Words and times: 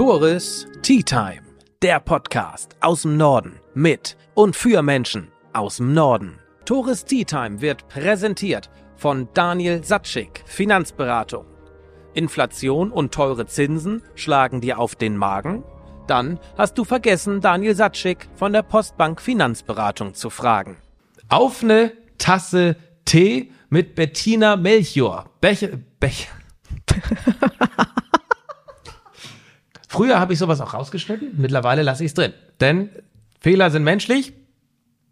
Tores 0.00 0.66
Tea 0.80 1.02
Time, 1.02 1.42
der 1.82 2.00
Podcast 2.00 2.74
aus 2.80 3.02
dem 3.02 3.18
Norden 3.18 3.60
mit 3.74 4.16
und 4.32 4.56
für 4.56 4.80
Menschen 4.80 5.30
aus 5.52 5.76
dem 5.76 5.92
Norden. 5.92 6.38
Tores 6.64 7.04
Tea 7.04 7.26
Time 7.26 7.60
wird 7.60 7.86
präsentiert 7.86 8.70
von 8.96 9.28
Daniel 9.34 9.84
Satschik, 9.84 10.42
Finanzberatung. 10.46 11.44
Inflation 12.14 12.90
und 12.90 13.12
teure 13.12 13.44
Zinsen 13.44 14.00
schlagen 14.14 14.62
dir 14.62 14.78
auf 14.78 14.94
den 14.94 15.18
Magen? 15.18 15.64
Dann 16.06 16.40
hast 16.56 16.78
du 16.78 16.84
vergessen, 16.84 17.42
Daniel 17.42 17.74
Satschik 17.74 18.26
von 18.36 18.54
der 18.54 18.62
Postbank 18.62 19.20
Finanzberatung 19.20 20.14
zu 20.14 20.30
fragen. 20.30 20.78
Auf 21.28 21.62
eine 21.62 21.92
Tasse 22.16 22.76
Tee 23.04 23.52
mit 23.68 23.96
Bettina 23.96 24.56
Melchior. 24.56 25.28
Becher, 25.42 25.78
Becher. 26.00 26.30
Früher 29.92 30.20
habe 30.20 30.32
ich 30.32 30.38
sowas 30.38 30.60
auch 30.60 30.72
rausgeschnitten, 30.72 31.32
mittlerweile 31.36 31.82
lasse 31.82 32.04
ich 32.04 32.10
es 32.10 32.14
drin. 32.14 32.32
Denn 32.60 32.90
Fehler 33.40 33.72
sind 33.72 33.82
menschlich. 33.82 34.32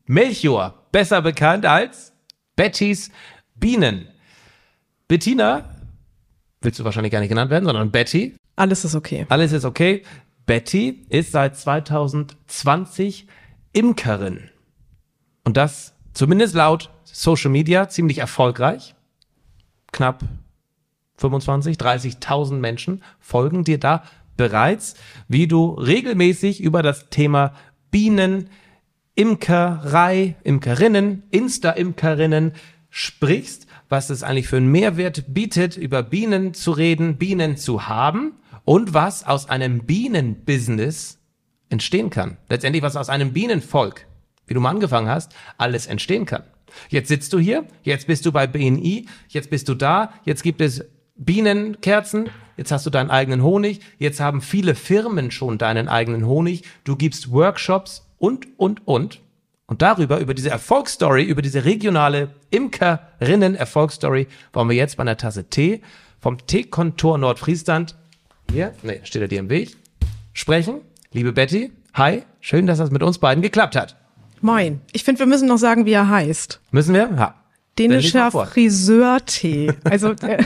Melchior, 0.07 0.87
besser 0.93 1.21
bekannt 1.21 1.67
als 1.67 2.13
Bettys 2.55 3.11
Bienen. 3.57 4.07
Bettina, 5.09 5.65
willst 6.61 6.79
du 6.79 6.85
wahrscheinlich 6.85 7.11
gar 7.11 7.19
nicht 7.19 7.29
genannt 7.29 7.51
werden, 7.51 7.65
sondern 7.65 7.91
Betty. 7.91 8.37
Alles 8.55 8.85
ist 8.85 8.95
okay. 8.95 9.27
Alles 9.31 9.51
ist 9.51 9.65
okay. 9.65 10.05
Betty 10.47 11.05
ist 11.09 11.33
seit 11.33 11.57
2020 11.57 13.27
Imkerin. 13.73 14.49
Und 15.43 15.57
das 15.57 15.93
zumindest 16.13 16.55
laut 16.55 16.91
Social 17.03 17.51
Media 17.51 17.89
ziemlich 17.89 18.19
erfolgreich. 18.19 18.95
Knapp 19.91 20.23
25, 21.17 21.79
30.000 21.79 22.55
Menschen 22.55 23.03
folgen 23.19 23.65
dir 23.65 23.81
da 23.81 24.05
bereits, 24.39 24.95
wie 25.29 25.47
du 25.47 25.73
regelmäßig 25.73 26.63
über 26.63 26.83
das 26.83 27.11
Thema 27.11 27.53
Bienen, 27.91 28.49
Imkerei, 29.15 30.37
Imkerinnen, 30.45 31.25
Insta-Imkerinnen 31.31 32.53
sprichst, 32.89 33.67
was 33.91 34.09
es 34.09 34.23
eigentlich 34.23 34.49
für 34.49 34.57
einen 34.57 34.71
Mehrwert 34.73 35.25
bietet, 35.29 35.77
über 35.77 36.03
Bienen 36.03 36.55
zu 36.55 36.71
reden, 36.71 37.19
Bienen 37.19 37.59
zu 37.59 37.89
haben 37.89 38.33
und 38.65 38.95
was 38.95 39.27
aus 39.27 39.49
einem 39.49 39.81
Bienenbusiness 39.81 41.19
entstehen 41.69 42.11
kann. 42.11 42.39
Letztendlich, 42.49 42.83
was 42.83 42.97
aus 42.97 43.09
einem 43.09 43.33
Bienenvolk, 43.33 44.07
wie 44.47 44.55
du 44.55 44.61
mal 44.61 44.71
angefangen 44.71 45.09
hast, 45.09 45.35
alles 45.59 45.87
entstehen 45.87 46.25
kann. 46.25 46.45
Jetzt 46.89 47.09
sitzt 47.09 47.33
du 47.33 47.39
hier, 47.39 47.67
jetzt 47.83 48.07
bist 48.07 48.25
du 48.27 48.33
bei 48.33 48.47
BNI, 48.47 49.07
jetzt 49.29 49.51
bist 49.51 49.69
du 49.69 49.75
da, 49.75 50.13
jetzt 50.25 50.43
gibt 50.43 50.61
es 50.61 50.85
Bienenkerzen, 51.19 52.31
jetzt 52.57 52.71
hast 52.71 52.87
du 52.87 52.91
deinen 52.91 53.11
eigenen 53.11 53.43
Honig, 53.43 53.81
jetzt 53.99 54.21
haben 54.21 54.41
viele 54.41 54.75
Firmen 54.75 55.31
schon 55.31 55.59
deinen 55.59 55.89
eigenen 55.89 56.27
Honig, 56.27 56.63
du 56.85 56.97
gibst 56.97 57.33
Workshops 57.33 58.07
und, 58.19 58.47
und, 58.57 58.87
und. 58.87 59.21
Und 59.67 59.83
darüber, 59.83 60.19
über 60.19 60.33
diese 60.33 60.49
Erfolgsstory, 60.49 61.25
über 61.25 61.43
diese 61.43 61.65
regionale 61.65 62.31
Imkerinnen-Erfolgsstory, 62.51 64.29
wollen 64.53 64.69
wir 64.71 64.77
jetzt 64.77 64.97
bei 64.97 65.03
einer 65.03 65.19
Tasse 65.19 65.51
Tee 65.51 65.83
vom 66.21 66.47
Teekontor 66.47 67.19
Nordfriesland, 67.19 67.97
hier, 68.51 68.73
nee, 68.83 69.01
steht 69.05 69.23
er 69.23 69.29
dir 69.29 69.41
im 69.41 69.51
Weg, 69.51 69.77
sprechen. 70.33 70.81
Liebe 71.13 71.33
Betty, 71.33 71.73
hi, 71.95 72.23
schön, 72.41 72.67
dass 72.67 72.79
das 72.79 72.91
mit 72.91 73.03
uns 73.03 73.19
beiden 73.19 73.43
geklappt 73.43 73.77
hat. 73.77 73.97
Moin. 74.41 74.81
Ich 74.93 75.05
finde, 75.05 75.19
wir 75.19 75.27
müssen 75.27 75.49
noch 75.49 75.59
sagen, 75.59 75.85
wie 75.85 75.93
er 75.93 76.09
heißt. 76.09 76.61
Müssen 76.71 76.95
wir? 76.95 77.11
Ja. 77.17 77.35
Dänischer 77.79 78.31
Friseurtee. 78.31 79.73
Also 79.85 80.11
äh, 80.23 80.45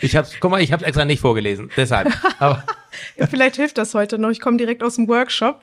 ich 0.00 0.16
hab's, 0.16 0.32
guck 0.40 0.50
mal, 0.50 0.60
ich 0.60 0.72
hab's 0.72 0.82
extra 0.82 1.04
nicht 1.04 1.20
vorgelesen, 1.20 1.70
deshalb. 1.76 2.12
Aber 2.38 2.64
vielleicht 3.30 3.56
hilft 3.56 3.78
das 3.78 3.94
heute 3.94 4.18
noch. 4.18 4.30
Ich 4.30 4.40
komme 4.40 4.56
direkt 4.56 4.82
aus 4.82 4.96
dem 4.96 5.08
Workshop. 5.08 5.62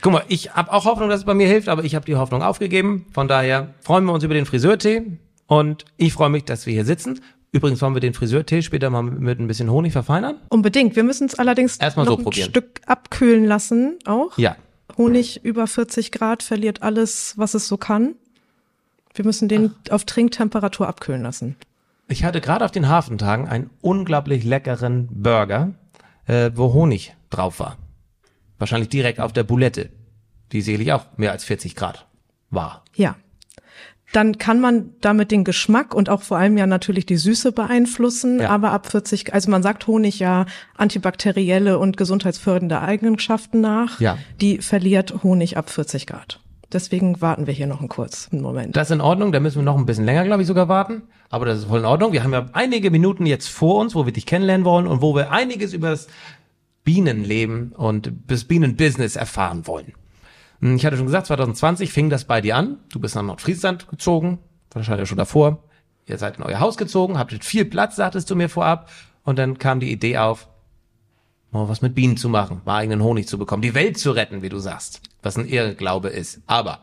Guck 0.00 0.12
mal, 0.12 0.24
ich 0.28 0.54
habe 0.54 0.72
auch 0.72 0.84
Hoffnung, 0.84 1.08
dass 1.08 1.20
es 1.20 1.26
bei 1.26 1.34
mir 1.34 1.46
hilft, 1.46 1.68
aber 1.68 1.84
ich 1.84 1.94
habe 1.94 2.04
die 2.04 2.16
Hoffnung 2.16 2.42
aufgegeben. 2.42 3.06
Von 3.12 3.28
daher 3.28 3.74
freuen 3.80 4.04
wir 4.04 4.12
uns 4.12 4.24
über 4.24 4.34
den 4.34 4.46
Friseurtee 4.46 5.18
und 5.46 5.84
ich 5.96 6.12
freue 6.12 6.30
mich, 6.30 6.44
dass 6.44 6.66
wir 6.66 6.72
hier 6.72 6.84
sitzen. 6.84 7.20
Übrigens 7.52 7.82
wollen 7.82 7.94
wir 7.94 8.00
den 8.00 8.14
Friseurtee 8.14 8.62
später 8.62 8.90
mal 8.90 9.02
mit 9.02 9.40
ein 9.40 9.48
bisschen 9.48 9.70
Honig 9.70 9.92
verfeinern. 9.92 10.36
Unbedingt. 10.50 10.94
Wir 10.94 11.02
müssen 11.02 11.26
es 11.26 11.34
allerdings 11.34 11.78
Erstmal 11.78 12.06
noch 12.06 12.12
so 12.12 12.18
ein 12.18 12.24
probieren. 12.24 12.50
Stück 12.50 12.80
abkühlen 12.86 13.44
lassen 13.44 13.98
auch. 14.04 14.38
Ja. 14.38 14.56
Honig 14.96 15.44
über 15.44 15.66
40 15.66 16.12
Grad 16.12 16.42
verliert 16.42 16.82
alles, 16.82 17.34
was 17.36 17.54
es 17.54 17.66
so 17.66 17.76
kann. 17.76 18.14
Wir 19.14 19.24
müssen 19.24 19.48
den 19.48 19.74
auf 19.90 20.04
Trinktemperatur 20.04 20.88
abkühlen 20.88 21.22
lassen. 21.22 21.56
Ich 22.08 22.24
hatte 22.24 22.40
gerade 22.40 22.64
auf 22.64 22.70
den 22.70 22.88
Hafentagen 22.88 23.48
einen 23.48 23.70
unglaublich 23.80 24.44
leckeren 24.44 25.08
Burger, 25.10 25.72
äh, 26.26 26.50
wo 26.54 26.72
Honig 26.72 27.14
drauf 27.30 27.60
war. 27.60 27.76
Wahrscheinlich 28.58 28.88
direkt 28.88 29.20
auf 29.20 29.32
der 29.32 29.44
Boulette, 29.44 29.90
die 30.52 30.60
sicherlich 30.60 30.92
auch 30.92 31.06
mehr 31.16 31.32
als 31.32 31.44
40 31.44 31.76
Grad 31.76 32.06
war. 32.50 32.84
Ja. 32.94 33.16
Dann 34.12 34.38
kann 34.38 34.60
man 34.60 34.90
damit 35.00 35.30
den 35.30 35.44
Geschmack 35.44 35.94
und 35.94 36.08
auch 36.08 36.22
vor 36.22 36.36
allem 36.36 36.58
ja 36.58 36.66
natürlich 36.66 37.06
die 37.06 37.16
Süße 37.16 37.52
beeinflussen, 37.52 38.40
Ja. 38.40 38.50
aber 38.50 38.72
ab 38.72 38.90
40, 38.90 39.32
also 39.32 39.48
man 39.52 39.62
sagt 39.62 39.86
Honig 39.86 40.18
ja 40.18 40.46
antibakterielle 40.76 41.78
und 41.78 41.96
gesundheitsfördernde 41.96 42.80
Eigenschaften 42.80 43.60
nach. 43.60 44.00
Ja. 44.00 44.18
Die 44.40 44.58
verliert 44.58 45.22
Honig 45.22 45.56
ab 45.56 45.70
40 45.70 46.08
Grad. 46.08 46.40
Deswegen 46.72 47.20
warten 47.20 47.46
wir 47.46 47.54
hier 47.54 47.66
noch 47.66 47.80
einen 47.80 47.88
kurzen 47.88 48.40
Moment. 48.40 48.76
Das 48.76 48.88
ist 48.90 48.94
in 48.94 49.00
Ordnung, 49.00 49.32
da 49.32 49.40
müssen 49.40 49.58
wir 49.58 49.64
noch 49.64 49.76
ein 49.76 49.86
bisschen 49.86 50.04
länger, 50.04 50.24
glaube 50.24 50.42
ich, 50.42 50.48
sogar 50.48 50.68
warten. 50.68 51.02
Aber 51.28 51.44
das 51.44 51.58
ist 51.58 51.64
voll 51.64 51.80
in 51.80 51.84
Ordnung. 51.84 52.12
Wir 52.12 52.22
haben 52.22 52.32
ja 52.32 52.46
einige 52.52 52.90
Minuten 52.90 53.26
jetzt 53.26 53.48
vor 53.48 53.80
uns, 53.80 53.94
wo 53.94 54.06
wir 54.06 54.12
dich 54.12 54.26
kennenlernen 54.26 54.64
wollen 54.64 54.86
und 54.86 55.02
wo 55.02 55.14
wir 55.14 55.32
einiges 55.32 55.72
über 55.72 55.90
das 55.90 56.06
Bienenleben 56.84 57.72
und 57.72 58.12
das 58.26 58.44
Bienenbusiness 58.44 59.16
erfahren 59.16 59.66
wollen. 59.66 59.92
Hm, 60.60 60.76
Ich 60.76 60.86
hatte 60.86 60.96
schon 60.96 61.06
gesagt, 61.06 61.26
2020 61.26 61.92
fing 61.92 62.08
das 62.10 62.24
bei 62.24 62.40
dir 62.40 62.56
an. 62.56 62.78
Du 62.92 63.00
bist 63.00 63.14
nach 63.14 63.22
Nordfriesland 63.22 63.88
gezogen, 63.88 64.38
wahrscheinlich 64.72 65.08
schon 65.08 65.18
davor. 65.18 65.64
Ihr 66.06 66.18
seid 66.18 66.38
in 66.38 66.44
euer 66.44 66.60
Haus 66.60 66.76
gezogen, 66.76 67.18
habtet 67.18 67.44
viel 67.44 67.64
Platz, 67.64 67.96
sagtest 67.96 68.30
du 68.30 68.36
mir 68.36 68.48
vorab. 68.48 68.90
Und 69.24 69.38
dann 69.38 69.58
kam 69.58 69.80
die 69.80 69.92
Idee 69.92 70.18
auf, 70.18 70.48
mal 71.52 71.68
was 71.68 71.82
mit 71.82 71.94
Bienen 71.94 72.16
zu 72.16 72.28
machen, 72.28 72.62
mal 72.64 72.78
eigenen 72.78 73.02
Honig 73.02 73.26
zu 73.26 73.38
bekommen, 73.38 73.62
die 73.62 73.74
Welt 73.74 73.98
zu 73.98 74.12
retten, 74.12 74.42
wie 74.42 74.48
du 74.48 74.58
sagst, 74.58 75.00
was 75.22 75.36
ein 75.36 75.48
Irrglaube 75.48 76.08
ist. 76.08 76.40
Aber 76.46 76.80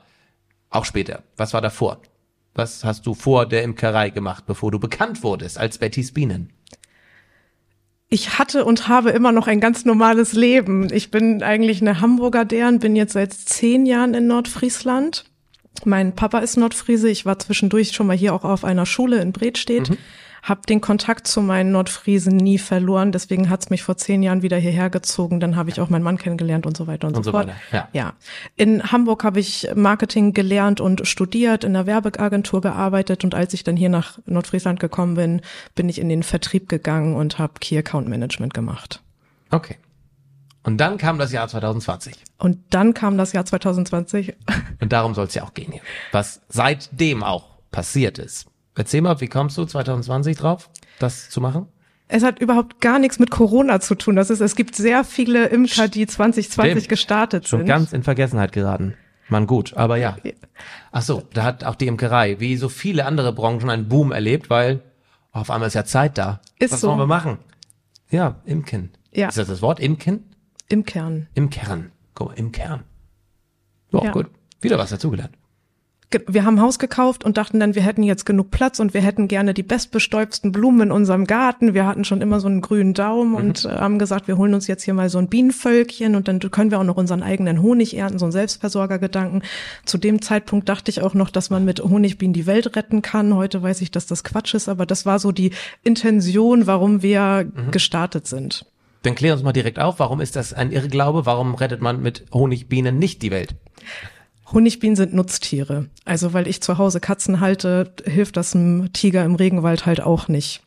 auch 0.70 0.86
später, 0.86 1.24
was 1.38 1.54
war 1.54 1.62
davor? 1.62 2.02
Was 2.54 2.84
hast 2.84 3.06
du 3.06 3.14
vor 3.14 3.46
der 3.46 3.64
Imkerei 3.64 4.10
gemacht, 4.10 4.46
bevor 4.48 4.72
du 4.72 4.80
bekannt 4.80 5.24
wurdest 5.24 5.58
als 5.58 5.78
Bettys 5.78 6.14
Bienen? 6.14 6.52
Ich 8.10 8.40
hatte 8.40 8.66
und 8.66 8.88
habe 8.88 9.12
immer 9.12 9.32
noch 9.32 9.48
ein 9.48 9.60
ganz 9.60 9.84
normales 9.84 10.34
Leben. 10.34 10.92
Ich 10.92 11.12
bin 11.12 11.44
eigentlich 11.44 11.82
eine 11.82 12.00
Hamburger 12.00 12.46
Dern, 12.46 12.80
bin 12.80 12.96
jetzt 12.96 13.14
seit 13.14 13.34
zehn 13.34 13.86
Jahren 13.86 14.14
in 14.14 14.28
Nordfriesland. 14.28 15.26
Mein 15.84 16.16
Papa 16.16 16.40
ist 16.40 16.58
Nordfriese. 16.58 17.10
Ich 17.10 17.26
war 17.26 17.38
zwischendurch 17.38 17.92
schon 17.92 18.08
mal 18.08 18.16
hier 18.16 18.34
auch 18.34 18.44
auf 18.46 18.64
einer 18.64 18.86
Schule 18.86 19.22
in 19.22 19.34
Bredstedt. 19.34 19.90
Mhm. 19.90 19.98
Hab 20.44 20.66
den 20.66 20.82
Kontakt 20.82 21.28
zu 21.28 21.42
meinen 21.42 21.72
Nordfriesen 21.72 22.38
nie 22.38 22.58
verloren. 22.58 23.12
Deswegen 23.12 23.50
hat's 23.50 23.70
mich 23.70 23.84
vor 23.84 23.98
zehn 23.98 24.24
Jahren 24.24 24.42
wieder 24.42 24.58
hierher 24.58 24.90
gezogen. 24.90 25.40
Dann 25.40 25.56
habe 25.56 25.70
ich 25.70 25.82
auch 25.82 25.90
meinen 25.90 26.04
Mann 26.04 26.18
kennengelernt 26.18 26.66
und 26.66 26.78
so 26.78 26.88
weiter 26.88 27.08
und, 27.08 27.18
Und 27.18 27.24
so 27.24 27.32
so 27.32 27.38
fort. 27.38 27.50
ja. 27.72 27.88
ja. 27.94 28.14
In 28.56 28.92
Hamburg 28.92 29.24
habe 29.24 29.40
ich 29.40 29.70
Marketing 29.76 30.34
gelernt 30.34 30.80
und 30.82 31.08
studiert, 31.08 31.64
in 31.64 31.74
der 31.74 31.86
Werbeagentur 31.86 32.62
gearbeitet. 32.62 33.24
Und 33.24 33.36
als 33.36 33.54
ich 33.54 33.64
dann 33.64 33.76
hier 33.76 33.90
nach 33.90 34.20
Nordfriesland 34.26 34.80
gekommen 34.80 35.16
bin, 35.16 35.42
bin 35.76 35.90
ich 35.90 36.00
in 36.00 36.10
den 36.10 36.24
Vertrieb 36.24 36.70
gegangen 36.70 37.16
und 37.16 37.40
habe 37.40 37.54
Key 37.60 37.78
Account 37.78 38.08
Management 38.08 38.54
gemacht. 38.54 39.02
Okay. 39.52 39.78
Und 40.64 40.78
dann 40.78 40.98
kam 40.98 41.18
das 41.18 41.32
Jahr 41.32 41.48
2020. 41.48 42.14
Und 42.40 42.60
dann 42.72 42.94
kam 42.94 43.18
das 43.18 43.32
Jahr 43.32 43.46
2020. 43.46 44.36
Und 44.82 44.92
darum 44.92 45.14
soll 45.14 45.26
es 45.28 45.34
ja 45.34 45.44
auch 45.44 45.54
gehen 45.54 45.72
hier. 45.72 45.82
Was 46.12 46.42
seitdem 46.50 47.24
auch 47.24 47.46
passiert 47.72 48.20
ist. 48.20 48.48
Erzähl 48.78 49.02
mal, 49.02 49.20
wie 49.22 49.28
kommst 49.28 49.58
du 49.58 49.66
2020 49.66 50.38
drauf, 50.38 50.70
das 51.00 51.30
zu 51.30 51.42
machen? 51.42 51.68
Es 52.08 52.24
hat 52.24 52.40
überhaupt 52.40 52.80
gar 52.80 53.00
nichts 53.00 53.20
mit 53.20 53.32
Corona 53.32 53.80
zu 53.82 53.96
tun. 53.96 54.16
Das 54.16 54.30
ist, 54.30 54.40
es 54.40 54.56
gibt 54.56 54.76
sehr 54.76 55.04
viele 55.04 55.48
Imker, 55.48 55.88
die 55.90 56.08
2020 56.08 56.72
Stimmt. 56.72 56.90
gestartet 56.90 57.48
Schon 57.48 57.60
sind. 57.62 57.68
ganz 57.68 57.92
in 57.92 58.04
Vergessenheit 58.04 58.54
geraten. 58.54 58.94
Man 59.30 59.46
gut, 59.46 59.74
aber 59.76 59.98
ja. 59.98 60.16
Ach 60.94 61.02
so, 61.02 61.24
da 61.34 61.44
hat 61.44 61.66
auch 61.66 61.76
die 61.76 61.88
Imkerei, 61.88 62.40
wie 62.40 62.56
so 62.56 62.70
viele 62.70 63.06
andere 63.06 63.34
Branchen, 63.34 63.70
einen 63.70 63.90
Boom 63.90 64.14
erlebt, 64.14 64.50
weil 64.50 64.82
auf 65.34 65.50
einmal 65.52 65.68
ist 65.68 65.74
ja 65.74 65.84
Zeit 65.84 66.18
da. 66.18 66.40
Ist 66.60 66.72
Was 66.72 66.80
so. 66.82 66.88
wollen 66.88 67.00
wir 67.00 67.08
machen? 67.08 67.40
Ja, 68.10 68.36
Imken. 68.46 68.92
Ja. 69.12 69.28
Ist 69.28 69.38
das 69.38 69.48
das 69.50 69.62
Wort? 69.62 69.82
Imken? 69.82 70.24
Im 70.70 70.86
Kern. 70.86 71.28
Im 71.34 71.50
Kern. 71.50 71.92
Guck 72.16 72.30
mal, 72.30 72.34
im 72.36 72.54
Kern. 72.54 72.84
Ja, 73.92 74.06
Ja. 74.06 74.12
gut. 74.12 74.28
Wieder 74.62 74.78
was 74.78 74.92
dazugelernt. 74.92 75.37
Wir 76.10 76.46
haben 76.46 76.56
ein 76.56 76.62
Haus 76.62 76.80
gekauft 76.80 77.26
und 77.26 77.36
dachten 77.36 77.60
dann, 77.60 77.76
wir 77.76 77.82
hätten 77.82 78.02
jetzt 78.02 78.26
genug 78.26 78.50
Platz 78.50 78.80
und 78.80 78.94
wir 78.94 79.02
hätten 79.02 79.28
gerne 79.28 79.54
die 79.54 79.64
bestbestäubten 79.64 80.54
Blumen 80.54 80.84
in 80.84 80.92
unserem 80.92 81.28
Garten. 81.28 81.74
Wir 81.74 81.86
hatten 81.86 82.06
schon 82.06 82.22
immer 82.22 82.40
so 82.40 82.48
einen 82.48 82.62
grünen 82.62 82.94
Daumen 82.94 83.36
und 83.36 83.66
äh, 83.66 83.70
haben 83.70 84.00
gesagt, 84.00 84.30
wir 84.30 84.38
holen 84.38 84.54
uns 84.54 84.68
jetzt 84.68 84.84
hier 84.84 84.94
mal 84.94 85.10
so 85.10 85.18
ein 85.18 85.28
Bienenvölkchen 85.28 86.16
und 86.16 86.30
dann 86.30 86.40
können 86.40 86.72
wir 86.72 86.80
auch 86.80 86.86
noch 86.86 86.96
unseren 86.96 87.24
eigenen 87.24 87.62
Honig 87.62 87.98
ernten, 87.98 88.20
so 88.20 88.26
ein 88.26 88.32
Selbstversorgergedanken. 88.32 89.44
Zu 89.84 89.98
dem 89.98 90.22
Zeitpunkt 90.22 90.70
dachte 90.70 90.92
ich 90.92 91.02
auch 91.02 91.14
noch, 91.14 91.30
dass 91.30 91.50
man 91.50 91.66
mit 91.66 91.82
Honigbienen 91.82 92.34
die 92.34 92.46
Welt 92.46 92.78
retten 92.78 93.02
kann. 93.02 93.36
Heute 93.36 93.62
weiß 93.62 93.82
ich, 93.82 93.92
dass 93.92 94.06
das 94.06 94.24
Quatsch 94.24 94.54
ist, 94.54 94.70
aber 94.70 94.86
das 94.86 95.06
war 95.06 95.20
so 95.20 95.34
die 95.34 95.52
Intention, 95.84 96.68
warum 96.68 97.02
wir 97.02 97.52
gestartet 97.72 98.28
sind. 98.28 98.66
Dann 99.04 99.16
klär 99.16 99.34
uns 99.34 99.44
mal 99.44 99.52
direkt 99.52 99.78
auf, 99.78 100.00
warum 100.00 100.22
ist 100.22 100.38
das 100.38 100.54
ein 100.54 100.72
Irrglaube? 100.72 101.26
Warum 101.26 101.54
rettet 101.56 101.82
man 101.82 102.02
mit 102.02 102.26
Honigbienen 102.34 102.98
nicht 102.98 103.22
die 103.22 103.32
Welt? 103.32 103.56
Honigbienen 104.52 104.96
sind 104.96 105.14
Nutztiere. 105.14 105.88
Also 106.06 106.34
weil 106.34 106.48
ich 106.48 106.62
zu 106.62 106.78
Hause 106.78 107.00
Katzen 107.00 107.40
halte, 107.40 107.94
hilft 108.06 108.38
das 108.38 108.56
einem 108.56 108.94
Tiger 108.94 109.24
im 109.26 109.36
Regenwald 109.36 109.86
halt 109.86 110.02
auch 110.02 110.28
nicht. 110.28 110.62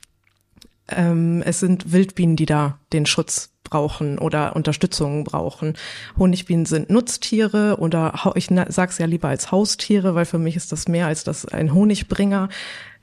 Ähm, 0.88 1.43
es 1.44 1.61
sind 1.61 1.93
Wildbienen, 1.93 2.37
die 2.37 2.47
da 2.47 2.79
den 2.93 3.06
Schutz 3.06 3.50
brauchen 3.65 4.19
oder 4.19 4.56
Unterstützung 4.56 5.25
brauchen. 5.25 5.75
Honigbienen 6.19 6.67
sind 6.67 6.91
Nutztiere 6.91 7.77
oder 7.79 8.32
ich 8.35 8.49
sag's 8.69 8.99
ja 8.99 9.06
lieber 9.06 9.29
als 9.29 9.53
Haustiere, 9.53 10.15
weil 10.15 10.25
für 10.25 10.38
mich 10.38 10.56
ist 10.56 10.73
das 10.73 10.88
mehr 10.88 11.06
als 11.06 11.25
das 11.25 11.47
ein 11.47 11.73
Honigbringer. 11.73 12.49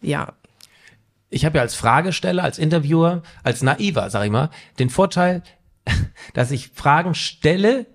Ja. 0.01 0.33
Ich 1.29 1.45
habe 1.45 1.57
ja 1.57 1.61
als 1.61 1.75
Fragesteller, 1.75 2.43
als 2.43 2.59
Interviewer, 2.59 3.23
als 3.43 3.61
Naiver, 3.61 4.09
sag 4.09 4.25
ich 4.25 4.31
mal, 4.31 4.49
den 4.79 4.89
Vorteil, 4.89 5.41
dass 6.33 6.51
ich 6.51 6.69
Fragen 6.73 7.15
stelle, 7.15 7.85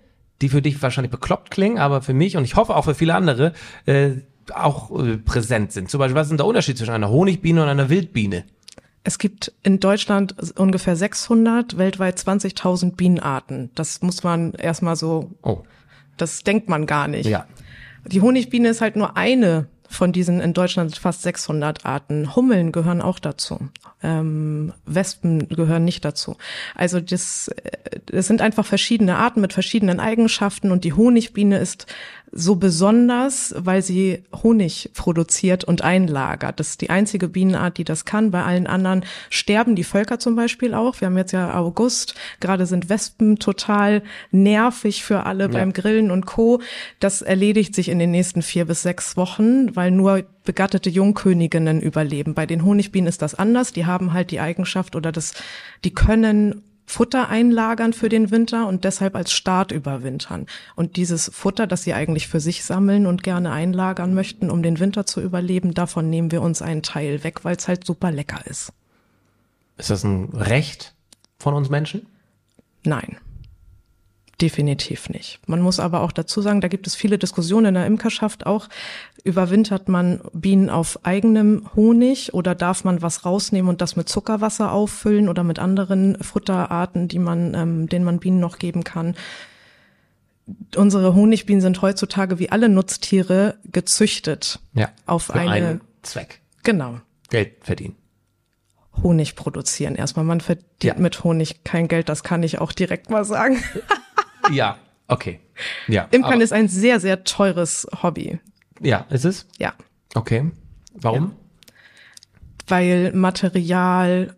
die 0.43 0.49
für 0.49 0.63
dich 0.63 0.83
wahrscheinlich 0.83 1.11
bekloppt 1.11 1.51
klingen, 1.51 1.79
aber 1.79 2.03
für 2.03 2.15
mich 2.15 2.37
und 2.37 2.45
ich 2.45 2.57
hoffe 2.57 2.77
auch 2.77 2.85
für 2.85 2.95
viele 2.95 3.15
andere 3.15 3.53
äh, 3.87 4.11
auch 4.53 4.91
äh, 4.99 5.17
präsent 5.17 5.73
sind. 5.73 5.91
Zum 5.91 5.99
Beispiel, 5.99 6.17
was 6.17 6.27
ist 6.27 6.31
denn 6.31 6.39
der 6.39 6.47
Unterschied 6.47 6.77
zwischen 6.77 6.93
einer 6.93 7.11
Honigbiene 7.11 7.63
und 7.63 7.69
einer 7.69 7.89
Wildbiene? 7.89 8.45
Es 9.05 9.19
gibt 9.19 9.53
in 9.63 9.81
Deutschland 9.81 10.35
ungefähr 10.57 10.95
600, 10.95 11.77
weltweit 11.77 12.19
20.000 12.19 12.95
Bienenarten. 12.95 13.71
Das 13.75 14.03
muss 14.03 14.23
man 14.23 14.53
erstmal 14.55 14.97
so, 14.97 15.31
oh. 15.43 15.63
das 16.17 16.45
denkt 16.45 16.69
man 16.69 16.87
gar 16.87 17.09
nicht. 17.09 17.29
Ja. 17.29 17.47
Die 18.07 18.21
Honigbiene 18.21 18.69
ist 18.69 18.81
halt 18.81 18.97
nur 18.97 19.17
eine 19.17 19.67
von 19.93 20.13
diesen 20.13 20.41
in 20.41 20.53
Deutschland 20.53 20.97
fast 20.97 21.23
600 21.23 21.85
Arten. 21.85 22.35
Hummeln 22.35 22.73
gehören 22.73 23.03
auch 23.03 23.19
dazu. 23.19 23.69
Ähm, 24.03 24.73
Wespen 24.87 25.49
gehören 25.49 25.85
nicht 25.85 26.05
dazu. 26.05 26.37
Also 26.75 27.01
das, 27.01 27.49
äh, 27.49 28.01
das 28.07 28.27
sind 28.27 28.41
einfach 28.41 28.67
verschiedene 28.67 29.17
Arten 29.17 29.41
mit 29.41 29.53
verschiedenen 29.53 30.01
Eigenschaften 30.01 30.71
und 30.71 30.85
die 30.85 30.93
Honigbiene 30.93 31.59
ist 31.59 31.87
so 32.33 32.57
besonders, 32.57 33.55
weil 33.59 33.83
sie 33.83 34.25
Honig 34.43 34.91
produziert 34.95 35.65
und 35.65 35.83
einlagert. 35.83 36.59
Das 36.59 36.71
ist 36.71 36.81
die 36.81 36.89
einzige 36.89 37.29
Bienenart, 37.29 37.77
die 37.77 37.85
das 37.85 38.07
kann. 38.07 38.31
Bei 38.31 38.43
allen 38.43 38.67
anderen 38.67 39.05
sterben 39.29 39.77
die 39.77 39.85
Völker 39.85 40.19
zum 40.19 40.35
Beispiel 40.35 40.73
auch. 40.73 41.01
Wir 41.01 41.07
haben 41.07 41.19
jetzt 41.19 41.33
ja 41.33 41.55
August. 41.55 42.15
Gerade 42.41 42.65
sind 42.65 42.89
Wespen 42.89 43.39
total 43.39 44.03
nervig 44.31 45.05
für 45.05 45.27
alle 45.27 45.45
ja. 45.45 45.51
beim 45.51 45.75
Grillen 45.75 46.11
und 46.11 46.25
Co. 46.25 46.63
Das 47.01 47.21
erledigt 47.21 47.75
sich 47.75 47.91
in 47.91 47.99
den 47.99 48.11
nächsten 48.11 48.41
vier 48.41 48.65
bis 48.65 48.81
sechs 48.81 49.19
Wochen, 49.19 49.77
weil 49.77 49.91
nur 49.91 50.25
begattete 50.45 50.89
Jungköniginnen 50.89 51.83
überleben. 51.83 52.35
Bei 52.35 52.47
den 52.47 52.65
Honigbienen 52.65 53.09
ist 53.09 53.21
das 53.21 53.35
anders. 53.35 53.73
Die 53.73 53.85
haben 53.85 54.15
halt 54.15 54.31
die 54.31 54.41
Eigenschaft 54.41 54.97
oder 54.97 55.13
das, 55.13 55.35
die 55.85 55.93
können 55.93 56.63
Futter 56.87 57.29
einlagern 57.29 57.93
für 57.93 58.09
den 58.09 58.31
Winter 58.31 58.67
und 58.67 58.85
deshalb 58.85 59.15
als 59.17 59.33
Start 59.33 59.73
überwintern. 59.73 60.47
Und 60.77 60.97
dieses 60.97 61.31
Futter, 61.33 61.67
das 61.67 61.83
sie 61.83 61.95
eigentlich 61.95 62.29
für 62.29 62.41
sich 62.41 62.65
sammeln 62.65 63.07
und 63.07 63.23
gerne 63.23 63.53
einlagern 63.53 64.15
möchten, 64.15 64.51
um 64.51 64.63
den 64.63 64.79
Winter 64.79 65.07
zu 65.07 65.21
überleben, 65.21 65.75
davon 65.75 66.11
nehmen 66.11 66.33
wir 66.33 66.43
uns 66.43 66.61
einen 66.61 66.83
Teil 66.83 67.25
weg, 67.25 67.45
weil 67.45 67.57
es 67.57 67.69
halt 67.69 67.87
super 67.87 68.11
lecker 68.11 68.47
ist. 68.47 68.73
Ist 69.79 69.91
das 69.91 70.05
ein 70.05 70.31
Recht 70.35 70.95
von 71.39 71.55
uns 71.55 71.71
Menschen? 71.71 72.07
Nein. 72.85 73.17
Definitiv 74.41 75.09
nicht. 75.09 75.39
Man 75.47 75.61
muss 75.61 75.79
aber 75.79 76.01
auch 76.01 76.11
dazu 76.11 76.43
sagen, 76.43 76.61
da 76.61 76.67
gibt 76.67 76.89
es 76.89 76.97
viele 76.97 77.17
Diskussionen 77.17 77.67
in 77.67 77.75
der 77.75 77.87
Imkerschaft 77.87 78.45
auch. 78.45 78.69
Überwintert 79.25 79.89
man 79.89 80.21
Bienen 80.33 80.69
auf 80.69 80.99
eigenem 81.05 81.69
Honig 81.77 82.35
oder 82.35 82.57
darf 82.57 82.83
man 82.83 83.03
was 83.03 83.25
rausnehmen 83.25 83.69
und 83.69 83.81
das 83.81 83.95
mit 83.95 84.09
Zuckerwasser 84.09 84.73
auffüllen 84.73 85.29
oder 85.29 85.45
mit 85.45 85.61
anderen 85.61 86.21
Futterarten, 86.21 87.07
die 87.07 87.21
man, 87.21 87.55
ähm, 87.55 87.89
denen 87.89 88.05
man 88.05 88.19
Bienen 88.19 88.41
noch 88.41 88.59
geben 88.59 88.83
kann? 88.83 89.15
Unsere 90.75 91.15
Honigbienen 91.15 91.61
sind 91.61 91.83
heutzutage 91.83 92.41
wie 92.41 92.51
alle 92.51 92.69
Nutztiere 92.69 93.59
gezüchtet. 93.71 94.59
Ja. 94.75 94.91
Auf 95.07 95.25
für 95.25 95.35
eine, 95.35 95.51
einen 95.51 95.81
Zweck. 96.03 96.41
Genau. 96.65 96.99
Geld 97.31 97.53
verdienen. 97.61 97.95
Honig 99.05 99.37
produzieren. 99.37 99.95
Erstmal, 99.95 100.25
man 100.25 100.41
verdient 100.41 100.83
ja. 100.83 100.95
mit 100.95 101.23
Honig 101.23 101.63
kein 101.63 101.87
Geld, 101.87 102.09
das 102.09 102.25
kann 102.25 102.43
ich 102.43 102.59
auch 102.59 102.73
direkt 102.73 103.09
mal 103.09 103.25
sagen. 103.25 103.63
ja, 104.51 104.79
okay. 105.07 105.39
Ja. 105.87 106.09
Imkern 106.11 106.41
ist 106.41 106.53
ein 106.53 106.67
sehr, 106.69 106.99
sehr 106.99 107.23
teures 107.23 107.87
Hobby. 108.03 108.41
Ja, 108.83 109.07
ist 109.11 109.25
es? 109.25 109.47
Ja. 109.59 109.75
Okay. 110.15 110.51
Warum? 110.95 111.25
Ja. 111.25 111.31
Weil 112.69 113.13
Material. 113.13 114.37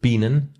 Bienen. 0.00 0.54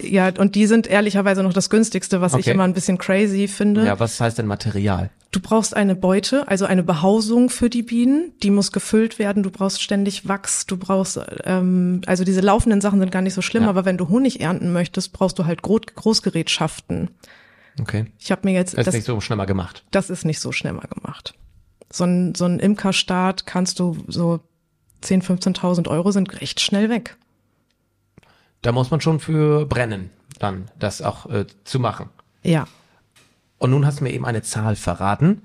Ja, 0.00 0.30
und 0.38 0.54
die 0.54 0.66
sind 0.66 0.86
ehrlicherweise 0.86 1.42
noch 1.42 1.52
das 1.52 1.70
günstigste, 1.70 2.20
was 2.20 2.34
okay. 2.34 2.40
ich 2.40 2.48
immer 2.48 2.64
ein 2.64 2.74
bisschen 2.74 2.98
crazy 2.98 3.48
finde. 3.48 3.86
Ja, 3.86 3.98
was 3.98 4.20
heißt 4.20 4.38
denn 4.38 4.46
Material? 4.46 5.10
Du 5.30 5.40
brauchst 5.40 5.76
eine 5.76 5.94
Beute, 5.94 6.48
also 6.48 6.64
eine 6.64 6.82
Behausung 6.82 7.50
für 7.50 7.68
die 7.70 7.82
Bienen, 7.82 8.32
die 8.42 8.50
muss 8.50 8.72
gefüllt 8.72 9.18
werden, 9.18 9.42
du 9.42 9.50
brauchst 9.50 9.82
ständig 9.82 10.26
Wachs, 10.26 10.66
du 10.66 10.78
brauchst, 10.78 11.20
ähm, 11.44 12.00
also 12.06 12.24
diese 12.24 12.40
laufenden 12.40 12.80
Sachen 12.80 12.98
sind 12.98 13.10
gar 13.10 13.22
nicht 13.22 13.34
so 13.34 13.42
schlimm, 13.42 13.64
ja. 13.64 13.68
aber 13.68 13.84
wenn 13.84 13.98
du 13.98 14.08
Honig 14.08 14.40
ernten 14.40 14.72
möchtest, 14.72 15.12
brauchst 15.12 15.38
du 15.38 15.44
halt 15.44 15.62
Groß 15.62 15.82
Großgerätschaften. 15.94 17.10
Okay. 17.80 18.06
Ich 18.18 18.30
habe 18.30 18.42
mir 18.44 18.54
jetzt. 18.54 18.72
Das 18.72 18.80
ist 18.80 18.86
das, 18.86 18.94
nicht 18.94 19.06
so 19.06 19.20
schnell 19.20 19.36
mal 19.36 19.44
gemacht. 19.44 19.84
Das 19.90 20.10
ist 20.10 20.24
nicht 20.24 20.40
so 20.40 20.50
schnell 20.52 20.72
mal 20.72 20.88
gemacht. 20.88 21.34
So 21.90 22.04
ein, 22.04 22.34
so 22.34 22.44
ein 22.44 22.58
Imkerstart 22.58 23.46
kannst 23.46 23.78
du 23.78 23.96
so 24.08 24.40
10, 25.00 25.22
15.000 25.22 25.88
Euro 25.88 26.10
sind 26.10 26.40
recht 26.40 26.60
schnell 26.60 26.90
weg. 26.90 27.16
Da 28.62 28.72
muss 28.72 28.90
man 28.90 29.00
schon 29.00 29.20
für 29.20 29.66
brennen, 29.66 30.10
dann 30.38 30.70
das 30.78 31.00
auch 31.00 31.26
äh, 31.26 31.46
zu 31.64 31.78
machen. 31.78 32.10
Ja. 32.42 32.66
Und 33.58 33.70
nun 33.70 33.86
hast 33.86 34.00
du 34.00 34.04
mir 34.04 34.12
eben 34.12 34.26
eine 34.26 34.42
Zahl 34.42 34.76
verraten, 34.76 35.42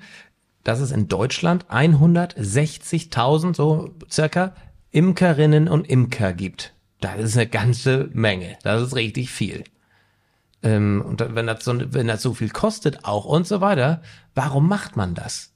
dass 0.64 0.80
es 0.80 0.92
in 0.92 1.08
Deutschland 1.08 1.66
160.000 1.68 3.56
so 3.56 3.94
circa 4.10 4.56
Imkerinnen 4.92 5.68
und 5.68 5.88
Imker 5.90 6.34
gibt. 6.34 6.74
Das 7.02 7.20
ist 7.20 7.36
eine 7.36 7.48
ganze 7.48 8.10
Menge. 8.14 8.58
Das 8.64 8.82
ist 8.82 8.96
richtig 8.96 9.30
viel. 9.30 9.64
Ähm, 10.62 11.04
und 11.06 11.36
wenn 11.36 11.48
das, 11.48 11.66
so, 11.66 11.74
wenn 11.94 12.08
das 12.08 12.22
so 12.22 12.34
viel 12.34 12.50
kostet 12.50 13.04
auch 13.04 13.26
und 13.26 13.46
so 13.46 13.60
weiter, 13.60 14.02
warum 14.36 14.68
macht 14.68 14.96
man 14.96 15.14
das? 15.14 15.53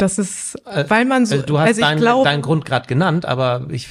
Das 0.00 0.18
ist, 0.18 0.56
äh, 0.66 0.84
weil 0.88 1.04
man 1.04 1.26
so, 1.26 1.36
äh, 1.36 1.42
du 1.42 1.58
hast 1.58 1.68
also 1.68 1.80
deinen, 1.82 2.00
glaub, 2.00 2.24
deinen 2.24 2.42
Grund 2.42 2.64
gerade 2.64 2.86
genannt, 2.86 3.26
aber 3.26 3.66
ich 3.70 3.88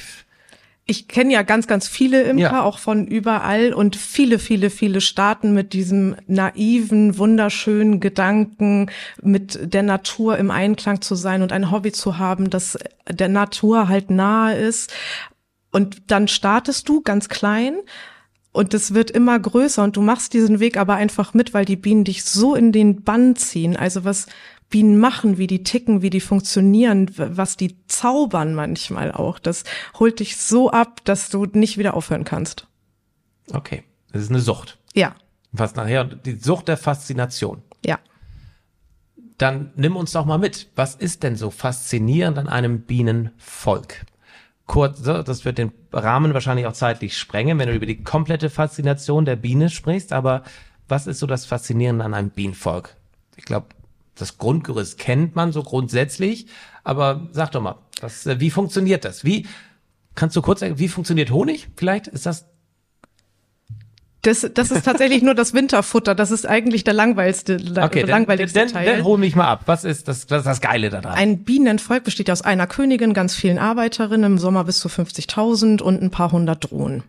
ich 0.90 1.06
kenne 1.06 1.32
ja 1.32 1.42
ganz, 1.42 1.68
ganz 1.68 1.86
viele 1.86 2.22
Imker, 2.22 2.42
ja. 2.42 2.62
auch 2.64 2.80
von 2.80 3.06
überall 3.06 3.72
und 3.72 3.94
viele, 3.94 4.40
viele, 4.40 4.70
viele 4.70 5.00
starten 5.00 5.54
mit 5.54 5.72
diesem 5.72 6.16
naiven, 6.26 7.16
wunderschönen 7.16 8.00
Gedanken, 8.00 8.90
mit 9.22 9.72
der 9.72 9.84
Natur 9.84 10.36
im 10.36 10.50
Einklang 10.50 11.00
zu 11.00 11.14
sein 11.14 11.42
und 11.42 11.52
ein 11.52 11.70
Hobby 11.70 11.92
zu 11.92 12.18
haben, 12.18 12.50
das 12.50 12.76
der 13.08 13.28
Natur 13.28 13.88
halt 13.88 14.10
nahe 14.10 14.56
ist. 14.56 14.92
Und 15.70 16.10
dann 16.10 16.26
startest 16.26 16.88
du 16.88 17.02
ganz 17.02 17.28
klein 17.28 17.76
und 18.50 18.74
es 18.74 18.92
wird 18.92 19.12
immer 19.12 19.38
größer 19.38 19.84
und 19.84 19.96
du 19.96 20.02
machst 20.02 20.34
diesen 20.34 20.58
Weg 20.58 20.76
aber 20.76 20.96
einfach 20.96 21.34
mit, 21.34 21.54
weil 21.54 21.64
die 21.64 21.76
Bienen 21.76 22.02
dich 22.02 22.24
so 22.24 22.56
in 22.56 22.72
den 22.72 23.04
Bann 23.04 23.36
ziehen. 23.36 23.76
Also 23.76 24.04
was, 24.04 24.26
Bienen 24.70 24.98
machen, 24.98 25.36
wie 25.36 25.48
die 25.48 25.64
ticken, 25.64 26.00
wie 26.00 26.10
die 26.10 26.20
funktionieren, 26.20 27.10
was 27.16 27.56
die 27.56 27.76
zaubern 27.88 28.54
manchmal 28.54 29.12
auch. 29.12 29.38
Das 29.38 29.64
holt 29.98 30.20
dich 30.20 30.36
so 30.36 30.70
ab, 30.70 31.04
dass 31.04 31.28
du 31.28 31.44
nicht 31.46 31.76
wieder 31.76 31.94
aufhören 31.94 32.24
kannst. 32.24 32.68
Okay, 33.52 33.82
das 34.12 34.22
ist 34.22 34.30
eine 34.30 34.40
Sucht. 34.40 34.78
Ja. 34.94 35.14
Was 35.52 35.74
nachher 35.74 36.04
die 36.04 36.36
Sucht 36.36 36.68
der 36.68 36.76
Faszination. 36.76 37.62
Ja. 37.84 37.98
Dann 39.38 39.72
nimm 39.74 39.96
uns 39.96 40.12
doch 40.12 40.24
mal 40.24 40.38
mit. 40.38 40.68
Was 40.76 40.94
ist 40.94 41.24
denn 41.24 41.34
so 41.34 41.50
faszinierend 41.50 42.38
an 42.38 42.48
einem 42.48 42.82
Bienenvolk? 42.82 44.06
Kurz, 44.66 45.02
das 45.02 45.44
wird 45.44 45.58
den 45.58 45.72
Rahmen 45.92 46.32
wahrscheinlich 46.32 46.66
auch 46.66 46.74
zeitlich 46.74 47.18
sprengen, 47.18 47.58
wenn 47.58 47.68
du 47.68 47.74
über 47.74 47.86
die 47.86 48.04
komplette 48.04 48.50
Faszination 48.50 49.24
der 49.24 49.34
Biene 49.34 49.68
sprichst. 49.68 50.12
Aber 50.12 50.44
was 50.86 51.08
ist 51.08 51.18
so 51.18 51.26
das 51.26 51.44
Faszinierende 51.44 52.04
an 52.04 52.14
einem 52.14 52.30
Bienenvolk? 52.30 52.94
Ich 53.34 53.44
glaube, 53.44 53.66
das 54.14 54.38
Grundgerüst 54.38 54.98
kennt 54.98 55.36
man 55.36 55.52
so 55.52 55.62
grundsätzlich, 55.62 56.46
aber 56.84 57.28
sag 57.32 57.52
doch 57.52 57.62
mal, 57.62 57.76
was, 58.00 58.26
äh, 58.26 58.40
wie 58.40 58.50
funktioniert 58.50 59.04
das? 59.04 59.24
Wie 59.24 59.46
kannst 60.14 60.36
du 60.36 60.42
kurz 60.42 60.60
sagen, 60.60 60.78
wie 60.78 60.88
funktioniert 60.88 61.30
Honig? 61.30 61.68
Vielleicht 61.76 62.06
ist 62.06 62.26
das 62.26 62.46
das, 64.22 64.46
das 64.52 64.70
ist 64.70 64.84
tatsächlich 64.84 65.22
nur 65.22 65.34
das 65.34 65.54
Winterfutter. 65.54 66.14
Das 66.14 66.30
ist 66.30 66.46
eigentlich 66.46 66.84
der 66.84 66.92
langweiligste, 66.92 67.58
okay, 67.80 68.02
langweiligste 68.02 68.58
dann, 68.58 68.68
Teil. 68.68 68.84
Dann 68.84 69.04
hol 69.04 69.16
mich 69.16 69.34
mal 69.34 69.46
ab. 69.46 69.62
Was 69.64 69.84
ist 69.84 70.08
das, 70.08 70.26
das, 70.26 70.40
ist 70.40 70.46
das 70.46 70.60
Geile 70.60 70.90
daran? 70.90 71.14
Ein 71.14 71.42
Bienenvolk 71.44 72.04
besteht 72.04 72.30
aus 72.30 72.42
einer 72.42 72.66
Königin, 72.66 73.14
ganz 73.14 73.34
vielen 73.34 73.58
Arbeiterinnen, 73.58 74.32
im 74.32 74.38
Sommer 74.38 74.64
bis 74.64 74.78
zu 74.78 74.88
50.000 74.88 75.80
und 75.80 76.02
ein 76.02 76.10
paar 76.10 76.32
hundert 76.32 76.70
Drohnen. 76.70 77.02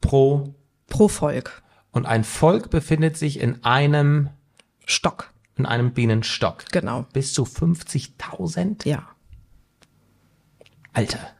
Pro? 0.00 0.54
Pro 0.86 1.08
Volk. 1.08 1.62
Und 1.90 2.06
ein 2.06 2.22
Volk 2.22 2.70
befindet 2.70 3.16
sich 3.16 3.40
in 3.40 3.64
einem 3.64 4.28
Stock 4.86 5.33
in 5.56 5.66
einem 5.66 5.92
Bienenstock. 5.92 6.64
Genau. 6.72 7.06
Bis 7.12 7.32
zu 7.32 7.44
50.000? 7.44 8.88
Ja. 8.88 9.08
Alter. 10.92 11.30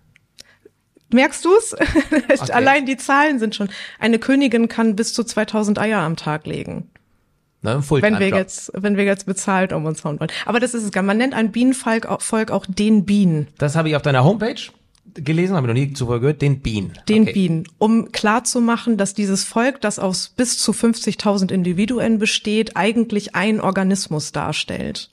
Merkst 1.13 1.45
du's? 1.45 1.75
Okay. 2.27 2.53
Allein 2.53 2.87
die 2.87 2.97
Zahlen 2.97 3.39
sind 3.39 3.55
schon. 3.55 3.69
Eine 3.99 4.19
Königin 4.19 4.69
kann 4.69 4.97
bis 4.97 5.15
zu 5.15 5.25
2000 5.25 5.79
Eier 5.79 6.01
am 6.01 6.17
Tag 6.17 6.47
legen. 6.47 6.91
Ne, 7.63 7.83
wenn 7.89 8.19
wir 8.19 8.29
jetzt, 8.29 8.73
wenn 8.75 8.97
wir 8.97 9.05
jetzt 9.05 9.25
bezahlt 9.25 9.73
um 9.73 9.87
uns 9.87 10.05
hauen 10.05 10.21
wollen. 10.21 10.31
Aber 10.45 10.61
das 10.61 10.75
ist 10.75 10.83
es 10.83 10.91
gar. 10.91 11.03
Man 11.03 11.17
nennt 11.17 11.33
ein 11.33 11.53
Bienenvolk 11.53 12.07
Volk 12.21 12.51
auch 12.51 12.67
den 12.69 13.05
Bienen. 13.07 13.49
Das 13.57 13.77
habe 13.77 13.89
ich 13.89 13.97
auf 13.97 14.03
deiner 14.03 14.25
Homepage 14.25 14.61
gelesen, 15.13 15.57
habe 15.57 15.67
ich 15.67 15.75
noch 15.75 15.81
nie 15.81 15.93
zuvor 15.93 16.21
gehört, 16.21 16.43
den 16.43 16.61
Bienen. 16.61 16.93
Den 17.09 17.23
okay. 17.23 17.33
Bienen, 17.33 17.69
um 17.79 18.13
klarzumachen, 18.13 18.97
dass 18.97 19.15
dieses 19.15 19.45
Volk, 19.45 19.81
das 19.81 19.99
aus 19.99 20.29
bis 20.29 20.59
zu 20.59 20.73
50.000 20.73 21.53
Individuen 21.53 22.19
besteht, 22.19 22.77
eigentlich 22.77 23.35
ein 23.35 23.61
Organismus 23.61 24.33
darstellt. 24.33 25.11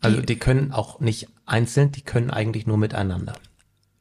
Also 0.00 0.20
die 0.20 0.36
können 0.36 0.72
auch 0.72 1.00
nicht 1.00 1.28
einzeln, 1.46 1.92
die 1.92 2.02
können 2.02 2.30
eigentlich 2.30 2.66
nur 2.66 2.78
miteinander. 2.78 3.34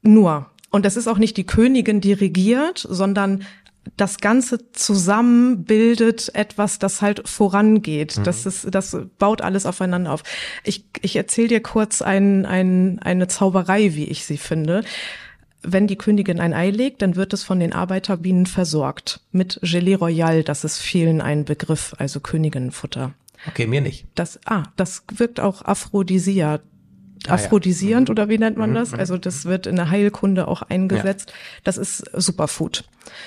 Nur. 0.01 0.49
Und 0.69 0.85
das 0.85 0.97
ist 0.97 1.07
auch 1.07 1.17
nicht 1.17 1.37
die 1.37 1.45
Königin, 1.45 2.01
die 2.01 2.13
regiert, 2.13 2.85
sondern 2.87 3.43
das 3.97 4.17
Ganze 4.17 4.71
zusammen 4.71 5.63
bildet 5.63 6.33
etwas, 6.33 6.79
das 6.79 7.01
halt 7.01 7.27
vorangeht. 7.27 8.17
Mhm. 8.17 8.23
Das 8.23 8.45
ist, 8.45 8.67
das 8.73 8.97
baut 9.17 9.41
alles 9.41 9.65
aufeinander 9.65 10.11
auf. 10.11 10.23
Ich, 10.63 10.85
ich 11.01 11.15
erzähle 11.15 11.47
dir 11.47 11.61
kurz 11.61 12.01
ein, 12.01 12.45
ein, 12.45 12.99
eine 12.99 13.27
Zauberei, 13.27 13.95
wie 13.95 14.05
ich 14.05 14.25
sie 14.25 14.37
finde. 14.37 14.83
Wenn 15.61 15.87
die 15.87 15.95
Königin 15.95 16.39
ein 16.39 16.53
Ei 16.53 16.69
legt, 16.69 17.01
dann 17.01 17.15
wird 17.15 17.33
es 17.33 17.43
von 17.43 17.59
den 17.59 17.73
Arbeiterbienen 17.73 18.45
versorgt 18.45 19.21
mit 19.31 19.59
Gelee 19.63 19.95
Royal. 19.95 20.43
Das 20.43 20.63
ist 20.63 20.79
vielen 20.79 21.21
ein 21.21 21.45
Begriff, 21.45 21.95
also 21.97 22.19
Königinnenfutter. 22.19 23.13
Okay, 23.47 23.67
mir 23.67 23.81
nicht. 23.81 24.07
Das, 24.15 24.39
ah, 24.45 24.63
das 24.75 25.03
wirkt 25.15 25.39
auch 25.39 25.63
aphrodisiak 25.63 26.61
aphrodisierend 27.29 28.09
ah, 28.09 28.11
ja. 28.11 28.11
oder 28.11 28.29
wie 28.29 28.37
nennt 28.37 28.57
man 28.57 28.71
mhm, 28.71 28.75
das? 28.75 28.91
Mhm. 28.91 28.99
Also 28.99 29.17
das 29.17 29.45
wird 29.45 29.67
in 29.67 29.75
der 29.75 29.89
Heilkunde 29.89 30.47
auch 30.47 30.61
eingesetzt. 30.61 31.29
Ja. 31.29 31.35
Das 31.63 31.77
ist 31.77 32.03
Superfood. 32.13 32.85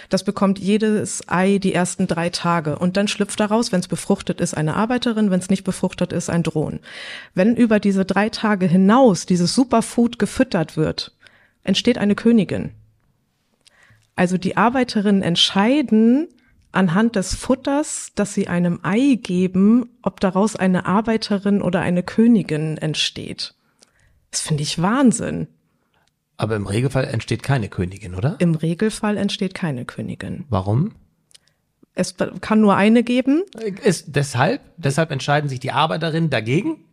Das 0.09 0.25
bekommt 0.25 0.59
jedes 0.59 1.23
Ei 1.29 1.59
die 1.59 1.73
ersten 1.73 2.07
drei 2.07 2.31
Tage 2.31 2.79
und 2.79 2.97
dann 2.97 3.09
schlüpft 3.09 3.39
daraus, 3.39 3.73
wenn 3.73 3.81
es 3.81 3.89
befruchtet 3.89 4.41
ist, 4.41 4.55
eine 4.55 4.75
Arbeiterin, 4.75 5.31
wenn 5.31 5.41
es 5.41 5.51
nicht 5.51 5.65
befruchtet 5.65 6.13
ist, 6.13 6.31
ein 6.31 6.43
Drohnen. 6.43 6.81
Wenn 7.35 7.57
über 7.57 7.81
diese 7.81 8.05
drei 8.05 8.29
Tage 8.29 8.67
hinaus 8.67 9.27
dieses 9.27 9.55
Superfood 9.55 10.19
gefüttert 10.19 10.77
wird, 10.77 11.13
entsteht 11.63 11.99
eine 11.99 12.15
Königin. 12.15 12.73
Also 14.17 14.37
die 14.37 14.57
Arbeiterinnen 14.57 15.23
entscheiden, 15.23 16.29
anhand 16.73 17.17
des 17.17 17.35
Futters, 17.35 18.13
das 18.15 18.35
sie 18.35 18.49
einem 18.49 18.81
Ei 18.83 19.19
geben, 19.23 19.91
ob 20.03 20.21
daraus 20.21 20.57
eine 20.57 20.87
Arbeiterin 20.87 21.63
oder 21.63 21.81
eine 21.81 22.03
Königin 22.03 22.79
entsteht. 22.79 23.55
Das 24.31 24.41
finde 24.41 24.63
ich 24.63 24.81
Wahnsinn. 24.81 25.49
Aber 26.37 26.55
im 26.57 26.67
Regelfall 26.67 27.05
entsteht 27.05 27.43
keine 27.43 27.69
Königin, 27.69 28.15
oder? 28.15 28.37
Im 28.39 28.55
Regelfall 28.55 29.17
entsteht 29.17 29.55
keine 29.55 29.85
Königin. 29.85 30.45
Warum? 30.49 30.93
Es 31.95 32.15
kann 32.41 32.61
nur 32.61 32.77
eine 32.77 33.03
geben. 33.03 33.43
Ist 33.83 34.15
deshalb? 34.15 34.61
Deshalb 34.77 35.11
entscheiden 35.11 35.51
sich 35.51 35.59
die 35.59 35.73
Arbeiterinnen 35.73 36.31
dagegen? 36.31 36.85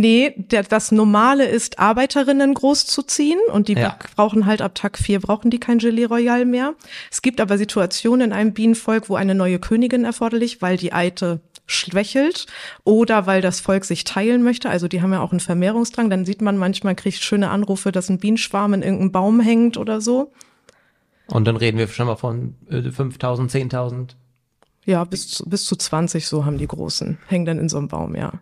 Nee, 0.00 0.34
der, 0.36 0.62
das 0.62 0.92
Normale 0.92 1.46
ist, 1.46 1.78
Arbeiterinnen 1.78 2.54
großzuziehen 2.54 3.40
und 3.52 3.68
die 3.68 3.74
ja. 3.74 3.98
brauchen 4.16 4.46
halt 4.46 4.62
ab 4.62 4.74
Tag 4.74 4.98
vier 4.98 5.20
brauchen 5.20 5.50
die 5.50 5.58
kein 5.58 5.78
Gelee 5.78 6.04
Royal 6.04 6.44
mehr. 6.44 6.74
Es 7.10 7.22
gibt 7.22 7.40
aber 7.40 7.58
Situationen 7.58 8.28
in 8.28 8.32
einem 8.32 8.52
Bienenvolk, 8.52 9.08
wo 9.08 9.16
eine 9.16 9.34
neue 9.34 9.58
Königin 9.58 10.04
erforderlich, 10.04 10.62
weil 10.62 10.76
die 10.76 10.92
alte 10.92 11.40
schwächelt 11.66 12.46
oder 12.84 13.26
weil 13.26 13.40
das 13.40 13.60
Volk 13.60 13.84
sich 13.84 14.04
teilen 14.04 14.42
möchte. 14.42 14.70
Also 14.70 14.88
die 14.88 15.02
haben 15.02 15.12
ja 15.12 15.20
auch 15.20 15.32
einen 15.32 15.40
Vermehrungsdrang. 15.40 16.10
Dann 16.10 16.24
sieht 16.24 16.42
man 16.42 16.56
manchmal, 16.56 16.94
kriegt 16.94 17.22
schöne 17.22 17.50
Anrufe, 17.50 17.92
dass 17.92 18.08
ein 18.08 18.18
Bienenschwarm 18.18 18.74
in 18.74 18.82
irgendeinem 18.82 19.12
Baum 19.12 19.40
hängt 19.40 19.76
oder 19.76 20.00
so. 20.00 20.32
Und 21.26 21.44
dann 21.44 21.56
reden 21.56 21.76
wir 21.76 21.88
schon 21.88 22.06
mal 22.06 22.16
von 22.16 22.54
5000, 22.70 23.54
äh, 23.54 23.58
10.000. 23.58 24.16
Ja, 24.86 25.04
bis 25.04 25.28
zu, 25.28 25.44
bis 25.44 25.66
zu 25.66 25.76
20 25.76 26.26
so 26.26 26.46
haben 26.46 26.56
die 26.56 26.66
Großen. 26.66 27.18
Hängen 27.26 27.44
dann 27.44 27.58
in 27.58 27.68
so 27.68 27.76
einem 27.76 27.88
Baum, 27.88 28.14
ja. 28.14 28.32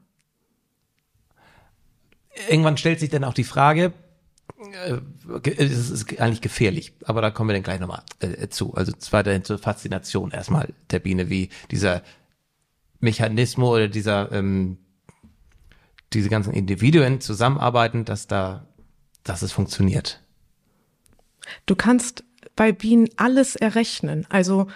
Irgendwann 2.48 2.76
stellt 2.76 3.00
sich 3.00 3.10
dann 3.10 3.24
auch 3.24 3.34
die 3.34 3.44
Frage, 3.44 3.92
äh, 4.58 5.00
es 5.56 5.90
ist 5.90 6.20
eigentlich 6.20 6.40
gefährlich, 6.40 6.94
aber 7.04 7.20
da 7.20 7.30
kommen 7.30 7.50
wir 7.50 7.54
dann 7.54 7.62
gleich 7.62 7.80
nochmal 7.80 8.02
äh, 8.20 8.48
zu. 8.48 8.74
Also 8.74 8.92
weiterhin 9.10 9.44
zur 9.44 9.58
Faszination 9.58 10.30
erstmal 10.30 10.72
der 10.90 10.98
Biene, 11.00 11.28
wie 11.28 11.50
dieser 11.70 12.02
Mechanismus 13.00 13.70
oder 13.70 13.88
dieser 13.88 14.32
ähm, 14.32 14.78
diese 16.12 16.28
ganzen 16.28 16.52
Individuen 16.52 17.20
zusammenarbeiten, 17.20 18.04
dass 18.04 18.26
da, 18.26 18.66
dass 19.24 19.42
es 19.42 19.52
funktioniert. 19.52 20.20
Du 21.66 21.76
kannst 21.76 22.24
bei 22.54 22.72
Bienen 22.72 23.08
alles 23.16 23.56
errechnen. 23.56 24.26
Also 24.30 24.68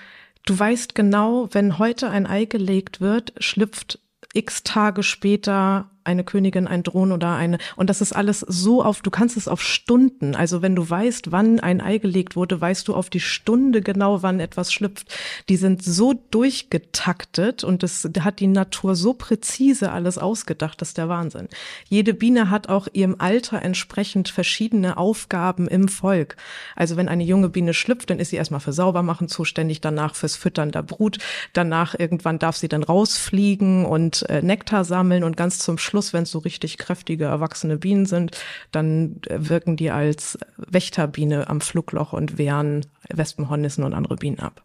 du 0.45 0.59
weißt 0.59 0.95
genau, 0.95 1.49
wenn 1.53 1.79
heute 1.79 2.11
ein 2.11 2.27
Ei 2.27 2.45
gelegt 2.45 3.01
wird, 3.01 3.33
schlüpft 3.39 4.01
x 4.33 4.63
Tage 4.63 5.03
später 5.03 5.91
eine 6.05 6.25
Königin, 6.25 6.67
ein 6.67 6.83
Drohnen 6.83 7.13
oder 7.13 7.35
eine. 7.35 7.59
Und 7.77 7.91
das 7.91 8.01
ist 8.01 8.13
alles 8.13 8.41
so 8.41 8.83
auf, 8.83 9.03
du 9.03 9.11
kannst 9.11 9.37
es 9.37 9.49
auf 9.49 9.63
Stunden. 9.63 10.35
Also 10.35 10.63
wenn 10.63 10.75
du 10.75 10.89
weißt, 10.89 11.33
wann 11.33 11.61
ein 11.61 11.81
Ei 11.81 11.99
gelegt 11.99 12.37
wurde, 12.37 12.61
weißt 12.61 12.89
du 12.89 12.95
auf 12.95 13.11
die 13.11 13.21
Stunde 13.21 13.83
genau, 13.83 14.23
wann 14.23 14.41
etwas 14.41 14.73
schlüpft. 14.73 15.15
Die 15.49 15.57
sind 15.57 15.83
so 15.85 16.15
durchgetaktet 16.31 17.65
und 17.65 17.83
das 17.83 18.09
hat 18.21 18.41
die 18.41 18.47
Natur 18.47 18.95
so 18.97 19.15
präzise 19.15 19.93
alles 19.93 20.19
ausgedacht, 20.19 20.81
das 20.81 20.89
ist 20.89 20.99
der 20.99 21.09
Wahnsinn. 21.09 21.49
Jede 21.89 22.15
Biene 22.15 22.51
hat 22.51 22.69
auch 22.69 22.89
ihrem 22.93 23.17
Alter 23.19 23.63
entsprechend 23.63 24.29
verschiedene 24.29 24.97
Aufgaben 24.97 25.69
im 25.69 25.89
Volk. 25.89 26.37
Also 26.77 26.97
wenn 26.97 27.09
eine 27.09 27.25
junge 27.25 27.49
Biene 27.49 27.75
schlüpft, 27.75 28.11
dann 28.11 28.19
ist 28.19 28.31
sie 28.31 28.37
erstmal 28.37 28.61
für 28.61 28.73
Saubermachen 28.73 29.29
zuständig, 29.29 29.81
danach 29.81 30.15
fürs 30.15 30.37
Füttern 30.37 30.71
der 30.71 30.83
Brut, 30.83 31.19
danach 31.53 31.95
irgendwann 31.99 32.39
darf 32.39 32.57
sie 32.57 32.69
dann 32.69 32.83
rausfliegen 32.83 33.85
und 33.85 34.29
äh, 34.29 34.43
Nektar 34.43 34.85
sammeln 34.85 35.25
und 35.25 35.37
ganz 35.37 35.59
zum 35.59 35.79
Schluss 35.79 36.00
Schluss, 36.01 36.13
wenn 36.15 36.23
es 36.23 36.31
so 36.31 36.39
richtig 36.39 36.79
kräftige, 36.79 37.27
erwachsene 37.27 37.77
Bienen 37.77 38.07
sind, 38.07 38.39
dann 38.73 39.21
äh, 39.27 39.37
wirken 39.49 39.77
die 39.77 39.91
als 39.91 40.39
Wächterbiene 40.57 41.49
am 41.49 41.61
Flugloch 41.61 42.15
und 42.15 42.39
wehren 42.39 42.87
Wespenhornissen 43.11 43.85
und 43.85 43.93
andere 43.93 44.17
Bienen 44.17 44.39
ab. 44.39 44.63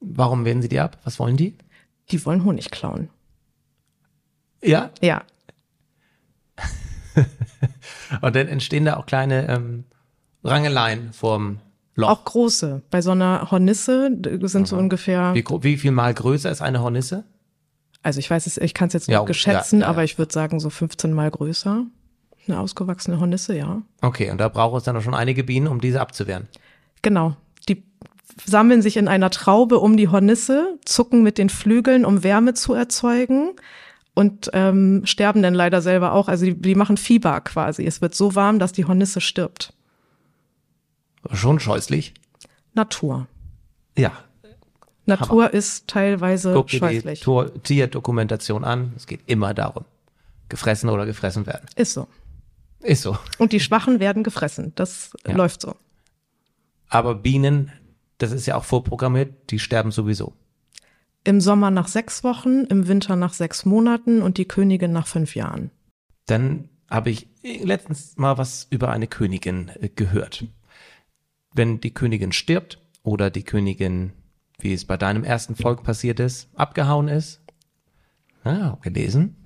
Warum 0.00 0.44
wehren 0.44 0.62
sie 0.62 0.68
die 0.68 0.78
ab? 0.78 0.98
Was 1.02 1.18
wollen 1.18 1.36
die? 1.36 1.56
Die 2.10 2.24
wollen 2.24 2.44
Honig 2.44 2.70
klauen. 2.70 3.10
Ja? 4.62 4.90
Ja. 5.00 5.24
und 8.20 8.36
dann 8.36 8.46
entstehen 8.46 8.84
da 8.84 8.96
auch 8.96 9.06
kleine 9.06 9.48
ähm, 9.48 9.84
Rangeleien 10.44 11.12
vorm 11.12 11.58
Loch. 11.96 12.08
Auch 12.08 12.24
große. 12.24 12.82
Bei 12.88 13.02
so 13.02 13.10
einer 13.10 13.50
Hornisse 13.50 14.16
sind 14.22 14.62
Aha. 14.62 14.66
so 14.66 14.76
ungefähr. 14.76 15.34
Wie, 15.34 15.44
wie 15.44 15.76
viel 15.76 15.90
mal 15.90 16.14
größer 16.14 16.50
ist 16.50 16.62
eine 16.62 16.80
Hornisse? 16.80 17.24
Also 18.02 18.18
ich 18.18 18.30
weiß 18.30 18.46
es, 18.46 18.56
ich 18.56 18.74
kann 18.74 18.88
es 18.88 18.94
jetzt 18.94 19.08
ja, 19.08 19.22
nicht 19.22 19.36
schätzen, 19.36 19.80
ja, 19.80 19.86
ja, 19.86 19.90
aber 19.90 20.04
ich 20.04 20.18
würde 20.18 20.32
sagen 20.32 20.58
so 20.58 20.70
15 20.70 21.12
mal 21.12 21.30
größer. 21.30 21.84
Eine 22.48 22.60
ausgewachsene 22.60 23.20
Hornisse, 23.20 23.56
ja. 23.56 23.82
Okay, 24.00 24.30
und 24.30 24.38
da 24.38 24.48
braucht 24.48 24.78
es 24.78 24.84
dann 24.84 24.96
auch 24.96 25.02
schon 25.02 25.14
einige 25.14 25.44
Bienen, 25.44 25.68
um 25.68 25.80
diese 25.80 26.00
abzuwehren. 26.00 26.48
Genau. 27.02 27.36
Die 27.68 27.82
sammeln 28.44 28.80
sich 28.80 28.96
in 28.96 29.08
einer 29.08 29.30
Traube 29.30 29.78
um 29.78 29.96
die 29.96 30.08
Hornisse, 30.08 30.78
zucken 30.84 31.22
mit 31.22 31.36
den 31.36 31.50
Flügeln, 31.50 32.04
um 32.04 32.24
Wärme 32.24 32.54
zu 32.54 32.72
erzeugen 32.72 33.50
und 34.14 34.50
ähm, 34.54 35.02
sterben 35.04 35.42
dann 35.42 35.54
leider 35.54 35.82
selber 35.82 36.14
auch. 36.14 36.28
Also 36.28 36.46
die, 36.46 36.54
die 36.54 36.74
machen 36.74 36.96
Fieber 36.96 37.40
quasi. 37.42 37.84
Es 37.84 38.00
wird 38.00 38.14
so 38.14 38.34
warm, 38.34 38.58
dass 38.58 38.72
die 38.72 38.86
Hornisse 38.86 39.20
stirbt. 39.20 39.74
Schon 41.32 41.60
scheußlich. 41.60 42.14
Natur. 42.74 43.26
Ja, 43.96 44.12
Natur 45.10 45.44
Hammer. 45.44 45.54
ist 45.54 45.88
teilweise 45.88 46.52
Guck 46.54 46.68
dir 46.68 46.78
scheußlich. 46.78 47.20
die 47.20 47.58
Tierdokumentation 47.62 48.64
an. 48.64 48.92
Es 48.96 49.06
geht 49.06 49.20
immer 49.26 49.54
darum. 49.54 49.84
Gefressen 50.48 50.88
oder 50.88 51.06
gefressen 51.06 51.46
werden. 51.46 51.66
Ist 51.76 51.92
so. 51.92 52.08
Ist 52.80 53.02
so. 53.02 53.18
Und 53.38 53.52
die 53.52 53.60
Schwachen 53.60 54.00
werden 54.00 54.22
gefressen. 54.22 54.72
Das 54.74 55.12
ja. 55.26 55.34
läuft 55.34 55.60
so. 55.60 55.76
Aber 56.88 57.14
Bienen, 57.14 57.72
das 58.18 58.32
ist 58.32 58.46
ja 58.46 58.56
auch 58.56 58.64
vorprogrammiert, 58.64 59.50
die 59.50 59.58
sterben 59.58 59.92
sowieso. 59.92 60.34
Im 61.22 61.40
Sommer 61.40 61.70
nach 61.70 61.88
sechs 61.88 62.24
Wochen, 62.24 62.64
im 62.64 62.88
Winter 62.88 63.14
nach 63.14 63.34
sechs 63.34 63.64
Monaten 63.64 64.22
und 64.22 64.38
die 64.38 64.46
Königin 64.46 64.92
nach 64.92 65.06
fünf 65.06 65.36
Jahren. 65.36 65.70
Dann 66.26 66.68
habe 66.88 67.10
ich 67.10 67.28
letztens 67.42 68.16
mal 68.16 68.38
was 68.38 68.66
über 68.70 68.90
eine 68.90 69.06
Königin 69.06 69.70
äh, 69.80 69.88
gehört. 69.88 70.44
Wenn 71.54 71.80
die 71.80 71.92
Königin 71.92 72.32
stirbt 72.32 72.78
oder 73.02 73.30
die 73.30 73.44
Königin 73.44 74.12
wie 74.62 74.72
es 74.72 74.84
bei 74.84 74.96
deinem 74.96 75.24
ersten 75.24 75.56
Volk 75.56 75.82
passiert 75.82 76.20
ist, 76.20 76.48
abgehauen 76.54 77.08
ist. 77.08 77.40
Ah, 78.44 78.78
gelesen. 78.82 79.36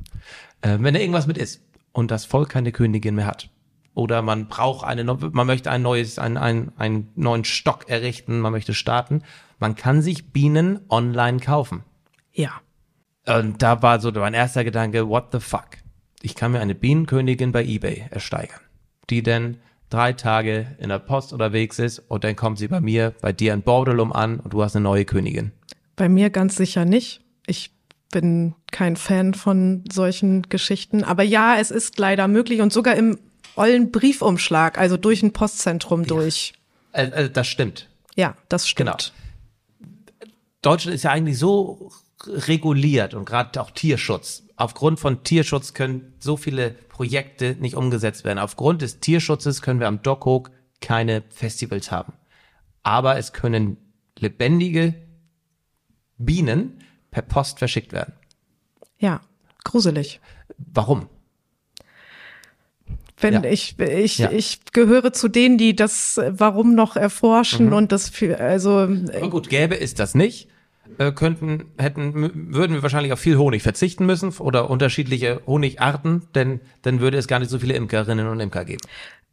Äh, 0.60 0.78
wenn 0.80 0.94
da 0.94 1.00
irgendwas 1.00 1.26
mit 1.26 1.38
ist 1.38 1.62
und 1.92 2.10
das 2.10 2.24
Volk 2.24 2.50
keine 2.50 2.72
Königin 2.72 3.14
mehr 3.14 3.26
hat. 3.26 3.50
Oder 3.94 4.22
man 4.22 4.48
braucht 4.48 4.84
eine, 4.84 5.04
man 5.04 5.46
möchte 5.46 5.70
ein 5.70 5.82
neues, 5.82 6.18
einen, 6.18 6.36
einen, 6.36 6.72
einen 6.76 7.12
neuen 7.14 7.44
Stock 7.44 7.88
errichten, 7.88 8.40
man 8.40 8.52
möchte 8.52 8.74
starten. 8.74 9.22
Man 9.58 9.76
kann 9.76 10.02
sich 10.02 10.32
Bienen 10.32 10.80
online 10.88 11.38
kaufen. 11.38 11.84
Ja. 12.32 12.50
Und 13.26 13.62
da 13.62 13.82
war 13.82 14.00
so 14.00 14.10
mein 14.12 14.34
erster 14.34 14.64
Gedanke, 14.64 15.08
what 15.08 15.28
the 15.32 15.40
fuck? 15.40 15.68
Ich 16.22 16.34
kann 16.34 16.52
mir 16.52 16.60
eine 16.60 16.74
Bienenkönigin 16.74 17.52
bei 17.52 17.64
eBay 17.64 18.06
ersteigern, 18.10 18.60
die 19.10 19.22
denn 19.22 19.58
drei 19.94 20.12
Tage 20.12 20.76
in 20.78 20.88
der 20.88 20.98
Post 20.98 21.32
unterwegs 21.32 21.78
ist 21.78 22.00
und 22.00 22.24
dann 22.24 22.34
kommt 22.34 22.58
sie 22.58 22.68
bei 22.68 22.80
mir, 22.80 23.14
bei 23.20 23.32
dir 23.32 23.54
in 23.54 23.62
Bordelum 23.62 24.12
an 24.12 24.40
und 24.40 24.52
du 24.52 24.62
hast 24.62 24.74
eine 24.74 24.82
neue 24.82 25.04
Königin. 25.04 25.52
Bei 25.96 26.08
mir 26.08 26.30
ganz 26.30 26.56
sicher 26.56 26.84
nicht. 26.84 27.20
Ich 27.46 27.70
bin 28.10 28.54
kein 28.70 28.96
Fan 28.96 29.34
von 29.34 29.84
solchen 29.90 30.42
Geschichten. 30.48 31.04
Aber 31.04 31.22
ja, 31.22 31.56
es 31.58 31.70
ist 31.70 31.98
leider 31.98 32.28
möglich 32.28 32.60
und 32.60 32.72
sogar 32.72 32.96
im 32.96 33.18
ollen 33.56 33.92
Briefumschlag, 33.92 34.78
also 34.78 34.96
durch 34.96 35.22
ein 35.22 35.32
Postzentrum 35.32 36.02
ja. 36.02 36.06
durch. 36.06 36.54
Äh, 36.92 37.06
äh, 37.06 37.30
das 37.30 37.46
stimmt. 37.46 37.88
Ja, 38.16 38.36
das 38.48 38.68
stimmt. 38.68 39.12
Genau. 40.20 40.28
Deutschland 40.62 40.94
ist 40.94 41.04
ja 41.04 41.10
eigentlich 41.10 41.38
so 41.38 41.92
reguliert 42.24 43.14
und 43.14 43.26
gerade 43.26 43.60
auch 43.60 43.70
Tierschutz. 43.70 44.43
Aufgrund 44.56 45.00
von 45.00 45.24
Tierschutz 45.24 45.74
können 45.74 46.14
so 46.20 46.36
viele 46.36 46.70
Projekte 46.70 47.56
nicht 47.58 47.74
umgesetzt 47.74 48.24
werden. 48.24 48.38
Aufgrund 48.38 48.82
des 48.82 49.00
Tierschutzes 49.00 49.62
können 49.62 49.80
wir 49.80 49.88
am 49.88 50.02
Dockhook 50.02 50.50
keine 50.80 51.22
Festivals 51.30 51.90
haben. 51.90 52.12
Aber 52.82 53.18
es 53.18 53.32
können 53.32 53.78
lebendige 54.18 54.94
Bienen 56.18 56.78
per 57.10 57.22
Post 57.22 57.58
verschickt 57.58 57.92
werden. 57.92 58.14
Ja, 58.98 59.20
gruselig. 59.64 60.20
Warum? 60.56 61.08
Wenn 63.16 63.34
ja. 63.34 63.44
ich 63.44 63.78
ich 63.78 64.18
ja. 64.18 64.30
ich 64.30 64.60
gehöre 64.72 65.12
zu 65.12 65.28
denen, 65.28 65.58
die 65.58 65.74
das 65.74 66.20
Warum 66.28 66.74
noch 66.74 66.96
erforschen 66.96 67.66
mhm. 67.66 67.72
und 67.72 67.92
das 67.92 68.08
für 68.08 68.38
also. 68.38 68.86
Na 68.86 69.26
gut, 69.28 69.48
gäbe 69.48 69.74
ist 69.74 69.98
das 69.98 70.14
nicht 70.14 70.48
äh, 70.98 71.12
könnten, 71.12 71.66
hätten, 71.78 72.54
würden 72.54 72.74
wir 72.74 72.82
wahrscheinlich 72.82 73.12
auf 73.12 73.20
viel 73.20 73.36
Honig 73.36 73.62
verzichten 73.62 74.06
müssen 74.06 74.30
oder 74.38 74.70
unterschiedliche 74.70 75.40
Honigarten, 75.46 76.22
denn 76.34 76.60
dann 76.82 77.00
würde 77.00 77.18
es 77.18 77.26
gar 77.26 77.38
nicht 77.38 77.50
so 77.50 77.58
viele 77.58 77.74
Imkerinnen 77.74 78.26
und 78.26 78.40
Imker 78.40 78.64
geben. 78.64 78.82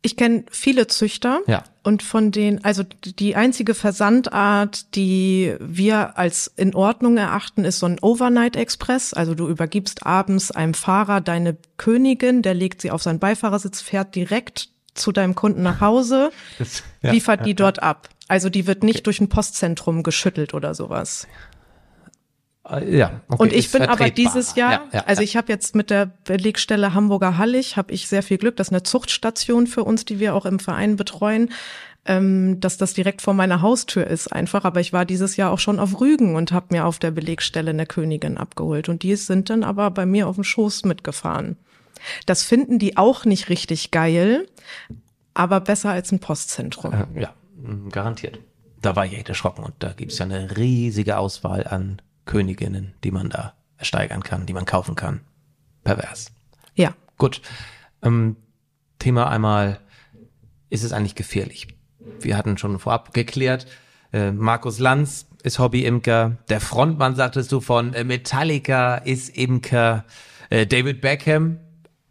Ich 0.04 0.18
kenne 0.18 0.46
viele 0.50 0.88
Züchter 0.88 1.42
ja. 1.46 1.64
und 1.84 2.02
von 2.02 2.32
denen, 2.32 2.64
also 2.64 2.82
die 3.04 3.36
einzige 3.36 3.76
Versandart, 3.76 4.96
die 4.96 5.56
wir 5.60 6.18
als 6.18 6.52
in 6.56 6.74
Ordnung 6.74 7.18
erachten, 7.18 7.66
ist 7.66 7.78
so 7.78 7.86
ein 7.86 8.00
Overnight 8.00 8.56
Express. 8.56 9.14
Also 9.14 9.36
du 9.36 9.48
übergibst 9.48 10.04
abends 10.04 10.50
einem 10.50 10.74
Fahrer 10.74 11.22
deine 11.22 11.56
Königin, 11.78 12.42
der 12.42 12.56
legt 12.56 12.82
sie 12.82 12.90
auf 12.90 13.04
seinen 13.04 13.20
Beifahrersitz, 13.20 13.82
fährt 13.82 14.16
direkt 14.16 14.70
zu 14.96 15.12
deinem 15.12 15.36
Kunden 15.36 15.62
nach 15.62 15.82
Hause, 15.82 16.32
das, 16.58 16.84
ja, 17.04 17.12
liefert 17.12 17.46
die 17.46 17.54
dort 17.54 17.84
ab. 17.84 18.10
Also 18.32 18.50
die 18.50 18.66
wird 18.66 18.82
nicht 18.82 19.00
okay. 19.00 19.04
durch 19.04 19.20
ein 19.20 19.28
Postzentrum 19.28 20.04
geschüttelt 20.04 20.54
oder 20.54 20.74
sowas. 20.74 21.28
Äh, 22.66 22.98
ja, 22.98 23.20
okay, 23.28 23.44
und 23.44 23.52
ich 23.52 23.70
bin 23.74 23.82
aber 23.82 24.10
dieses 24.10 24.56
Jahr, 24.56 24.72
ja, 24.72 24.84
ja, 24.94 25.04
also 25.06 25.22
ich 25.22 25.36
habe 25.36 25.52
jetzt 25.52 25.76
mit 25.76 25.90
der 25.90 26.06
Belegstelle 26.24 26.94
Hamburger 26.94 27.38
Hallig, 27.38 27.76
habe 27.76 27.92
ich 27.92 28.08
sehr 28.08 28.24
viel 28.24 28.38
Glück, 28.38 28.56
das 28.56 28.70
ist 28.70 28.72
eine 28.72 28.84
Zuchtstation 28.84 29.68
für 29.68 29.84
uns, 29.84 30.06
die 30.06 30.22
wir 30.22 30.34
auch 30.34 30.46
im 30.46 30.60
Verein 30.60 30.96
betreuen, 30.96 31.50
ähm, 32.06 32.62
dass 32.62 32.78
das 32.78 32.94
direkt 32.94 33.22
vor 33.22 33.34
meiner 33.34 33.62
Haustür 33.62 34.08
ist 34.08 34.32
einfach. 34.32 34.64
Aber 34.64 34.80
ich 34.80 34.94
war 34.94 35.04
dieses 35.04 35.36
Jahr 35.36 35.52
auch 35.52 35.60
schon 35.60 35.78
auf 35.78 36.00
Rügen 36.00 36.36
und 36.36 36.54
habe 36.54 36.68
mir 36.70 36.86
auf 36.86 37.00
der 37.00 37.12
Belegstelle 37.12 37.72
eine 37.72 37.86
Königin 37.86 38.38
abgeholt. 38.38 38.88
Und 38.88 39.04
die 39.04 39.18
sind 39.18 39.50
dann 39.50 39.66
aber 39.66 39.92
bei 39.92 40.06
mir 40.06 40.30
auf 40.30 40.36
dem 40.36 40.46
Schoß 40.46 40.86
mitgefahren. 40.86 41.58
Das 42.26 42.44
finden 42.44 42.80
die 42.80 42.96
auch 42.96 43.26
nicht 43.26 43.50
richtig 43.50 43.92
geil, 43.92 44.48
aber 45.34 45.60
besser 45.60 45.90
als 45.90 46.14
ein 46.14 46.20
Postzentrum. 46.20 46.94
Äh, 46.94 47.24
ja, 47.24 47.34
garantiert. 47.90 48.40
Da 48.82 48.96
war 48.96 49.06
ich 49.06 49.14
echt 49.14 49.30
erschrocken 49.30 49.64
und 49.64 49.76
da 49.80 49.94
gibt 49.94 50.12
es 50.12 50.18
ja 50.18 50.26
eine 50.26 50.58
riesige 50.58 51.18
Auswahl 51.18 51.68
an 51.68 52.02
Königinnen, 52.26 52.94
die 53.04 53.12
man 53.12 53.30
da 53.30 53.54
ersteigern 53.78 54.24
kann, 54.24 54.46
die 54.46 54.54
man 54.54 54.66
kaufen 54.66 54.96
kann. 54.96 55.22
Pervers. 55.84 56.32
Ja. 56.76 56.94
Gut. 57.18 57.42
Ähm, 58.02 58.38
Thema 59.00 59.30
einmal, 59.30 59.80
ist 60.70 60.84
es 60.84 60.94
eigentlich 60.94 61.16
gefährlich? 61.16 61.68
Wir 62.20 62.38
hatten 62.38 62.58
schon 62.58 62.80
vorab 62.80 63.14
geklärt, 63.14 63.68
äh, 64.14 64.32
Markus 64.32 64.80
Lanz 64.80 65.28
ist 65.44 65.60
Hobby-Imker, 65.60 66.38
der 66.50 66.62
Frontmann, 66.62 67.16
sagtest 67.16 67.52
du, 67.52 67.62
von 67.62 67.94
äh, 67.94 68.04
Metallica 68.04 68.96
ist 68.96 69.36
Imker, 69.36 70.06
äh, 70.50 70.68
David 70.68 71.02
Beckham 71.02 71.60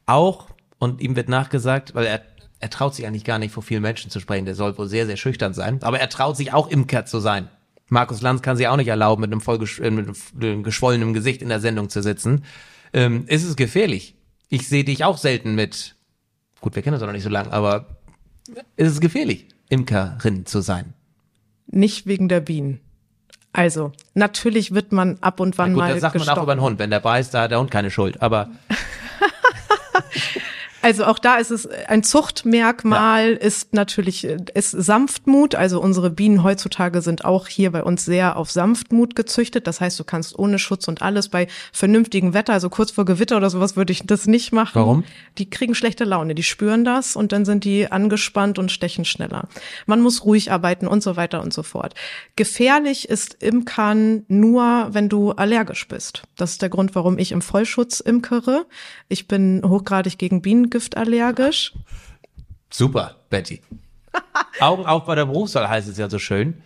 auch 0.06 0.46
und 0.78 1.00
ihm 1.00 1.14
wird 1.14 1.28
nachgesagt, 1.28 1.94
weil 1.94 2.06
er 2.06 2.22
er 2.60 2.70
traut 2.70 2.94
sich 2.94 3.06
eigentlich 3.06 3.24
gar 3.24 3.38
nicht 3.38 3.52
vor 3.52 3.62
vielen 3.62 3.82
Menschen 3.82 4.10
zu 4.10 4.20
sprechen, 4.20 4.44
der 4.44 4.54
soll 4.54 4.76
wohl 4.78 4.86
sehr, 4.86 5.06
sehr 5.06 5.16
schüchtern 5.16 5.54
sein, 5.54 5.82
aber 5.82 5.98
er 5.98 6.08
traut 6.08 6.36
sich 6.36 6.52
auch 6.52 6.68
Imker 6.68 7.06
zu 7.06 7.18
sein. 7.18 7.48
Markus 7.88 8.20
Lanz 8.20 8.42
kann 8.42 8.56
sich 8.56 8.68
auch 8.68 8.76
nicht 8.76 8.88
erlauben, 8.88 9.22
mit 9.22 9.32
einem 9.32 9.40
voll 9.40 9.58
äh, 9.60 10.62
geschwollenen 10.62 11.12
Gesicht 11.12 11.42
in 11.42 11.48
der 11.48 11.58
Sendung 11.60 11.88
zu 11.88 12.02
sitzen. 12.02 12.44
Ähm, 12.92 13.24
ist 13.26 13.44
es 13.44 13.56
gefährlich? 13.56 14.14
Ich 14.48 14.68
sehe 14.68 14.84
dich 14.84 15.04
auch 15.04 15.18
selten 15.18 15.54
mit, 15.54 15.96
gut, 16.60 16.76
wir 16.76 16.82
kennen 16.82 16.94
uns 16.94 17.02
auch 17.02 17.06
noch 17.06 17.14
nicht 17.14 17.24
so 17.24 17.30
lange, 17.30 17.52
aber 17.52 17.86
ist 18.76 18.92
es 18.92 19.00
gefährlich, 19.00 19.48
Imkerin 19.68 20.46
zu 20.46 20.60
sein? 20.60 20.94
Nicht 21.66 22.06
wegen 22.06 22.28
der 22.28 22.40
Bienen. 22.40 22.80
Also, 23.52 23.92
natürlich 24.14 24.74
wird 24.74 24.92
man 24.92 25.18
ab 25.20 25.40
und 25.40 25.58
wann 25.58 25.70
Na 25.70 25.74
gut, 25.74 25.82
mal. 25.82 25.92
Das 25.92 26.00
sagt 26.02 26.12
gestochen. 26.12 26.28
man 26.34 26.38
auch 26.38 26.42
über 26.44 26.52
einen 26.52 26.60
Hund. 26.60 26.78
Wenn 26.78 26.90
der 26.90 27.00
beißt, 27.00 27.34
da 27.34 27.42
hat 27.42 27.50
der 27.50 27.58
Hund 27.58 27.70
keine 27.70 27.90
Schuld. 27.90 28.22
Aber 28.22 28.50
Also 30.82 31.04
auch 31.04 31.18
da 31.18 31.36
ist 31.36 31.50
es 31.50 31.66
ein 31.66 32.02
Zuchtmerkmal, 32.02 33.32
ja. 33.32 33.38
ist 33.38 33.74
natürlich 33.74 34.24
ist 34.24 34.70
Sanftmut. 34.70 35.54
Also 35.54 35.80
unsere 35.80 36.10
Bienen 36.10 36.42
heutzutage 36.42 37.02
sind 37.02 37.24
auch 37.24 37.48
hier 37.48 37.70
bei 37.72 37.82
uns 37.82 38.04
sehr 38.04 38.36
auf 38.36 38.50
Sanftmut 38.50 39.14
gezüchtet. 39.14 39.66
Das 39.66 39.80
heißt, 39.80 39.98
du 40.00 40.04
kannst 40.04 40.38
ohne 40.38 40.58
Schutz 40.58 40.88
und 40.88 41.02
alles 41.02 41.28
bei 41.28 41.48
vernünftigem 41.72 42.32
Wetter, 42.32 42.54
also 42.54 42.70
kurz 42.70 42.90
vor 42.90 43.04
Gewitter 43.04 43.36
oder 43.36 43.50
sowas, 43.50 43.76
würde 43.76 43.92
ich 43.92 44.06
das 44.06 44.26
nicht 44.26 44.52
machen. 44.52 44.74
Warum? 44.74 45.04
Die 45.38 45.50
kriegen 45.50 45.74
schlechte 45.74 46.04
Laune, 46.04 46.34
die 46.34 46.42
spüren 46.42 46.84
das 46.84 47.14
und 47.16 47.32
dann 47.32 47.44
sind 47.44 47.64
die 47.64 47.90
angespannt 47.90 48.58
und 48.58 48.72
stechen 48.72 49.04
schneller. 49.04 49.48
Man 49.86 50.00
muss 50.00 50.24
ruhig 50.24 50.50
arbeiten 50.50 50.86
und 50.86 51.02
so 51.02 51.16
weiter 51.16 51.42
und 51.42 51.52
so 51.52 51.62
fort. 51.62 51.94
Gefährlich 52.36 53.08
ist 53.08 53.34
Imkern 53.42 54.24
nur, 54.28 54.88
wenn 54.92 55.08
du 55.08 55.32
allergisch 55.32 55.86
bist. 55.88 56.22
Das 56.36 56.52
ist 56.52 56.62
der 56.62 56.70
Grund, 56.70 56.94
warum 56.94 57.18
ich 57.18 57.32
im 57.32 57.42
Vollschutz 57.42 58.00
imkere. 58.00 58.66
Ich 59.08 59.28
bin 59.28 59.62
hochgradig 59.66 60.16
gegen 60.16 60.40
Bienen 60.40 60.69
Gift 60.70 60.96
allergisch. 60.96 61.74
Super, 62.70 63.16
Betty. 63.28 63.60
Augen 64.60 64.86
auf 64.86 65.04
bei 65.04 65.14
der 65.14 65.26
Berufswahl 65.26 65.68
heißt 65.68 65.88
es 65.88 65.98
ja 65.98 66.08
so 66.08 66.18
schön. 66.18 66.62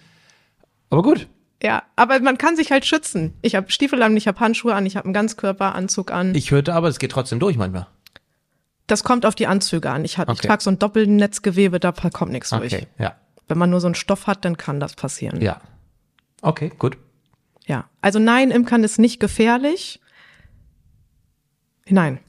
Aber 0.90 1.02
gut. 1.02 1.28
Ja, 1.62 1.82
aber 1.96 2.20
man 2.20 2.36
kann 2.36 2.56
sich 2.56 2.70
halt 2.70 2.84
schützen. 2.84 3.34
Ich 3.40 3.54
habe 3.54 3.70
Stiefel 3.70 4.02
an, 4.02 4.16
ich 4.16 4.28
habe 4.28 4.38
Handschuhe 4.40 4.74
an, 4.74 4.84
ich 4.86 4.96
habe 4.96 5.06
einen 5.06 5.14
Ganzkörperanzug 5.14 6.10
an. 6.12 6.34
Ich 6.34 6.50
hörte 6.50 6.74
aber, 6.74 6.88
es 6.88 6.98
geht 6.98 7.12
trotzdem 7.12 7.40
durch 7.40 7.56
manchmal. 7.56 7.86
Das 8.86 9.02
kommt 9.02 9.24
auf 9.24 9.34
die 9.34 9.46
Anzüge 9.46 9.90
an. 9.90 10.04
Ich, 10.04 10.18
okay. 10.18 10.32
ich 10.32 10.40
trage 10.40 10.62
so 10.62 10.70
ein 10.70 10.78
Doppelnetzgewebe, 10.78 11.80
da 11.80 11.92
kommt 11.92 12.32
nichts 12.32 12.50
durch. 12.50 12.74
Okay, 12.74 12.86
ja. 12.98 13.16
Wenn 13.48 13.58
man 13.58 13.70
nur 13.70 13.80
so 13.80 13.86
einen 13.86 13.94
Stoff 13.94 14.26
hat, 14.26 14.44
dann 14.44 14.58
kann 14.58 14.78
das 14.78 14.94
passieren. 14.94 15.40
Ja. 15.40 15.60
Okay, 16.42 16.70
gut. 16.78 16.98
Ja, 17.66 17.88
also 18.02 18.18
nein, 18.18 18.50
Imkern 18.50 18.84
ist 18.84 18.98
nicht 18.98 19.20
gefährlich. 19.20 20.00
Nein. 21.88 22.20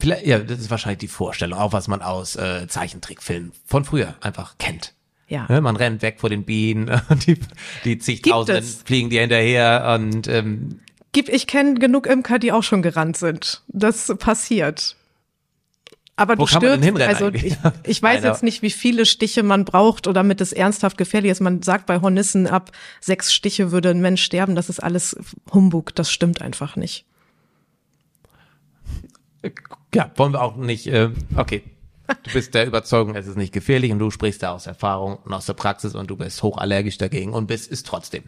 Vielleicht, 0.00 0.26
ja, 0.26 0.38
das 0.38 0.60
ist 0.60 0.70
wahrscheinlich 0.70 0.98
die 0.98 1.08
Vorstellung, 1.08 1.58
auch 1.58 1.72
was 1.72 1.88
man 1.88 2.02
aus 2.02 2.36
äh, 2.36 2.68
Zeichentrickfilmen 2.68 3.52
von 3.66 3.84
früher 3.84 4.14
einfach 4.20 4.56
kennt. 4.58 4.94
Ja. 5.28 5.46
ja. 5.48 5.60
Man 5.60 5.76
rennt 5.76 6.02
weg 6.02 6.20
vor 6.20 6.30
den 6.30 6.44
Bienen 6.44 7.00
die, 7.26 7.38
die 7.84 7.98
zigtausenden 7.98 8.64
fliegen 8.64 9.10
dir 9.10 9.22
hinterher 9.22 9.98
und 9.98 10.28
ähm, 10.28 10.80
Gibt, 11.12 11.30
ich 11.30 11.46
kenne 11.46 11.74
genug 11.74 12.06
Imker, 12.06 12.38
die 12.38 12.52
auch 12.52 12.62
schon 12.62 12.82
gerannt 12.82 13.16
sind. 13.16 13.62
Das 13.68 14.12
passiert. 14.18 14.94
Aber 16.16 16.36
Wo 16.36 16.44
du 16.44 16.48
stirbst, 16.48 17.00
also 17.00 17.28
ich, 17.28 17.56
ich 17.84 18.02
weiß 18.02 18.24
jetzt 18.24 18.42
nicht, 18.42 18.60
wie 18.60 18.70
viele 18.70 19.06
Stiche 19.06 19.42
man 19.42 19.64
braucht 19.64 20.06
oder 20.06 20.14
damit 20.14 20.40
es 20.40 20.52
ernsthaft 20.52 20.98
gefährlich 20.98 21.30
ist. 21.30 21.40
Man 21.40 21.62
sagt 21.62 21.86
bei 21.86 22.00
Hornissen 22.00 22.46
ab 22.48 22.72
sechs 23.00 23.32
Stiche 23.32 23.70
würde 23.70 23.90
ein 23.90 24.00
Mensch 24.00 24.22
sterben. 24.22 24.56
Das 24.56 24.68
ist 24.68 24.80
alles 24.80 25.16
Humbug. 25.52 25.94
Das 25.94 26.10
stimmt 26.10 26.42
einfach 26.42 26.74
nicht. 26.74 27.04
Ja, 29.94 30.10
wollen 30.16 30.32
wir 30.32 30.42
auch 30.42 30.56
nicht, 30.56 30.86
äh, 30.86 31.10
okay. 31.36 31.62
Du 32.22 32.32
bist 32.32 32.54
der 32.54 32.66
Überzeugung, 32.66 33.14
es 33.14 33.26
ist 33.26 33.36
nicht 33.36 33.52
gefährlich 33.52 33.92
und 33.92 33.98
du 33.98 34.10
sprichst 34.10 34.42
da 34.42 34.52
aus 34.52 34.66
Erfahrung 34.66 35.18
und 35.24 35.32
aus 35.34 35.46
der 35.46 35.52
Praxis 35.52 35.94
und 35.94 36.08
du 36.08 36.16
bist 36.16 36.42
hochallergisch 36.42 36.96
dagegen 36.96 37.34
und 37.34 37.46
bist 37.46 37.70
es 37.70 37.82
trotzdem. 37.82 38.24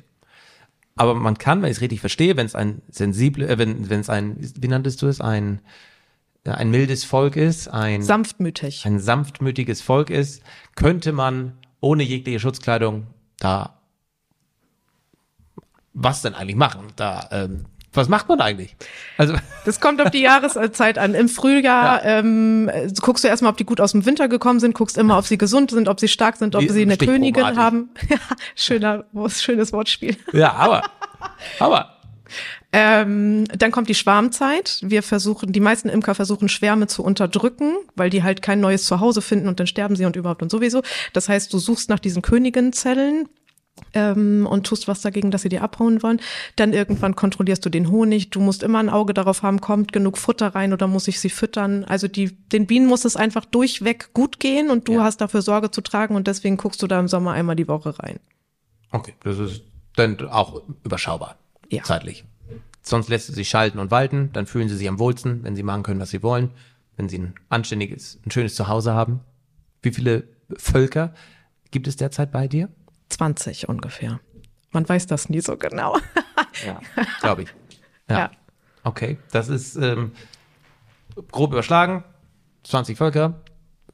Aber 0.96 1.14
man 1.14 1.38
kann, 1.38 1.62
wenn 1.62 1.70
ich 1.70 1.78
es 1.78 1.80
richtig 1.80 2.00
verstehe, 2.00 2.36
wenn 2.36 2.44
es 2.44 2.54
ein 2.54 2.82
sensible, 2.90 3.48
äh, 3.48 3.56
wenn 3.58 3.88
wenn 3.88 4.00
es 4.00 4.10
ein, 4.10 4.36
wie 4.38 4.68
nanntest 4.68 5.00
du 5.02 5.06
es, 5.06 5.20
ein 5.20 5.62
ein 6.44 6.70
mildes 6.70 7.04
Volk 7.04 7.36
ist, 7.36 7.68
ein 7.68 8.02
sanftmütig, 8.02 8.86
ein 8.86 8.98
sanftmütiges 8.98 9.82
Volk 9.82 10.10
ist, 10.10 10.42
könnte 10.74 11.12
man 11.12 11.58
ohne 11.80 12.02
jegliche 12.02 12.40
Schutzkleidung 12.40 13.06
da 13.38 13.80
was 15.92 16.22
denn 16.22 16.34
eigentlich 16.34 16.56
machen? 16.56 16.88
Da 16.96 17.28
ähm, 17.30 17.66
was 17.92 18.08
macht 18.08 18.28
man 18.28 18.40
eigentlich? 18.40 18.76
Also 19.16 19.34
das 19.64 19.80
kommt 19.80 20.00
auf 20.00 20.10
die 20.10 20.22
Jahreszeit 20.22 20.98
an. 20.98 21.14
Im 21.14 21.28
Frühjahr 21.28 22.04
ja. 22.04 22.18
ähm, 22.18 22.70
guckst 23.00 23.24
du 23.24 23.28
erstmal, 23.28 23.50
ob 23.50 23.56
die 23.56 23.64
gut 23.64 23.80
aus 23.80 23.92
dem 23.92 24.06
Winter 24.06 24.28
gekommen 24.28 24.60
sind, 24.60 24.74
guckst 24.74 24.96
immer, 24.96 25.18
ob 25.18 25.26
sie 25.26 25.38
gesund 25.38 25.70
sind, 25.70 25.88
ob 25.88 25.98
sie 25.98 26.08
stark 26.08 26.36
sind, 26.36 26.54
ob 26.54 26.62
Wie 26.62 26.68
sie 26.68 26.82
eine 26.82 26.96
Königin 26.96 27.56
haben. 27.56 27.90
Ja, 28.08 28.18
schöner, 28.56 29.04
schönes 29.28 29.72
Wortspiel. 29.72 30.16
Ja, 30.32 30.52
aber, 30.52 30.82
aber 31.60 31.96
Ähm, 32.72 33.46
dann 33.56 33.72
kommt 33.72 33.88
die 33.88 33.94
Schwarmzeit. 33.94 34.78
Wir 34.82 35.02
versuchen, 35.02 35.52
die 35.52 35.60
meisten 35.60 35.88
Imker 35.88 36.14
versuchen 36.14 36.48
Schwärme 36.48 36.86
zu 36.86 37.02
unterdrücken, 37.02 37.74
weil 37.96 38.10
die 38.10 38.22
halt 38.22 38.42
kein 38.42 38.60
neues 38.60 38.84
Zuhause 38.84 39.22
finden 39.22 39.48
und 39.48 39.58
dann 39.58 39.66
sterben 39.66 39.96
sie 39.96 40.04
und 40.04 40.14
überhaupt 40.14 40.42
und 40.42 40.50
sowieso. 40.50 40.82
Das 41.12 41.28
heißt, 41.28 41.52
du 41.52 41.58
suchst 41.58 41.88
nach 41.88 41.98
diesen 41.98 42.22
Königinnenzellen, 42.22 43.28
ähm, 43.94 44.46
und 44.48 44.66
tust 44.66 44.88
was 44.88 45.00
dagegen, 45.00 45.30
dass 45.30 45.42
sie 45.42 45.48
dir 45.48 45.62
abhauen 45.62 46.02
wollen. 46.02 46.20
Dann 46.56 46.72
irgendwann 46.72 47.16
kontrollierst 47.16 47.64
du 47.64 47.70
den 47.70 47.90
Honig. 47.90 48.30
Du 48.30 48.40
musst 48.40 48.62
immer 48.62 48.78
ein 48.78 48.88
Auge 48.88 49.14
darauf 49.14 49.42
haben, 49.42 49.60
kommt 49.60 49.92
genug 49.92 50.18
Futter 50.18 50.48
rein 50.54 50.72
oder 50.72 50.86
muss 50.86 51.08
ich 51.08 51.18
sie 51.20 51.30
füttern. 51.30 51.84
Also 51.84 52.06
die, 52.08 52.32
den 52.48 52.66
Bienen 52.66 52.86
muss 52.86 53.04
es 53.04 53.16
einfach 53.16 53.44
durchweg 53.44 54.12
gut 54.12 54.38
gehen 54.40 54.70
und 54.70 54.88
du 54.88 54.94
Ja. 54.94 55.04
hast 55.04 55.20
dafür 55.20 55.42
Sorge 55.42 55.70
zu 55.70 55.80
tragen 55.80 56.14
und 56.14 56.26
deswegen 56.26 56.56
guckst 56.56 56.82
du 56.82 56.86
da 56.86 57.00
im 57.00 57.08
Sommer 57.08 57.32
einmal 57.32 57.56
die 57.56 57.68
Woche 57.68 57.98
rein. 57.98 58.20
Okay, 58.92 59.14
das 59.22 59.38
ist 59.38 59.62
dann 59.96 60.20
auch 60.28 60.62
überschaubar. 60.84 61.36
Ja. 61.68 61.82
Zeitlich. 61.82 62.24
Sonst 62.82 63.08
lässt 63.08 63.26
sie 63.26 63.34
sich 63.34 63.48
schalten 63.48 63.78
und 63.78 63.90
walten, 63.90 64.30
dann 64.32 64.46
fühlen 64.46 64.68
sie 64.68 64.76
sich 64.76 64.88
am 64.88 64.98
wohlsten, 64.98 65.42
wenn 65.44 65.54
sie 65.54 65.62
machen 65.62 65.82
können, 65.82 66.00
was 66.00 66.10
sie 66.10 66.22
wollen, 66.22 66.50
wenn 66.96 67.08
sie 67.08 67.18
ein 67.18 67.34
anständiges, 67.48 68.18
ein 68.24 68.30
schönes 68.30 68.54
Zuhause 68.54 68.94
haben. 68.94 69.20
Wie 69.82 69.92
viele 69.92 70.24
Völker 70.56 71.14
gibt 71.70 71.86
es 71.86 71.96
derzeit 71.96 72.32
bei 72.32 72.48
dir? 72.48 72.68
20 73.10 73.68
ungefähr. 73.68 74.20
Man 74.72 74.88
weiß 74.88 75.06
das 75.06 75.28
nie 75.28 75.40
so 75.40 75.56
genau. 75.56 75.98
Ja, 76.66 76.80
glaube 77.20 77.42
ich. 77.44 77.48
Ja. 78.08 78.18
Ja. 78.18 78.30
Okay, 78.82 79.18
das 79.30 79.48
ist 79.48 79.76
ähm, 79.76 80.12
grob 81.30 81.52
überschlagen. 81.52 82.02
20 82.64 82.98
Völker, 82.98 83.40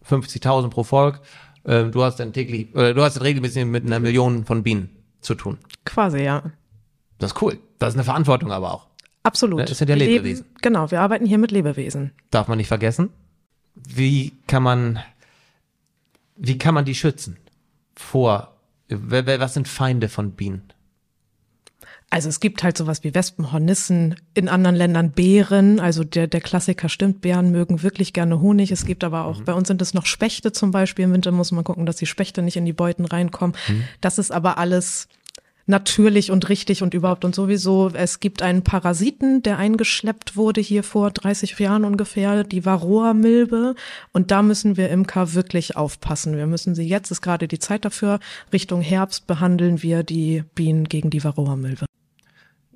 50.000 0.09 0.71
pro 0.71 0.83
Volk. 0.83 1.21
Ähm, 1.65 1.93
du 1.93 2.03
hast 2.03 2.17
dann 2.17 2.33
täglich, 2.33 2.75
oder 2.75 2.95
du 2.95 3.03
hast 3.03 3.17
dann 3.17 3.23
regelmäßig 3.23 3.65
mit 3.67 3.85
einer 3.85 4.01
Million 4.01 4.45
von 4.45 4.63
Bienen 4.63 4.91
zu 5.21 5.35
tun. 5.35 5.59
Quasi, 5.85 6.23
ja. 6.23 6.43
Das 7.19 7.33
ist 7.33 7.43
cool. 7.43 7.59
Das 7.79 7.91
ist 7.91 7.97
eine 7.97 8.05
Verantwortung 8.05 8.51
aber 8.51 8.73
auch. 8.73 8.87
Absolut. 9.23 9.69
Das 9.69 9.79
sind 9.79 9.89
ja 9.89 9.97
Wir 9.97 10.07
Lebewesen. 10.07 10.45
Leben, 10.45 10.57
genau, 10.63 10.91
wir 10.91 11.01
arbeiten 11.01 11.27
hier 11.27 11.39
mit 11.39 11.51
Lebewesen. 11.51 12.13
Darf 12.31 12.49
man 12.49 12.59
nicht 12.59 12.69
vergessen. 12.69 13.11
Wie 13.75 14.33
kann 14.47 14.63
man, 14.63 15.01
wie 16.37 16.59
kann 16.59 16.75
man 16.75 16.85
die 16.85 16.95
schützen? 16.95 17.37
Vor, 17.95 18.56
was 18.89 19.55
sind 19.55 19.69
Feinde 19.69 20.09
von 20.09 20.33
Bienen? 20.33 20.73
Also 22.09 22.29
es 22.29 22.39
gibt 22.39 22.63
halt 22.63 22.79
sowas 22.79 23.03
wie 23.03 23.15
Wespen, 23.15 23.53
Hornissen, 23.53 24.15
in 24.35 24.49
anderen 24.49 24.77
Ländern 24.77 25.11
Bären. 25.11 25.81
Also 25.81 26.05
der, 26.05 26.29
der 26.29 26.41
Klassiker 26.41 26.89
stimmt, 26.89 27.21
Bären 27.21 27.51
mögen 27.51 27.83
wirklich 27.83 28.13
gerne 28.13 28.41
Honig. 28.41 28.71
Es 28.71 28.87
gibt 28.87 29.03
aber 29.03 29.25
auch, 29.25 29.43
bei 29.43 29.53
uns 29.53 29.67
sind 29.67 29.83
es 29.83 29.93
noch 29.93 30.07
Spechte 30.07 30.53
zum 30.53 30.71
Beispiel. 30.71 31.05
Im 31.05 31.13
Winter 31.13 31.33
muss 31.33 31.51
man 31.51 31.65
gucken, 31.65 31.85
dass 31.85 31.97
die 31.97 32.07
Spechte 32.07 32.43
nicht 32.43 32.57
in 32.57 32.65
die 32.65 32.73
Beuten 32.73 33.07
reinkommen. 33.07 33.57
Das 34.01 34.19
ist 34.19 34.31
aber 34.31 34.57
alles 34.57 35.09
natürlich 35.67 36.31
und 36.31 36.49
richtig 36.49 36.83
und 36.83 36.95
überhaupt 36.95 37.25
und 37.25 37.35
sowieso. 37.35 37.91
Es 37.93 38.21
gibt 38.21 38.43
einen 38.43 38.63
Parasiten, 38.63 39.43
der 39.43 39.59
eingeschleppt 39.59 40.37
wurde 40.37 40.61
hier 40.61 40.83
vor 40.83 41.11
30 41.11 41.59
Jahren 41.59 41.85
ungefähr, 41.85 42.45
die 42.45 42.65
Varroa-Milbe. 42.65 43.75
Und 44.13 44.31
da 44.31 44.43
müssen 44.43 44.77
wir 44.77 44.91
Imker 44.91 45.35
wirklich 45.35 45.77
aufpassen. 45.77 46.37
Wir 46.37 46.47
müssen 46.47 46.75
sie, 46.75 46.85
jetzt 46.85 47.11
ist 47.11 47.21
gerade 47.21 47.49
die 47.49 47.59
Zeit 47.59 47.85
dafür, 47.85 48.21
Richtung 48.53 48.81
Herbst 48.81 49.27
behandeln 49.27 49.83
wir 49.83 50.03
die 50.03 50.45
Bienen 50.55 50.85
gegen 50.85 51.11
die 51.11 51.23
Varroa-Milbe. 51.23 51.87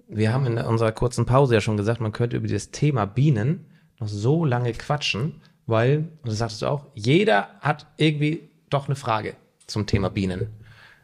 Wir 0.09 0.33
haben 0.33 0.47
in 0.47 0.59
unserer 0.59 0.91
kurzen 0.91 1.25
Pause 1.25 1.55
ja 1.55 1.61
schon 1.61 1.77
gesagt, 1.77 2.01
man 2.01 2.13
könnte 2.13 2.37
über 2.37 2.49
das 2.49 2.73
Thema 2.73 3.05
Bienen 3.05 3.67
noch 4.01 4.09
so 4.09 4.45
lange 4.45 4.73
quatschen, 4.73 5.41
weil, 5.67 6.09
und 6.23 6.31
das 6.31 6.39
sagst 6.39 6.63
du 6.63 6.67
auch, 6.67 6.87
jeder 6.95 7.49
hat 7.61 7.87
irgendwie 7.97 8.49
doch 8.71 8.89
eine 8.89 8.97
Frage 8.97 9.35
zum 9.69 9.87
Thema 9.87 10.09
Bienen. 10.09 10.49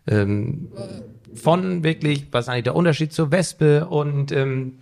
Ähm, 0.08 0.68
von 1.36 1.84
wirklich, 1.84 2.26
was 2.32 2.46
ist 2.46 2.48
eigentlich 2.48 2.64
der 2.64 2.76
Unterschied 2.76 3.12
zur 3.12 3.30
Wespe 3.30 3.86
und 3.86 4.32
ähm, 4.32 4.78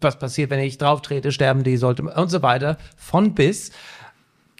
was 0.00 0.18
passiert, 0.18 0.50
wenn 0.50 0.60
ich 0.60 0.78
drauf 0.78 1.02
trete, 1.02 1.32
sterben 1.32 1.62
die, 1.62 1.76
sollte 1.76 2.02
und 2.02 2.30
so 2.30 2.42
weiter, 2.42 2.78
von 2.96 3.34
bis. 3.34 3.70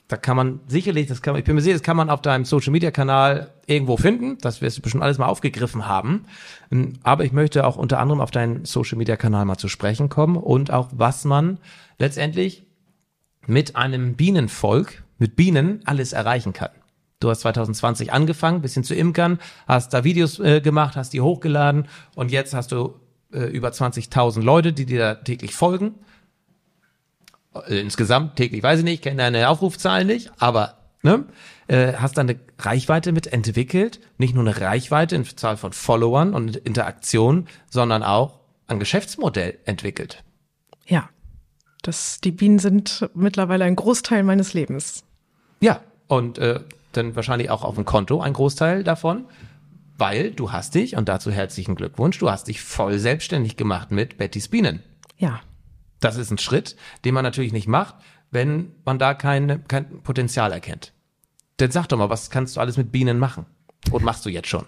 Da 0.08 0.16
kann 0.16 0.36
man 0.36 0.60
sicherlich, 0.66 1.06
das 1.06 1.22
kann, 1.22 1.36
ich 1.36 1.44
bin 1.44 1.54
mir 1.54 1.60
sicher, 1.60 1.76
das 1.76 1.84
kann 1.84 1.96
man 1.96 2.10
auf 2.10 2.20
deinem 2.20 2.44
Social 2.44 2.72
Media 2.72 2.90
Kanal 2.90 3.52
irgendwo 3.66 3.96
finden. 3.96 4.38
Das 4.40 4.60
wirst 4.60 4.76
du 4.76 4.82
bestimmt 4.82 5.04
alles 5.04 5.18
mal 5.18 5.26
aufgegriffen 5.26 5.86
haben. 5.86 6.24
Ähm, 6.72 6.94
Aber 7.04 7.24
ich 7.24 7.32
möchte 7.32 7.64
auch 7.66 7.76
unter 7.76 8.00
anderem 8.00 8.20
auf 8.20 8.32
deinen 8.32 8.64
Social 8.64 8.98
Media 8.98 9.16
Kanal 9.16 9.44
mal 9.44 9.56
zu 9.56 9.68
sprechen 9.68 10.08
kommen 10.08 10.36
und 10.36 10.72
auch 10.72 10.88
was 10.92 11.24
man 11.24 11.58
letztendlich 11.98 12.64
mit 13.46 13.76
einem 13.76 14.14
Bienenvolk, 14.14 15.04
mit 15.18 15.36
Bienen 15.36 15.80
alles 15.84 16.12
erreichen 16.12 16.52
kann. 16.52 16.70
Du 17.20 17.28
hast 17.28 17.40
2020 17.40 18.12
angefangen, 18.12 18.62
bisschen 18.62 18.82
zu 18.82 18.94
imkern, 18.94 19.38
hast 19.68 19.92
da 19.92 20.04
Videos 20.04 20.38
äh, 20.40 20.62
gemacht, 20.62 20.96
hast 20.96 21.12
die 21.12 21.20
hochgeladen 21.20 21.86
und 22.14 22.30
jetzt 22.30 22.54
hast 22.54 22.72
du 22.72 22.94
äh, 23.32 23.44
über 23.44 23.68
20.000 23.68 24.42
Leute, 24.42 24.72
die 24.72 24.86
dir 24.86 24.98
da 24.98 25.14
täglich 25.16 25.54
folgen. 25.54 25.94
Äh, 27.54 27.78
Insgesamt 27.78 28.36
täglich, 28.36 28.62
weiß 28.62 28.78
ich 28.78 28.84
nicht, 28.84 29.02
kenne 29.02 29.18
deine 29.18 29.50
Aufrufzahlen 29.50 30.06
nicht, 30.06 30.32
aber 30.38 30.78
ne, 31.02 31.26
äh, 31.68 31.92
hast 31.94 32.16
dann 32.16 32.30
eine 32.30 32.40
Reichweite 32.58 33.12
mit 33.12 33.26
entwickelt, 33.26 34.00
nicht 34.16 34.34
nur 34.34 34.46
eine 34.46 34.58
Reichweite 34.58 35.14
in 35.14 35.24
Zahl 35.24 35.58
von 35.58 35.74
Followern 35.74 36.32
und 36.32 36.56
Interaktion, 36.56 37.48
sondern 37.68 38.02
auch 38.02 38.40
ein 38.66 38.78
Geschäftsmodell 38.78 39.58
entwickelt. 39.66 40.24
Ja, 40.86 41.10
das, 41.82 42.20
die 42.22 42.32
Bienen 42.32 42.58
sind 42.58 43.10
mittlerweile 43.14 43.64
ein 43.64 43.76
Großteil 43.76 44.22
meines 44.22 44.54
Lebens. 44.54 45.04
Ja, 45.60 45.82
und 46.08 46.38
äh, 46.38 46.60
dann 46.92 47.16
wahrscheinlich 47.16 47.50
auch 47.50 47.64
auf 47.64 47.74
dem 47.74 47.84
Konto 47.84 48.20
ein 48.20 48.32
Großteil 48.32 48.84
davon, 48.84 49.26
weil 49.96 50.30
du 50.30 50.52
hast 50.52 50.74
dich, 50.74 50.96
und 50.96 51.08
dazu 51.08 51.30
herzlichen 51.30 51.74
Glückwunsch, 51.74 52.18
du 52.18 52.30
hast 52.30 52.48
dich 52.48 52.62
voll 52.62 52.98
selbstständig 52.98 53.56
gemacht 53.56 53.90
mit 53.90 54.16
Bettys 54.18 54.48
Bienen. 54.48 54.82
Ja, 55.18 55.40
Das 56.00 56.16
ist 56.16 56.30
ein 56.30 56.38
Schritt, 56.38 56.76
den 57.04 57.12
man 57.12 57.24
natürlich 57.24 57.52
nicht 57.52 57.68
macht, 57.68 57.94
wenn 58.30 58.72
man 58.84 58.98
da 58.98 59.12
kein, 59.12 59.66
kein 59.68 60.02
Potenzial 60.02 60.52
erkennt. 60.52 60.92
Dann 61.58 61.70
sag 61.70 61.88
doch 61.88 61.98
mal, 61.98 62.08
was 62.08 62.30
kannst 62.30 62.56
du 62.56 62.60
alles 62.60 62.78
mit 62.78 62.90
Bienen 62.90 63.18
machen? 63.18 63.44
Und 63.90 64.02
machst 64.02 64.24
du 64.24 64.30
jetzt 64.30 64.48
schon? 64.48 64.64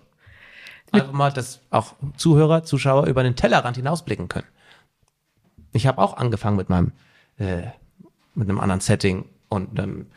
Einfach 0.91 1.13
mal, 1.13 1.33
dass 1.33 1.61
auch 1.71 1.95
Zuhörer, 2.19 2.65
Zuschauer 2.65 3.07
über 3.07 3.23
den 3.23 3.35
Tellerrand 3.35 3.77
hinausblicken 3.79 4.29
können. 4.29 4.47
Ich 5.73 5.87
habe 5.87 6.03
auch 6.03 6.19
angefangen 6.19 6.59
mit 6.59 6.69
meinem, 6.69 6.93
äh, 7.39 7.63
mit 8.35 8.49
einem 8.49 8.61
anderen 8.61 8.83
Setting 8.83 9.25
und 9.49 9.79
einem 9.81 10.09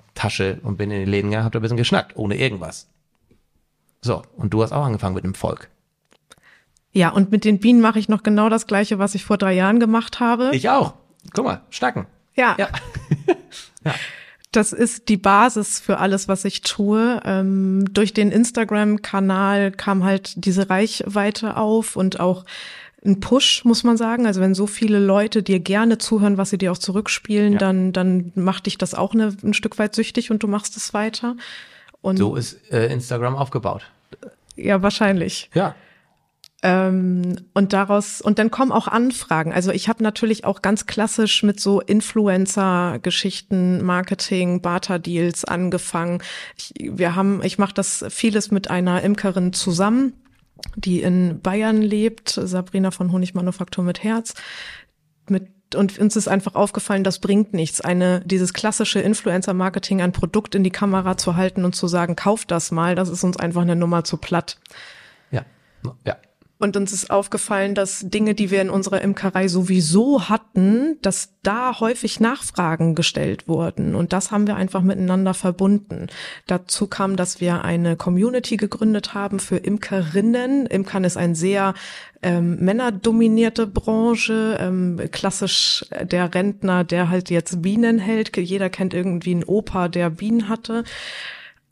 Einkaufstasche 0.00 0.60
und 0.62 0.76
bin 0.76 0.90
in 0.90 1.04
die 1.04 1.10
Läden 1.10 1.30
gegangen, 1.30 1.44
hab 1.44 1.52
da 1.52 1.58
ein 1.58 1.62
bisschen 1.62 1.76
geschnackt, 1.76 2.16
ohne 2.16 2.36
irgendwas. 2.36 2.88
So, 4.02 4.22
und 4.36 4.52
du 4.54 4.62
hast 4.62 4.72
auch 4.72 4.84
angefangen 4.84 5.14
mit 5.14 5.24
dem 5.24 5.34
Volk. 5.34 5.68
ja, 6.92 7.10
und 7.10 7.30
mit 7.30 7.44
den 7.44 7.60
Bienen 7.60 7.80
mache 7.80 7.98
ich 7.98 8.08
noch 8.08 8.22
genau 8.22 8.48
das 8.48 8.66
Gleiche, 8.66 8.98
was 8.98 9.14
ich 9.14 9.24
vor 9.24 9.38
drei 9.38 9.52
Jahren 9.52 9.78
gemacht 9.78 10.20
habe. 10.20 10.50
Ich 10.52 10.68
auch. 10.68 10.94
Guck 11.34 11.44
mal, 11.44 11.60
schnacken. 11.70 12.06
ja. 12.34 12.56
Ja. 12.58 12.68
Das 14.52 14.72
ist 14.72 15.08
die 15.08 15.16
Basis 15.16 15.78
für 15.78 15.98
alles, 15.98 16.26
was 16.26 16.44
ich 16.44 16.62
tue. 16.62 17.20
Ähm, 17.24 17.84
durch 17.94 18.12
den 18.12 18.32
Instagram-Kanal 18.32 19.70
kam 19.70 20.02
halt 20.02 20.44
diese 20.44 20.68
Reichweite 20.68 21.56
auf 21.56 21.94
und 21.94 22.18
auch 22.18 22.44
ein 23.04 23.20
Push, 23.20 23.64
muss 23.64 23.84
man 23.84 23.96
sagen. 23.96 24.26
Also 24.26 24.40
wenn 24.40 24.54
so 24.54 24.66
viele 24.66 24.98
Leute 24.98 25.42
dir 25.42 25.60
gerne 25.60 25.98
zuhören, 25.98 26.36
was 26.36 26.50
sie 26.50 26.58
dir 26.58 26.72
auch 26.72 26.78
zurückspielen, 26.78 27.54
Ja. 27.54 27.58
dann, 27.58 27.92
dann 27.92 28.32
macht 28.34 28.66
dich 28.66 28.76
das 28.78 28.94
auch 28.94 29.14
eine, 29.14 29.34
ein 29.42 29.54
Stück 29.54 29.78
weit 29.78 29.94
süchtig 29.94 30.30
und 30.30 30.42
du 30.42 30.48
machst 30.48 30.76
es 30.76 30.92
weiter. 30.92 31.36
Und 32.02 32.18
So 32.18 32.36
ist 32.36 32.58
äh, 32.72 32.92
Instagram 32.92 33.36
aufgebaut. 33.36 33.82
ja, 34.56 34.82
wahrscheinlich. 34.82 35.50
Ja. 35.54 35.74
Ähm, 36.62 37.36
und 37.54 37.72
daraus, 37.72 38.20
und 38.20 38.38
dann 38.38 38.50
kommen 38.50 38.70
auch 38.70 38.86
Anfragen. 38.86 39.50
Also 39.54 39.70
ich 39.70 39.88
habe 39.88 40.02
natürlich 40.02 40.44
auch 40.44 40.60
ganz 40.60 40.84
klassisch 40.84 41.42
mit 41.42 41.58
so 41.58 41.80
Influencer-Geschichten, 41.80 43.82
Marketing, 43.82 44.60
Barter-Deals 44.60 45.44
angefangen. 45.44 46.22
Ich, 46.56 46.72
wir 46.78 47.14
haben, 47.16 47.42
ich 47.42 47.58
mache 47.58 47.74
das 47.74 48.04
vieles 48.10 48.50
mit 48.50 48.70
einer 48.70 49.02
Imkerin 49.02 49.52
zusammen, 49.52 50.12
die 50.76 51.02
in 51.02 51.40
Bayern 51.40 51.82
lebt, 51.82 52.30
Sabrina 52.30 52.90
von 52.90 53.12
Honigmanufaktur 53.12 53.84
mit 53.84 54.02
Herz. 54.02 54.34
Mit 55.28 55.48
und 55.76 55.98
uns 55.98 56.16
ist 56.16 56.28
einfach 56.28 56.56
aufgefallen, 56.56 57.04
das 57.04 57.20
bringt 57.20 57.54
nichts. 57.54 57.80
Eine, 57.80 58.22
dieses 58.24 58.52
klassische 58.52 59.00
Influencer-Marketing, 59.00 60.02
ein 60.02 60.10
Produkt 60.12 60.54
in 60.56 60.64
die 60.64 60.70
Kamera 60.70 61.16
zu 61.16 61.36
halten 61.36 61.64
und 61.64 61.76
zu 61.76 61.86
sagen, 61.86 62.16
kauf 62.16 62.44
das 62.44 62.72
mal, 62.72 62.96
das 62.96 63.08
ist 63.08 63.22
uns 63.22 63.36
einfach 63.36 63.62
eine 63.62 63.76
Nummer 63.76 64.02
zu 64.02 64.16
platt. 64.16 64.58
Ja. 65.30 65.44
Ja. 66.04 66.16
Und 66.60 66.76
uns 66.76 66.92
ist 66.92 67.10
aufgefallen, 67.10 67.74
dass 67.74 68.00
Dinge, 68.00 68.34
die 68.34 68.50
wir 68.50 68.60
in 68.60 68.68
unserer 68.68 69.00
Imkerei 69.00 69.48
sowieso 69.48 70.28
hatten, 70.28 70.98
dass 71.00 71.30
da 71.42 71.80
häufig 71.80 72.20
Nachfragen 72.20 72.94
gestellt 72.94 73.48
wurden. 73.48 73.94
Und 73.94 74.12
das 74.12 74.30
haben 74.30 74.46
wir 74.46 74.56
einfach 74.56 74.82
miteinander 74.82 75.32
verbunden. 75.32 76.08
Dazu 76.46 76.86
kam, 76.86 77.16
dass 77.16 77.40
wir 77.40 77.64
eine 77.64 77.96
Community 77.96 78.58
gegründet 78.58 79.14
haben 79.14 79.40
für 79.40 79.56
Imkerinnen. 79.56 80.66
Imkern 80.66 81.04
ist 81.04 81.16
ein 81.16 81.34
sehr 81.34 81.72
ähm, 82.20 82.56
männerdominierte 82.56 83.66
Branche. 83.66 84.58
Ähm, 84.60 85.00
klassisch 85.10 85.86
der 86.02 86.34
Rentner, 86.34 86.84
der 86.84 87.08
halt 87.08 87.30
jetzt 87.30 87.62
Bienen 87.62 87.98
hält. 87.98 88.36
Jeder 88.36 88.68
kennt 88.68 88.92
irgendwie 88.92 89.32
einen 89.32 89.44
Opa, 89.44 89.88
der 89.88 90.10
Bienen 90.10 90.50
hatte. 90.50 90.84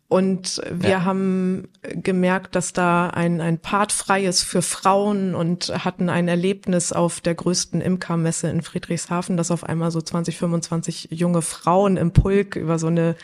Und 0.08 0.62
wir 0.70 0.88
Ja. 0.90 1.04
haben 1.04 1.68
gemerkt, 1.82 2.54
dass 2.56 2.72
da 2.72 3.10
ein, 3.10 3.42
ein 3.42 3.58
Part 3.58 3.92
frei 3.92 4.24
ist 4.24 4.42
für 4.42 4.62
Frauen 4.62 5.34
und 5.34 5.68
hatten 5.84 6.08
ein 6.08 6.28
Erlebnis 6.28 6.92
auf 6.92 7.20
der 7.20 7.34
größten 7.34 7.82
Imkermesse 7.82 8.48
in 8.48 8.62
Friedrichshafen, 8.62 9.36
dass 9.36 9.50
auf 9.50 9.64
einmal 9.64 9.90
so 9.90 10.00
20, 10.00 10.38
25 10.38 11.08
junge 11.10 11.42
Frauen 11.42 11.98
im 11.98 12.12
Pulk 12.12 12.56
über 12.56 12.78
so 12.78 12.86
eine 12.86 13.16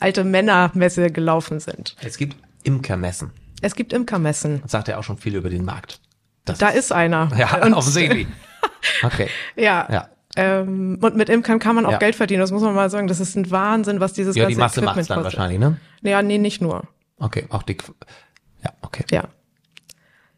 alte 0.00 0.24
Männermesse 0.24 1.10
gelaufen 1.10 1.60
sind. 1.60 1.94
Es 2.02 2.16
gibt 2.16 2.36
Imkermessen. 2.62 3.32
Es 3.60 3.74
gibt 3.74 3.92
Imkermessen. 3.92 4.62
Das 4.62 4.70
sagt 4.72 4.88
ja 4.88 4.96
auch 4.96 5.04
schon 5.04 5.18
viel 5.18 5.34
über 5.36 5.50
den 5.50 5.66
Markt. 5.66 6.00
Das 6.46 6.56
Da 6.56 6.70
ist 6.70 6.90
einer. 6.90 7.30
ja, 7.36 7.62
Und- 7.62 7.74
offensichtlich. 7.74 8.26
Okay. 9.02 9.28
Ja. 9.56 9.86
Ja. 9.92 10.08
Ähm, 10.36 10.98
und 11.02 11.16
mit 11.16 11.28
Imkern 11.28 11.58
kann 11.58 11.74
man 11.74 11.86
auch 11.86 11.92
Ja. 11.92 11.98
Geld 11.98 12.14
verdienen. 12.14 12.40
Das 12.40 12.52
muss 12.52 12.62
man 12.62 12.74
mal 12.74 12.88
sagen. 12.90 13.08
Das 13.08 13.18
ist 13.20 13.36
ein 13.36 13.50
Wahnsinn, 13.50 13.98
was 14.00 14.12
dieses 14.12 14.36
Ja, 14.36 14.44
ganze 14.44 14.54
die 14.54 14.60
Masse 14.60 14.80
Equipment 14.80 14.96
macht's 14.96 15.08
dann 15.08 15.22
kostet. 15.22 15.38
wahrscheinlich, 15.38 15.58
ne? 15.58 15.76
Ja, 16.02 16.22
nee, 16.22 16.38
nicht 16.38 16.60
nur. 16.62 16.84
Okay, 17.18 17.46
auch 17.50 17.62
die. 17.64 17.74
Qu- 17.74 17.92
Ja, 18.64 18.70
okay. 18.82 19.04
Ja. 19.10 19.24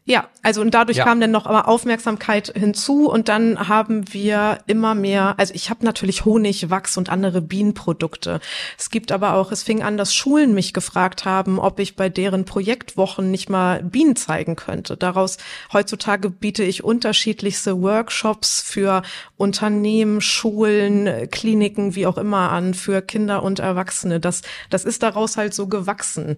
Ja, 0.05 0.27
also 0.41 0.59
und 0.59 0.73
dadurch 0.73 0.97
Ja. 0.97 1.05
kam 1.05 1.21
dann 1.21 1.31
noch 1.31 1.45
aber 1.45 1.69
Aufmerksamkeit 1.69 2.51
hinzu 2.53 3.09
und 3.09 3.29
dann 3.29 3.69
haben 3.69 4.11
wir 4.13 4.57
immer 4.67 4.95
mehr, 4.95 5.35
also 5.37 5.53
ich 5.53 5.69
habe 5.69 5.85
natürlich 5.85 6.25
Honig, 6.25 6.69
Wachs 6.69 6.97
und 6.97 7.09
andere 7.09 7.41
Bienenprodukte. 7.41 8.41
Es 8.77 8.89
gibt 8.89 9.13
aber 9.13 9.35
auch, 9.35 9.53
es 9.53 9.63
fing 9.63 9.81
an, 9.81 9.95
dass 9.95 10.13
Schulen 10.13 10.53
mich 10.53 10.73
gefragt 10.73 11.23
haben, 11.23 11.57
ob 11.57 11.79
ich 11.79 11.95
bei 11.95 12.09
deren 12.09 12.43
Projektwochen 12.43 13.31
nicht 13.31 13.49
mal 13.49 13.81
Bienen 13.81 14.17
zeigen 14.17 14.57
könnte. 14.57 14.97
Daraus 14.97 15.37
heutzutage 15.71 16.29
biete 16.29 16.63
ich 16.63 16.83
unterschiedlichste 16.83 17.81
Workshops 17.81 18.61
für 18.61 19.03
Unternehmen, 19.37 20.19
Schulen, 20.19 21.29
Kliniken, 21.31 21.95
wie 21.95 22.07
auch 22.07 22.17
immer 22.17 22.51
an, 22.51 22.73
für 22.73 23.01
Kinder 23.01 23.41
und 23.41 23.59
Erwachsene. 23.59 24.19
Das, 24.19 24.41
das 24.69 24.83
ist 24.83 25.01
daraus 25.01 25.37
halt 25.37 25.53
so 25.53 25.67
gewachsen. 25.67 26.35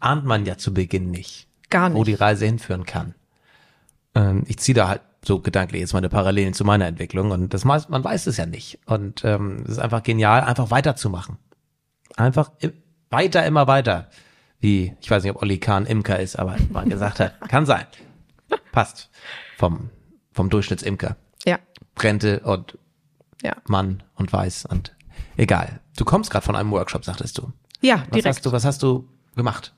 Ahnt 0.00 0.26
man 0.26 0.44
ja 0.44 0.58
zu 0.58 0.74
Beginn 0.74 1.10
nicht, 1.10 1.48
Gar 1.76 1.92
wo 1.92 1.98
nicht. 1.98 2.08
die 2.08 2.14
Reise 2.14 2.46
hinführen 2.46 2.84
kann. 2.86 3.14
Ähm, 4.14 4.44
ich 4.46 4.58
ziehe 4.58 4.74
da 4.74 4.88
halt 4.88 5.02
so 5.24 5.40
gedanklich 5.40 5.80
jetzt 5.80 5.92
meine 5.92 6.08
Parallelen 6.08 6.54
zu 6.54 6.64
meiner 6.64 6.86
Entwicklung 6.86 7.32
und 7.32 7.52
das 7.52 7.64
meist, 7.64 7.90
man 7.90 8.02
weiß 8.04 8.26
es 8.28 8.36
ja 8.36 8.46
nicht. 8.46 8.78
Und 8.86 9.24
ähm, 9.24 9.62
es 9.64 9.72
ist 9.72 9.78
einfach 9.78 10.02
genial, 10.02 10.42
einfach 10.42 10.70
weiterzumachen. 10.70 11.36
Einfach 12.16 12.50
i- 12.62 12.72
weiter, 13.10 13.44
immer 13.44 13.66
weiter. 13.66 14.08
Wie, 14.60 14.96
ich 15.00 15.10
weiß 15.10 15.22
nicht, 15.22 15.34
ob 15.34 15.42
Olli 15.42 15.58
Kahn 15.58 15.84
Imker 15.84 16.18
ist, 16.18 16.36
aber 16.38 16.56
man 16.72 16.88
gesagt 16.88 17.20
hat, 17.20 17.34
kann 17.48 17.66
sein. 17.66 17.84
Passt. 18.72 19.10
Vom, 19.58 19.90
vom 20.32 20.48
Durchschnittsimker. 20.48 21.16
Ja, 21.44 21.58
Rente 21.98 22.40
und 22.40 22.78
ja. 23.42 23.54
Mann 23.66 24.02
und 24.14 24.32
Weiß 24.32 24.64
und 24.66 24.94
egal. 25.36 25.80
Du 25.96 26.04
kommst 26.04 26.30
gerade 26.30 26.44
von 26.44 26.56
einem 26.56 26.70
Workshop, 26.70 27.04
sagtest 27.04 27.36
du. 27.38 27.52
Ja, 27.80 27.96
Was 28.00 28.08
direkt. 28.10 28.26
hast 28.28 28.46
du, 28.46 28.52
was 28.52 28.64
hast 28.64 28.82
du 28.82 29.08
gemacht? 29.34 29.74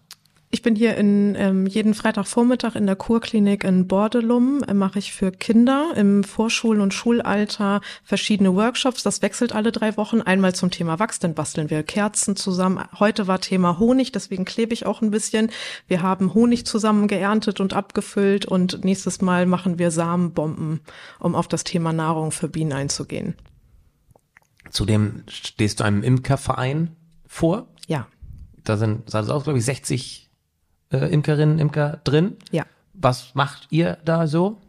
Ich 0.50 0.62
bin 0.62 0.74
hier 0.74 0.96
in 0.96 1.34
ähm, 1.34 1.66
jeden 1.66 1.92
Freitagvormittag 1.92 2.74
in 2.74 2.87
der 2.87 2.96
Kurklinik 2.96 3.64
in 3.64 3.87
Bordelum. 3.87 4.62
Äh, 4.62 4.72
Mache 4.72 4.98
ich 4.98 5.12
für 5.12 5.30
Kinder 5.30 5.92
im 5.94 6.24
Vorschul- 6.24 6.80
und 6.80 6.94
Schulalter 6.94 7.82
verschiedene 8.02 8.54
Workshops. 8.54 9.02
Das 9.02 9.20
wechselt 9.20 9.54
alle 9.54 9.72
drei 9.72 9.98
Wochen. 9.98 10.22
Einmal 10.22 10.54
zum 10.54 10.70
Thema 10.70 10.98
Wachs, 10.98 11.18
dann 11.18 11.34
basteln 11.34 11.68
wir 11.68 11.82
Kerzen 11.82 12.34
zusammen. 12.34 12.82
Heute 12.98 13.26
war 13.26 13.42
Thema 13.42 13.78
Honig, 13.78 14.11
deswegen 14.11 14.46
klebe 14.46 14.72
ich 14.72 14.87
auch 14.87 15.02
ein 15.02 15.11
bisschen. 15.11 15.50
Wir 15.87 16.00
haben 16.00 16.32
Honig 16.32 16.64
zusammen 16.64 17.08
geerntet 17.08 17.61
und 17.61 17.74
abgefüllt 17.74 18.46
und 18.46 18.84
nächstes 18.87 19.20
Mal 19.20 19.44
machen 19.44 19.78
wir 19.78 19.90
Samenbomben, 19.90 20.80
um 21.18 21.34
auf 21.34 21.48
das 21.48 21.64
Thema 21.64 21.92
Nahrung 21.92 22.30
für 22.30 22.48
Bienen 22.48 22.72
einzugehen. 22.72 23.34
Zudem 24.70 25.24
stehst 25.28 25.80
du 25.80 25.84
einem 25.84 26.02
Imkerverein 26.02 26.96
vor. 27.26 27.68
Ja, 27.87 28.06
Da 28.64 28.78
sind, 28.78 29.12
da 29.12 29.22
sind 29.22 29.32
auch, 29.32 29.44
glaube 29.44 29.58
ich, 29.58 29.64
60 29.66 30.27
äh, 30.92 31.12
Imkerinnen, 31.12 31.59
Imker 31.59 32.01
drin. 32.05 32.37
ja. 32.51 32.64
Was 33.01 33.33
macht 33.37 33.68
ihr 33.70 33.98
da 34.05 34.27
so? 34.27 34.61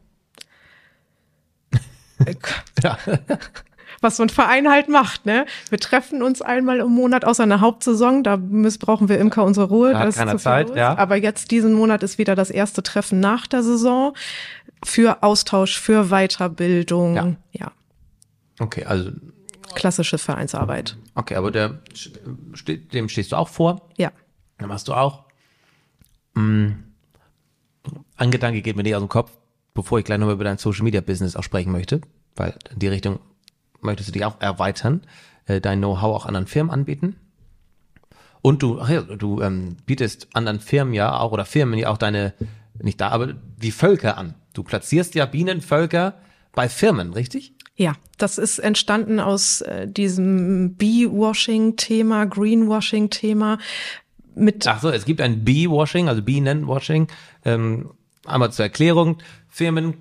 Ja. 2.84 2.98
was 4.02 4.18
so 4.18 4.24
ein 4.24 4.30
Verein 4.30 4.70
halt 4.70 4.90
macht, 4.90 5.26
ne? 5.26 5.46
Wir 5.70 5.80
treffen 5.80 6.22
uns 6.24 6.42
einmal 6.42 6.80
im 6.80 6.92
Monat 6.92 7.26
außer 7.26 7.44
einer 7.44 7.62
Hauptsaison, 7.62 8.24
da 8.24 8.38
missbrauchen 8.38 9.10
wir 9.10 9.20
Imker 9.20 9.44
unsere 9.44 9.68
Ruhe. 9.68 9.92
Da 9.92 10.00
hat 10.00 10.06
da 10.06 10.10
ist 10.10 10.18
keiner 10.18 10.32
zu 10.32 10.38
viel 10.38 10.44
Zeit, 10.44 10.68
los. 10.70 10.78
ja. 10.78 10.98
Aber 10.98 11.16
jetzt 11.16 11.52
diesen 11.52 11.74
Monat 11.74 12.04
ist 12.04 12.18
wieder 12.18 12.36
das 12.36 12.50
erste 12.50 12.84
Treffen 12.84 13.20
nach 13.20 13.48
der 13.48 13.64
Saison 13.64 14.14
für 14.84 15.24
Austausch, 15.24 15.80
für 15.80 16.10
Weiterbildung. 16.10 17.16
Ja. 17.16 17.36
ja. 17.52 17.72
Okay, 18.60 18.86
also, 18.86 19.12
Klassische 19.76 20.18
Vereinsarbeit. 20.18 20.98
okay, 21.16 21.36
aber 21.36 21.52
der, 21.52 21.80
dem 22.68 23.08
stehst 23.08 23.32
du 23.32 23.36
auch 23.36 23.50
vor. 23.50 23.90
Ja. 23.98 24.12
Dann 24.58 24.68
machst 24.70 24.88
du 24.88 24.94
auch. 24.94 25.26
Mm, 26.34 26.70
ein 28.18 28.32
Gedanke 28.32 28.62
geht 28.62 28.76
mir 28.76 28.84
nicht 28.84 28.96
aus 28.96 29.02
dem 29.02 29.10
Kopf, 29.10 29.32
bevor 29.74 30.00
ich 30.00 30.06
gleich 30.06 30.20
nochmal 30.20 30.36
über 30.36 30.44
dein 30.44 30.58
Social 30.58 30.84
Media 30.84 31.02
Business 31.02 31.36
auch 31.36 31.44
sprechen 31.44 31.72
möchte, 31.72 32.02
weil 32.36 32.56
in 32.72 32.80
die 32.80 32.88
Richtung 32.88 33.20
möchtest 33.82 34.10
du 34.10 34.14
dich 34.14 34.26
auch 34.26 34.40
erweitern, 34.42 35.02
äh, 35.46 35.62
dein 35.62 35.80
Know-how 35.80 36.16
auch 36.16 36.26
anderen 36.26 36.48
Firmen 36.48 36.72
anbieten. 36.72 37.16
Und 38.42 38.64
du, 38.64 38.80
ach 38.80 38.90
ja, 38.90 39.02
du 39.02 39.42
ähm, 39.42 39.78
bietest 39.86 40.28
anderen 40.34 40.60
Firmen 40.60 40.94
ja 40.94 41.20
auch 41.20 41.32
oder 41.32 41.46
Firmen 41.46 41.78
ja 41.78 41.90
auch 41.90 41.98
deine, 41.98 42.34
nicht 42.82 43.02
da, 43.02 43.10
aber 43.10 43.34
die 43.34 43.72
Völker 43.72 44.18
an. 44.18 44.36
Du 44.54 44.64
platzierst 44.64 45.16
ja 45.16 45.26
Bienenvölker 45.26 46.16
bei 46.54 46.70
Firmen, 46.70 47.14
richtig? 47.14 47.54
Ja, 47.76 47.94
das 48.18 48.38
ist 48.38 48.60
entstanden 48.60 49.20
aus 49.20 49.62
äh, 49.62 49.88
diesem 49.88 50.76
Bee-Washing-Thema, 50.76 52.26
Greenwashing-Thema 52.26 53.58
mit 54.36 54.68
Ach 54.68 54.82
so, 54.82 54.90
es 54.90 55.06
gibt 55.06 55.22
ein 55.22 55.44
Bee-Washing, 55.44 56.08
also 56.10 56.22
Bienenwashing. 56.22 57.08
Ähm, 57.46 57.92
einmal 58.26 58.52
zur 58.52 58.66
Erklärung. 58.66 59.18
Firmen 59.48 59.96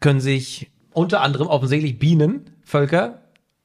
können 0.00 0.20
sich 0.20 0.70
unter 0.92 1.20
anderem 1.20 1.48
offensichtlich 1.48 1.98
Bienenvölker 1.98 3.22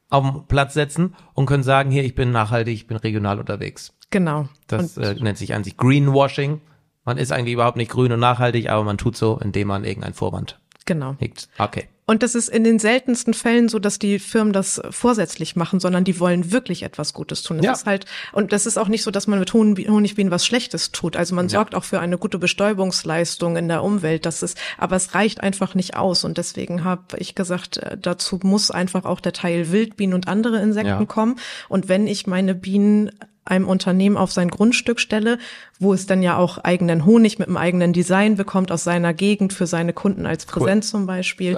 auf 0.10 0.24
den 0.24 0.48
Platz 0.48 0.74
setzen 0.74 1.16
und 1.34 1.46
können 1.46 1.64
sagen, 1.64 1.92
hier, 1.92 2.04
ich 2.04 2.16
bin 2.16 2.32
nachhaltig, 2.32 2.74
ich 2.74 2.88
bin 2.88 2.98
regional 2.98 3.40
unterwegs. 3.40 3.94
genau. 4.10 4.50
Das 4.68 4.98
äh, 4.98 5.16
nennt 5.16 5.38
sich 5.38 5.54
an 5.54 5.64
sich 5.64 5.78
Greenwashing. 5.78 6.62
Man 7.06 7.18
ist 7.18 7.32
eigentlich 7.32 7.54
überhaupt 7.54 7.78
nicht 7.78 7.92
grün 7.92 8.12
und 8.12 8.20
nachhaltig, 8.20 8.70
aber 8.70 8.84
man 8.84 8.98
tut 8.98 9.18
so, 9.18 9.40
indem 9.40 9.70
man 9.70 9.86
irgendeinen 9.86 10.14
Vorwand 10.14 10.60
genau. 10.86 11.16
hegt. 11.20 11.50
Okay. 11.58 11.88
Und 12.12 12.24
das 12.24 12.36
ist 12.36 12.50
in 12.50 12.66
den 12.66 12.78
seltensten 12.78 13.34
Fällen 13.34 13.70
so, 13.70 13.80
dass 13.80 13.98
die 13.98 14.20
Firmen 14.20 14.52
das 14.52 14.82
vorsätzlich 14.90 15.56
machen, 15.56 15.80
sondern 15.80 16.04
die 16.04 16.20
wollen 16.20 16.52
wirklich 16.52 16.84
etwas 16.84 17.14
Gutes 17.14 17.42
tun. 17.42 17.56
Das 17.60 17.66
Ja. 17.66 17.72
ist 17.72 17.86
halt, 17.86 18.06
und 18.34 18.52
das 18.52 18.66
ist 18.66 18.78
auch 18.78 18.90
nicht 18.90 19.02
so, 19.04 19.12
dass 19.12 19.28
man 19.28 19.40
mit 19.40 19.54
Honig- 19.54 19.88
Honigbienen 19.88 20.30
was 20.30 20.46
Schlechtes 20.46 20.92
tut. 20.92 21.16
Also 21.16 21.36
man 21.36 21.48
sorgt 21.48 21.74
auch 21.74 21.86
für 21.86 22.02
eine 22.02 22.18
gute 22.18 22.38
Bestäubungsleistung 22.38 23.56
in 23.56 23.70
der 23.70 23.82
Umwelt. 23.82 24.26
Das 24.26 24.44
ist, 24.44 24.58
aber 24.78 24.98
es 24.98 25.16
reicht 25.16 25.40
einfach 25.40 25.74
nicht 25.74 25.96
aus. 25.96 26.26
Und 26.26 26.38
deswegen 26.38 26.84
habe 26.84 27.04
ich 27.18 27.34
gesagt, 27.34 27.78
äh, 27.78 27.98
dazu 27.98 28.42
muss 28.44 28.72
einfach 28.72 29.06
auch 29.06 29.22
der 29.22 29.32
Teil 29.32 29.72
Wildbienen 29.72 30.14
und 30.14 30.28
andere 30.28 30.62
Insekten 30.62 30.90
Ja. 30.90 31.06
kommen. 31.06 31.38
Und 31.70 31.88
wenn 31.88 32.08
ich 32.08 32.28
meine 32.28 32.56
Bienen 32.56 33.12
einem 33.46 33.68
Unternehmen 33.68 34.18
auf 34.18 34.32
sein 34.32 34.50
Grundstück 34.50 35.00
stelle, 35.00 35.40
wo 35.80 35.94
es 35.94 36.06
dann 36.06 36.22
ja 36.22 36.38
auch 36.38 36.60
eigenen 36.60 37.06
Honig 37.06 37.40
mit 37.40 37.48
einem 37.48 37.58
eigenen 37.58 37.92
Design 37.92 38.36
bekommt 38.36 38.72
aus 38.72 38.84
seiner 38.84 39.14
Gegend 39.14 39.52
für 39.52 39.66
seine 39.68 39.94
Kunden 39.94 40.26
als 40.26 40.46
Präsent 40.46 40.86
zum 40.86 41.08
Beispiel, 41.08 41.58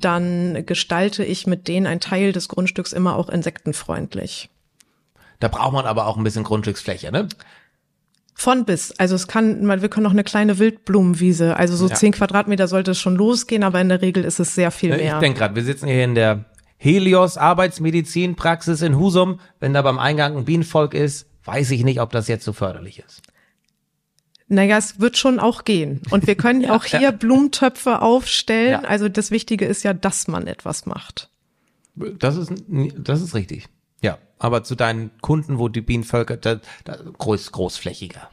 dann 0.00 0.64
gestalte 0.66 1.24
ich 1.24 1.46
mit 1.46 1.66
denen 1.66 1.86
einen 1.86 2.00
Teil 2.00 2.32
des 2.32 2.48
Grundstücks 2.48 2.92
immer 2.92 3.16
auch 3.16 3.28
insektenfreundlich. 3.28 4.48
Da 5.40 5.48
braucht 5.48 5.72
man 5.72 5.86
aber 5.86 6.06
auch 6.06 6.16
ein 6.16 6.24
bisschen 6.24 6.44
Grundstücksfläche, 6.44 7.10
ne? 7.10 7.28
Von 8.36 8.64
bis. 8.64 8.92
Also 8.98 9.14
es 9.14 9.28
kann, 9.28 9.64
man, 9.64 9.80
wir 9.82 9.88
können 9.88 10.04
noch 10.04 10.10
eine 10.12 10.24
kleine 10.24 10.58
Wildblumenwiese, 10.58 11.56
also 11.56 11.76
so 11.76 11.88
Ja. 11.88 11.94
zehn 11.94 12.12
Quadratmeter 12.12 12.66
sollte 12.68 12.92
es 12.92 12.98
schon 12.98 13.14
losgehen, 13.16 13.62
aber 13.62 13.80
in 13.80 13.88
der 13.88 14.02
Regel 14.02 14.24
ist 14.24 14.40
es 14.40 14.54
sehr 14.54 14.70
viel 14.70 14.90
Ne, 14.90 14.96
Ich 14.96 15.02
mehr. 15.02 15.18
denke 15.20 15.38
gerade, 15.38 15.54
wir 15.54 15.62
sitzen 15.64 15.86
hier 15.86 16.02
in 16.04 16.14
der 16.14 16.44
Helios 16.76 17.36
Arbeitsmedizinpraxis 17.38 18.82
in 18.82 18.98
Husum. 18.98 19.40
Wenn 19.60 19.72
da 19.72 19.82
beim 19.82 19.98
Eingang 19.98 20.36
ein 20.36 20.44
Bienenvolk 20.44 20.94
ist, 20.94 21.26
weiß 21.44 21.70
ich 21.70 21.84
nicht, 21.84 22.00
ob 22.00 22.10
das 22.10 22.28
jetzt 22.28 22.44
so 22.44 22.52
förderlich 22.52 22.98
ist. 22.98 23.22
Naja, 24.48 24.76
es 24.76 25.00
wird 25.00 25.16
schon 25.16 25.40
auch 25.40 25.64
gehen. 25.64 26.02
Und 26.10 26.26
wir 26.26 26.34
können 26.34 26.70
auch 26.70 26.84
hier 26.84 27.00
ja. 27.00 27.10
Blumentöpfe 27.10 28.02
aufstellen. 28.02 28.82
Ja. 28.82 28.88
Also 28.88 29.08
das 29.08 29.30
Wichtige 29.30 29.64
ist 29.64 29.82
ja, 29.84 29.94
dass 29.94 30.28
man 30.28 30.46
etwas 30.46 30.86
macht. 30.86 31.30
Das 31.96 32.36
ist, 32.36 32.52
das 32.98 33.22
ist 33.22 33.34
richtig. 33.34 33.68
Ja, 34.02 34.18
aber 34.38 34.64
zu 34.64 34.74
deinen 34.74 35.10
Kunden, 35.20 35.58
wo 35.58 35.68
die 35.68 35.80
Bienenvölker, 35.80 36.36
da, 36.36 36.60
da, 36.84 36.96
groß, 37.18 37.52
großflächiger. 37.52 38.28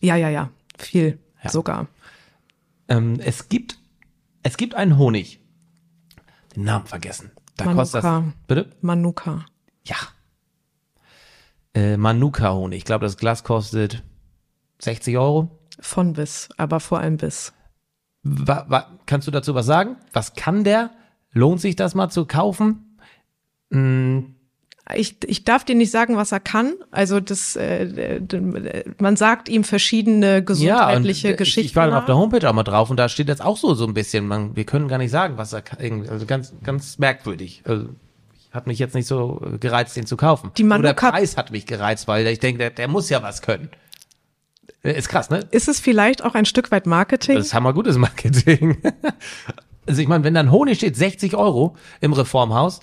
Ja, 0.00 0.16
ja, 0.16 0.28
ja. 0.28 0.50
Viel 0.76 1.18
Ja. 1.42 1.50
sogar. 1.50 1.86
Ähm, 2.88 3.18
es 3.20 3.48
gibt, 3.48 3.78
es 4.42 4.56
gibt 4.56 4.74
einen 4.74 4.98
Honig. 4.98 5.40
Den 6.54 6.64
Namen 6.64 6.86
vergessen. 6.86 7.30
Da 7.58 7.72
kostet 7.74 7.96
das, 7.96 8.04
Manuka. 8.04 8.32
bitte? 8.46 8.70
Manuka. 8.80 9.46
Ja. 9.84 9.96
Äh, 11.74 11.96
Manuka-Honig. 11.96 12.78
Ich 12.78 12.84
glaube, 12.84 13.04
das 13.04 13.16
Glas 13.16 13.44
kostet 13.44 14.02
60 14.80 15.18
Euro. 15.18 15.50
Von 15.80 16.14
bis, 16.14 16.48
aber 16.56 16.80
vor 16.80 17.00
allem 17.00 17.16
bis. 17.18 17.52
Wa, 18.22 18.64
wa, 18.68 18.86
kannst 19.06 19.26
du 19.26 19.30
dazu 19.30 19.54
was 19.54 19.66
sagen? 19.66 19.96
Was 20.12 20.34
kann 20.34 20.64
der? 20.64 20.90
Lohnt 21.32 21.60
sich 21.60 21.76
das 21.76 21.94
mal 21.94 22.08
zu 22.08 22.24
kaufen? 22.26 22.98
Ich, 24.94 25.16
ich 25.26 25.44
darf 25.44 25.64
dir 25.64 25.74
nicht 25.74 25.90
sagen, 25.90 26.16
was 26.16 26.32
er 26.32 26.40
kann. 26.40 26.74
Also 26.90 27.20
das, 27.20 27.56
äh, 27.56 28.20
man 28.98 29.16
sagt 29.16 29.48
ihm 29.48 29.64
verschiedene 29.64 30.42
gesundheitliche 30.42 31.30
ja, 31.30 31.36
Geschichten. 31.36 31.60
Ich, 31.60 31.66
ich 31.72 31.76
war 31.76 31.96
auf 31.96 32.06
der 32.06 32.16
Homepage 32.16 32.48
auch 32.48 32.54
mal 32.54 32.62
drauf 32.62 32.90
und 32.90 32.96
da 32.96 33.08
steht 33.08 33.28
jetzt 33.28 33.44
auch 33.44 33.56
so 33.56 33.74
so 33.74 33.86
ein 33.86 33.94
bisschen. 33.94 34.26
Man, 34.26 34.56
wir 34.56 34.64
können 34.64 34.88
gar 34.88 34.98
nicht 34.98 35.10
sagen, 35.10 35.36
was 35.36 35.52
er 35.52 35.62
kann. 35.62 36.06
Also 36.08 36.26
ganz 36.26 36.54
ganz 36.62 36.98
merkwürdig. 36.98 37.62
Also, 37.64 37.88
hat 38.50 38.66
mich 38.66 38.78
jetzt 38.78 38.94
nicht 38.94 39.06
so 39.06 39.42
gereizt, 39.60 39.96
den 39.96 40.06
zu 40.06 40.16
kaufen. 40.16 40.50
Die 40.56 40.64
Manuka 40.64 40.88
Oder 40.88 40.94
der 40.94 41.18
Preis 41.18 41.36
hat 41.36 41.50
mich 41.50 41.66
gereizt, 41.66 42.08
weil 42.08 42.26
ich 42.26 42.38
denke, 42.38 42.58
der, 42.58 42.70
der 42.70 42.88
muss 42.88 43.10
ja 43.10 43.22
was 43.22 43.42
können. 43.42 43.68
Ist 44.82 45.08
krass, 45.08 45.28
ne? 45.28 45.46
Ist 45.50 45.68
es 45.68 45.80
vielleicht 45.80 46.24
auch 46.24 46.34
ein 46.34 46.44
Stück 46.44 46.70
weit 46.70 46.86
Marketing? 46.86 47.36
Das 47.36 47.46
ist 47.46 47.54
hammergutes 47.54 47.98
Marketing. 47.98 48.78
also 49.86 50.00
ich 50.00 50.08
meine, 50.08 50.24
wenn 50.24 50.34
dann 50.34 50.50
Honig 50.50 50.78
steht, 50.78 50.96
60 50.96 51.34
Euro 51.34 51.76
im 52.00 52.12
Reformhaus, 52.12 52.80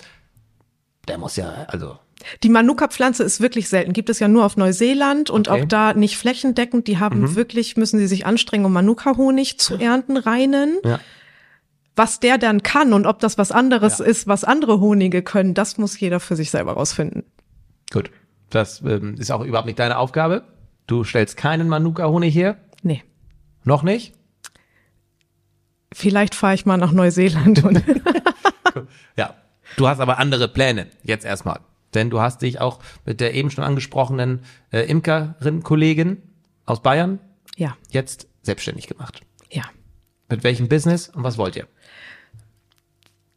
der 1.08 1.18
muss 1.18 1.36
ja, 1.36 1.66
also. 1.68 1.98
Die 2.42 2.48
Manuka-Pflanze 2.48 3.22
ist 3.22 3.40
wirklich 3.40 3.68
selten. 3.68 3.92
Gibt 3.92 4.08
es 4.08 4.18
ja 4.18 4.28
nur 4.28 4.44
auf 4.44 4.56
Neuseeland 4.56 5.30
und 5.30 5.48
okay. 5.48 5.62
auch 5.62 5.64
da 5.66 5.94
nicht 5.94 6.16
flächendeckend. 6.16 6.88
Die 6.88 6.98
haben 6.98 7.20
mhm. 7.20 7.36
wirklich, 7.36 7.76
müssen 7.76 7.98
sie 7.98 8.06
sich 8.06 8.26
anstrengen, 8.26 8.64
um 8.64 8.72
Manuka-Honig 8.72 9.58
zu 9.58 9.76
ernten, 9.76 10.16
reinen. 10.16 10.78
Ja. 10.84 10.98
Was 11.94 12.20
der 12.20 12.38
dann 12.38 12.62
kann 12.62 12.92
und 12.92 13.06
ob 13.06 13.20
das 13.20 13.38
was 13.38 13.52
anderes 13.52 13.98
ja. 13.98 14.06
ist, 14.06 14.26
was 14.26 14.44
andere 14.44 14.80
Honige 14.80 15.22
können, 15.22 15.54
das 15.54 15.78
muss 15.78 15.98
jeder 15.98 16.20
für 16.20 16.36
sich 16.36 16.50
selber 16.50 16.72
rausfinden. 16.72 17.24
Gut. 17.92 18.10
Das 18.50 18.80
ähm, 18.82 19.14
ist 19.18 19.30
auch 19.30 19.44
überhaupt 19.44 19.66
nicht 19.66 19.78
deine 19.78 19.98
Aufgabe. 19.98 20.44
Du 20.86 21.04
stellst 21.04 21.36
keinen 21.36 21.68
Manuka-Honig 21.68 22.34
her? 22.34 22.56
Nee. 22.82 23.02
Noch 23.64 23.82
nicht? 23.82 24.14
Vielleicht 25.92 26.34
fahre 26.34 26.54
ich 26.54 26.66
mal 26.66 26.76
nach 26.76 26.92
Neuseeland. 26.92 27.64
Und 27.64 27.82
du 29.76 29.88
hast 29.88 30.00
aber 30.00 30.18
andere 30.18 30.48
Pläne 30.48 30.86
jetzt 31.02 31.24
erstmal. 31.24 31.60
Denn 31.94 32.10
du 32.10 32.20
hast 32.20 32.42
dich 32.42 32.60
auch 32.60 32.80
mit 33.04 33.20
der 33.20 33.34
eben 33.34 33.50
schon 33.50 33.64
angesprochenen 33.64 34.40
äh, 34.70 34.80
Imkerin-Kollegin 34.80 36.22
aus 36.66 36.82
Bayern 36.82 37.20
ja. 37.56 37.76
jetzt 37.90 38.28
selbstständig 38.42 38.86
gemacht. 38.86 39.20
Ja. 39.50 39.64
Mit 40.28 40.44
welchem 40.44 40.68
Business 40.68 41.08
und 41.08 41.22
was 41.22 41.38
wollt 41.38 41.56
ihr? 41.56 41.68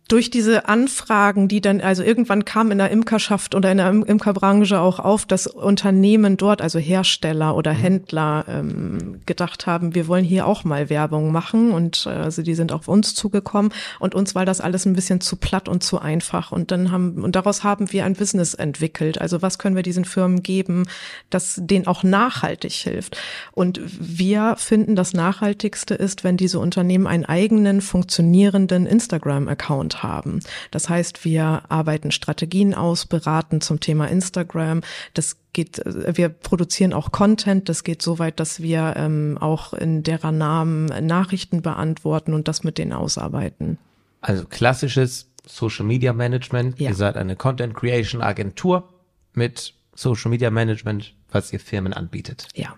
Durch 0.09 0.31
diese 0.31 0.67
Anfragen, 0.67 1.47
die 1.47 1.61
dann, 1.61 1.81
also 1.81 2.01
irgendwann 2.01 2.43
kam 2.43 2.71
in 2.71 2.79
der 2.79 2.89
Imkerschaft 2.89 3.53
oder 3.53 3.71
in 3.71 3.77
der 3.77 3.89
Imkerbranche 3.89 4.79
auch 4.79 4.97
auf, 4.97 5.27
dass 5.27 5.45
Unternehmen 5.45 6.35
dort, 6.35 6.63
also 6.63 6.79
Hersteller 6.79 7.55
oder 7.55 7.73
mhm. 7.73 7.77
Händler, 7.77 8.45
ähm, 8.49 9.21
gedacht 9.27 9.67
haben, 9.67 9.93
wir 9.93 10.07
wollen 10.07 10.25
hier 10.25 10.47
auch 10.47 10.63
mal 10.63 10.89
Werbung 10.89 11.31
machen 11.31 11.71
und 11.71 12.07
äh, 12.07 12.09
also 12.09 12.41
die 12.41 12.55
sind 12.55 12.71
auf 12.71 12.87
uns 12.87 13.13
zugekommen 13.13 13.71
und 13.99 14.15
uns 14.15 14.33
war 14.33 14.45
das 14.45 14.61
alles 14.61 14.87
ein 14.87 14.93
bisschen 14.93 15.21
zu 15.21 15.35
platt 15.35 15.69
und 15.69 15.83
zu 15.83 15.99
einfach 15.99 16.51
und 16.51 16.71
dann 16.71 16.91
haben 16.91 17.23
und 17.23 17.35
daraus 17.35 17.63
haben 17.63 17.91
wir 17.91 18.03
ein 18.05 18.15
Business 18.15 18.55
entwickelt. 18.55 19.21
Also 19.21 19.43
was 19.43 19.59
können 19.59 19.75
wir 19.75 19.83
diesen 19.83 20.05
Firmen 20.05 20.41
geben, 20.41 20.87
das 21.29 21.61
denen 21.61 21.85
auch 21.85 22.01
nachhaltig 22.01 22.73
hilft? 22.73 23.15
Und 23.51 23.79
wir 23.99 24.55
finden, 24.57 24.95
das 24.95 25.13
Nachhaltigste 25.13 25.93
ist, 25.93 26.23
wenn 26.23 26.35
diese 26.35 26.57
Unternehmen 26.57 27.05
einen 27.05 27.25
eigenen 27.25 27.81
funktionierenden 27.81 28.87
Instagram-Account 28.87 29.98
haben. 30.03 30.39
Das 30.71 30.89
heißt, 30.89 31.25
wir 31.25 31.63
arbeiten 31.69 32.11
Strategien 32.11 32.73
aus, 32.73 33.05
beraten 33.05 33.61
zum 33.61 33.79
Thema 33.79 34.07
Instagram. 34.07 34.81
Das 35.13 35.37
geht, 35.53 35.81
wir 35.85 36.29
produzieren 36.29 36.93
auch 36.93 37.11
Content. 37.11 37.69
Das 37.69 37.83
geht 37.83 38.01
so 38.01 38.19
weit, 38.19 38.39
dass 38.39 38.61
wir 38.61 38.93
ähm, 38.97 39.37
auch 39.39 39.73
in 39.73 40.03
derer 40.03 40.31
Namen 40.31 40.85
Nachrichten 41.05 41.61
beantworten 41.61 42.33
und 42.33 42.47
das 42.47 42.63
mit 42.63 42.77
denen 42.77 42.93
ausarbeiten. 42.93 43.77
Also 44.21 44.45
klassisches 44.45 45.29
Social 45.45 45.85
Media 45.85 46.13
Management. 46.13 46.79
Ja. 46.79 46.89
Ihr 46.89 46.95
seid 46.95 47.17
eine 47.17 47.35
Content 47.35 47.73
Creation 47.73 48.21
Agentur 48.21 48.89
mit 49.33 49.73
Social 49.95 50.29
Media 50.29 50.49
Management, 50.49 51.13
was 51.31 51.51
ihr 51.51 51.59
Firmen 51.59 51.93
anbietet. 51.93 52.47
Ja. 52.53 52.75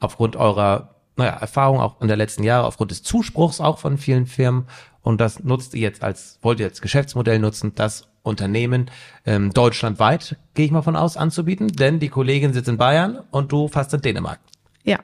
Aufgrund 0.00 0.36
eurer 0.36 0.94
naja, 1.18 1.32
Erfahrung 1.32 1.80
auch 1.80 2.00
in 2.00 2.08
der 2.08 2.16
letzten 2.16 2.44
Jahre, 2.44 2.66
aufgrund 2.66 2.90
des 2.90 3.02
Zuspruchs 3.02 3.60
auch 3.60 3.78
von 3.78 3.98
vielen 3.98 4.26
Firmen 4.26 4.66
und 5.02 5.20
das 5.20 5.42
nutzt 5.42 5.74
ihr 5.74 5.80
jetzt 5.80 6.02
als, 6.02 6.38
wollt 6.42 6.60
ihr 6.60 6.66
jetzt 6.66 6.80
Geschäftsmodell 6.80 7.38
nutzen, 7.38 7.72
das 7.74 8.08
Unternehmen 8.22 8.90
ähm, 9.26 9.52
deutschlandweit, 9.52 10.36
gehe 10.54 10.66
ich 10.66 10.70
mal 10.70 10.82
von 10.82 10.96
aus, 10.96 11.16
anzubieten, 11.16 11.68
denn 11.68 11.98
die 11.98 12.08
Kollegin 12.08 12.52
sitzt 12.52 12.68
in 12.68 12.76
Bayern 12.76 13.20
und 13.30 13.52
du 13.52 13.68
fast 13.68 13.92
in 13.94 14.00
Dänemark. 14.00 14.38
Ja, 14.84 14.98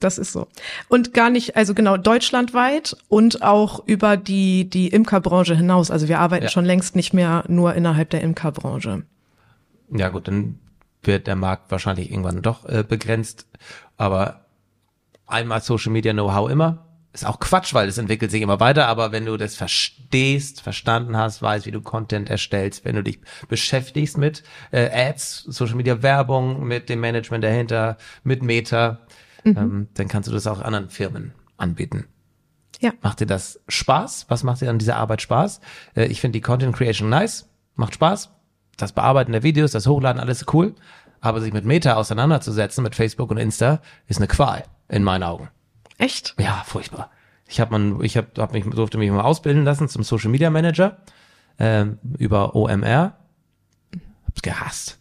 das 0.00 0.18
ist 0.18 0.32
so. 0.32 0.48
Und 0.88 1.14
gar 1.14 1.30
nicht, 1.30 1.56
also 1.56 1.72
genau, 1.72 1.96
deutschlandweit 1.96 2.96
und 3.08 3.42
auch 3.42 3.86
über 3.86 4.16
die, 4.16 4.68
die 4.68 4.88
Imkerbranche 4.88 5.56
hinaus. 5.56 5.90
Also 5.90 6.08
wir 6.08 6.18
arbeiten 6.18 6.44
ja. 6.44 6.50
schon 6.50 6.64
längst 6.64 6.96
nicht 6.96 7.14
mehr 7.14 7.44
nur 7.48 7.74
innerhalb 7.74 8.10
der 8.10 8.20
Imkerbranche. 8.20 9.04
Ja 9.90 10.08
gut, 10.08 10.28
dann 10.28 10.58
wird 11.02 11.26
der 11.26 11.36
Markt 11.36 11.70
wahrscheinlich 11.70 12.10
irgendwann 12.10 12.42
doch 12.42 12.64
äh, 12.68 12.82
begrenzt. 12.86 13.46
Aber 13.96 14.43
einmal 15.26 15.62
Social 15.62 15.92
Media 15.92 16.12
Know-how 16.12 16.50
immer 16.50 16.84
ist 17.14 17.24
auch 17.24 17.38
Quatsch, 17.38 17.72
weil 17.74 17.88
es 17.88 17.96
entwickelt 17.96 18.32
sich 18.32 18.42
immer 18.42 18.58
weiter, 18.58 18.88
aber 18.88 19.12
wenn 19.12 19.24
du 19.24 19.36
das 19.36 19.54
verstehst, 19.54 20.60
verstanden 20.60 21.16
hast, 21.16 21.40
weißt, 21.40 21.64
wie 21.64 21.70
du 21.70 21.80
Content 21.80 22.28
erstellst, 22.28 22.84
wenn 22.84 22.96
du 22.96 23.04
dich 23.04 23.20
beschäftigst 23.48 24.18
mit 24.18 24.42
äh, 24.72 24.90
Ads, 24.90 25.44
Social 25.44 25.76
Media 25.76 26.02
Werbung, 26.02 26.64
mit 26.64 26.88
dem 26.88 27.00
Management 27.00 27.44
dahinter, 27.44 27.98
mit 28.24 28.42
Meta, 28.42 28.98
mhm. 29.44 29.56
ähm, 29.56 29.88
dann 29.94 30.08
kannst 30.08 30.28
du 30.28 30.32
das 30.32 30.48
auch 30.48 30.60
anderen 30.60 30.90
Firmen 30.90 31.32
anbieten. 31.56 32.06
Ja. 32.80 32.92
Macht 33.00 33.20
dir 33.20 33.26
das 33.26 33.60
Spaß? 33.68 34.26
Was 34.28 34.42
macht 34.42 34.60
dir 34.60 34.70
an 34.70 34.80
dieser 34.80 34.96
Arbeit 34.96 35.22
Spaß? 35.22 35.60
Äh, 35.94 36.06
ich 36.06 36.20
finde 36.20 36.36
die 36.36 36.42
Content 36.42 36.74
Creation 36.74 37.08
nice, 37.08 37.48
macht 37.76 37.94
Spaß. 37.94 38.30
Das 38.76 38.92
Bearbeiten 38.92 39.30
der 39.30 39.44
Videos, 39.44 39.70
das 39.70 39.86
Hochladen, 39.86 40.20
alles 40.20 40.46
cool. 40.52 40.74
Aber 41.20 41.40
sich 41.40 41.52
mit 41.52 41.64
Meta 41.64 41.94
auseinanderzusetzen, 41.94 42.82
mit 42.82 42.96
Facebook 42.96 43.30
und 43.30 43.36
Insta, 43.36 43.80
ist 44.08 44.16
eine 44.18 44.26
Qual, 44.26 44.64
in 44.88 45.02
meinen 45.02 45.22
Augen. 45.22 45.48
Echt? 45.98 46.34
Ja, 46.38 46.62
furchtbar. 46.66 47.10
Ich 47.46 47.60
habe 47.60 47.70
man, 47.72 48.02
ich 48.02 48.16
habe 48.16 48.28
hab 48.38 48.52
mich 48.52 48.64
durfte 48.64 48.98
mich 48.98 49.10
mal 49.10 49.20
ausbilden 49.20 49.64
lassen 49.64 49.88
zum 49.88 50.02
Social 50.02 50.30
Media 50.30 50.50
Manager 50.50 50.98
äh, 51.58 51.86
über 52.18 52.54
OMR. 52.54 53.16
Hab's 54.26 54.42
gehasst. 54.42 54.98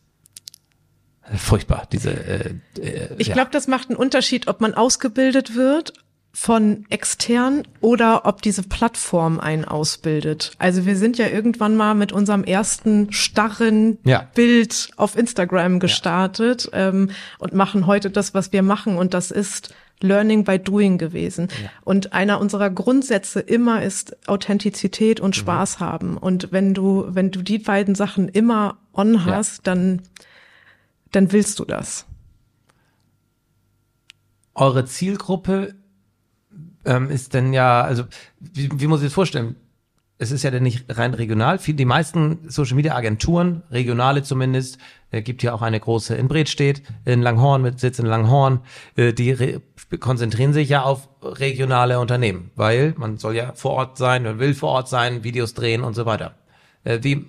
Furchtbar, 1.35 1.87
diese. 1.91 2.11
Äh, 2.11 2.55
äh, 2.79 3.15
ich 3.17 3.31
glaube, 3.31 3.49
das 3.51 3.67
macht 3.67 3.89
einen 3.89 3.97
Unterschied, 3.97 4.47
ob 4.47 4.59
man 4.59 4.73
ausgebildet 4.73 5.55
wird 5.55 5.93
von 6.35 6.85
extern 6.89 7.61
oder 7.79 8.25
ob 8.25 8.41
diese 8.41 8.63
Plattform 8.63 9.39
einen 9.39 9.65
ausbildet. 9.65 10.53
Also 10.57 10.87
wir 10.87 10.97
sind 10.97 11.19
ja 11.19 11.27
irgendwann 11.27 11.75
mal 11.75 11.93
mit 11.93 12.11
unserem 12.11 12.43
ersten 12.43 13.13
starren 13.13 13.99
ja. 14.03 14.27
Bild 14.33 14.89
auf 14.97 15.15
Instagram 15.15 15.79
gestartet 15.79 16.69
ja. 16.73 16.89
ähm, 16.89 17.11
und 17.37 17.53
machen 17.53 17.85
heute 17.85 18.09
das, 18.09 18.33
was 18.33 18.51
wir 18.51 18.63
machen. 18.63 18.97
Und 18.97 19.13
das 19.13 19.29
ist 19.29 19.75
Learning 20.01 20.43
by 20.43 20.57
Doing 20.57 20.97
gewesen. 20.97 21.49
Ja. 21.61 21.69
Und 21.83 22.13
einer 22.13 22.41
unserer 22.41 22.71
Grundsätze 22.71 23.39
immer 23.39 23.83
ist 23.83 24.17
Authentizität 24.27 25.19
und 25.19 25.37
mhm. 25.37 25.39
Spaß 25.39 25.79
mhm. 25.79 25.85
haben. 25.85 26.17
Und 26.17 26.51
wenn 26.51 26.73
du, 26.73 27.05
wenn 27.09 27.29
du 27.29 27.43
die 27.43 27.59
beiden 27.59 27.93
Sachen 27.93 28.27
immer 28.27 28.79
on 28.91 29.23
hast, 29.25 29.67
dann, 29.67 30.01
dann 31.11 31.31
willst 31.31 31.59
du 31.59 31.65
das. 31.65 32.07
Eure 34.55 34.85
Zielgruppe 34.85 35.75
ähm, 36.85 37.09
ist 37.09 37.33
denn 37.33 37.53
ja, 37.53 37.81
also 37.81 38.03
wie, 38.39 38.69
wie 38.75 38.87
muss 38.87 39.01
ich 39.01 39.07
das 39.07 39.13
vorstellen? 39.13 39.55
es 40.23 40.31
ist 40.31 40.43
ja 40.43 40.51
denn 40.51 40.63
nicht 40.63 40.85
rein 40.89 41.13
regional. 41.13 41.57
Die 41.57 41.85
meisten 41.85 42.49
Social 42.49 42.75
Media 42.75 42.95
Agenturen, 42.95 43.63
regionale 43.71 44.23
zumindest, 44.23 44.77
äh, 45.11 45.21
gibt 45.21 45.43
ja 45.43 45.53
auch 45.53 45.61
eine 45.61 45.79
große 45.79 46.15
in 46.15 46.27
Bredstedt, 46.27 46.81
in 47.05 47.21
Langhorn 47.21 47.61
mit 47.61 47.79
Sitz 47.79 47.99
in 47.99 48.05
Langhorn, 48.05 48.61
äh, 48.95 49.13
die 49.13 49.59
konzentrieren 49.99 50.53
sich 50.53 50.69
ja 50.69 50.83
auf 50.83 51.09
regionale 51.21 51.99
Unternehmen, 51.99 52.51
weil 52.55 52.93
man 52.97 53.17
soll 53.17 53.35
ja 53.35 53.53
vor 53.53 53.71
Ort 53.71 53.97
sein, 53.97 54.23
man 54.23 54.39
will 54.39 54.53
vor 54.53 54.69
Ort 54.69 54.87
sein, 54.87 55.23
Videos 55.23 55.53
drehen 55.53 55.83
und 55.83 55.93
so 55.93 56.05
weiter. 56.05 56.35
Äh, 56.83 56.99
wie 57.01 57.25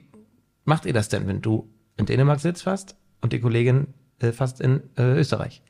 macht 0.65 0.87
ihr 0.87 0.93
das 0.93 1.09
denn, 1.09 1.27
wenn 1.27 1.43
du 1.43 1.69
in 1.97 2.07
Dänemark 2.07 2.41
sitzt 2.41 2.63
fast 2.63 2.97
und 3.21 3.33
die 3.33 3.41
Kollegin 3.41 3.89
äh, 4.21 4.33
fast 4.33 4.61
in 4.61 4.83
äh, 4.97 5.03
Österreich? 5.03 5.63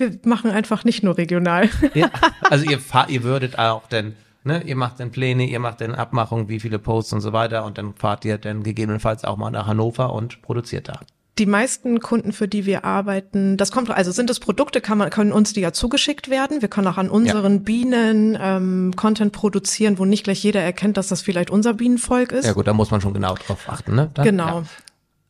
Wir 0.00 0.18
machen 0.24 0.50
einfach 0.50 0.84
nicht 0.84 1.02
nur 1.04 1.16
regional. 1.18 1.68
ja, 1.94 2.10
also 2.48 2.64
ihr, 2.64 2.80
ihr 3.08 3.22
würdet 3.22 3.58
auch 3.58 3.86
denn 3.86 4.16
Ne, 4.42 4.62
ihr 4.64 4.74
macht 4.74 5.00
dann 5.00 5.10
Pläne, 5.10 5.44
ihr 5.44 5.60
macht 5.60 5.82
dann 5.82 5.94
Abmachungen, 5.94 6.48
wie 6.48 6.60
viele 6.60 6.78
Posts 6.78 7.12
und 7.12 7.20
so 7.20 7.34
weiter 7.34 7.66
und 7.66 7.76
dann 7.76 7.92
fahrt 7.94 8.24
ihr 8.24 8.38
dann 8.38 8.62
gegebenenfalls 8.62 9.24
auch 9.24 9.36
mal 9.36 9.50
nach 9.50 9.66
Hannover 9.66 10.14
und 10.14 10.40
produziert 10.40 10.88
da. 10.88 11.00
Die 11.38 11.44
meisten 11.46 12.00
Kunden, 12.00 12.32
für 12.32 12.48
die 12.48 12.64
wir 12.66 12.84
arbeiten, 12.84 13.56
das 13.56 13.70
kommt, 13.70 13.90
also 13.90 14.12
sind 14.12 14.30
es 14.30 14.40
Produkte, 14.40 14.80
kann 14.80 14.98
man, 14.98 15.10
können 15.10 15.32
uns 15.32 15.52
die 15.52 15.60
ja 15.60 15.72
zugeschickt 15.72 16.28
werden. 16.28 16.60
Wir 16.60 16.68
können 16.68 16.86
auch 16.86 16.98
an 16.98 17.10
unseren 17.10 17.54
ja. 17.54 17.60
Bienen 17.60 18.38
ähm, 18.40 18.92
Content 18.96 19.32
produzieren, 19.32 19.98
wo 19.98 20.04
nicht 20.04 20.24
gleich 20.24 20.42
jeder 20.42 20.60
erkennt, 20.60 20.96
dass 20.96 21.08
das 21.08 21.22
vielleicht 21.22 21.50
unser 21.50 21.74
Bienenvolk 21.74 22.32
ist. 22.32 22.46
Ja 22.46 22.52
gut, 22.52 22.66
da 22.66 22.72
muss 22.72 22.90
man 22.90 23.00
schon 23.00 23.14
genau 23.14 23.34
drauf 23.34 23.68
achten, 23.68 23.94
ne? 23.94 24.10
Dann, 24.14 24.24
genau. 24.24 24.60
Ja. 24.60 24.64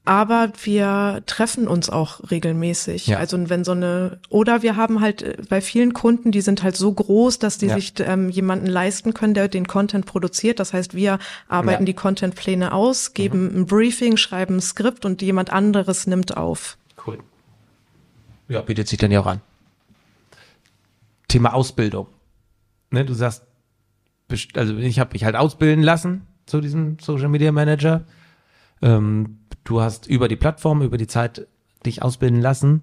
Aber 0.05 0.51
wir 0.63 1.23
treffen 1.27 1.69
uns 1.69 1.91
auch 1.91 2.31
regelmäßig. 2.31 3.07
Ja. 3.07 3.19
Also 3.19 3.49
wenn 3.49 3.65
so 3.65 3.73
eine 3.73 4.19
oder 4.29 4.63
wir 4.63 4.77
haben 4.77 5.01
halt 5.01 5.23
äh, 5.23 5.37
bei 5.49 5.61
vielen 5.61 5.93
Kunden, 5.93 6.33
die 6.33 6.41
sind 6.41 6.63
halt 6.63 6.77
so 6.77 6.93
groß, 6.93 7.39
dass 7.39 7.59
die 7.59 7.67
Ja. 7.67 7.75
sich 7.75 7.93
ähm, 8.01 8.29
jemanden 8.31 8.67
leisten 8.67 9.15
können, 9.15 9.35
der 9.35 9.49
den 9.49 9.67
Content 9.67 10.07
produziert. 10.07 10.59
Das 10.59 10.73
heißt, 10.73 10.95
wir 10.95 11.19
arbeiten 11.49 11.83
Ja. 11.83 11.87
die 11.87 11.95
Contentpläne 11.95 12.73
aus, 12.73 13.13
geben 13.15 13.51
ein 13.55 13.67
Briefing, 13.67 14.17
schreiben 14.17 14.57
ein 14.57 14.61
Skript 14.61 15.05
und 15.05 15.23
jemand 15.23 15.51
anderes 15.53 16.07
nimmt 16.07 16.37
auf. 16.37 16.77
Cool. 17.07 17.19
Ja, 18.49 18.63
bietet 18.63 18.89
sich 18.89 18.99
dann 18.99 19.11
ja 19.13 19.21
auch 19.21 19.27
an. 19.27 19.41
Thema 21.29 21.55
Ausbildung. 21.55 22.09
Ne, 22.91 23.05
du 23.05 23.15
sagst, 23.15 23.45
also 24.55 24.77
ich 24.77 24.99
habe 24.99 25.13
mich 25.13 25.25
halt 25.25 25.37
ausbilden 25.37 25.83
lassen 25.85 26.27
zu 26.47 26.61
diesem 26.61 26.99
Social 27.01 27.29
Media 27.29 27.53
Manager. 27.53 28.05
Ähm, 28.83 29.40
du 29.65 29.81
hast 29.81 30.07
über 30.07 30.29
die 30.29 30.37
Plattform, 30.37 30.83
über 30.83 30.97
die 30.99 31.07
Zeit 31.07 31.47
dich 31.87 32.03
ausbilden 32.03 32.41
lassen. 32.41 32.83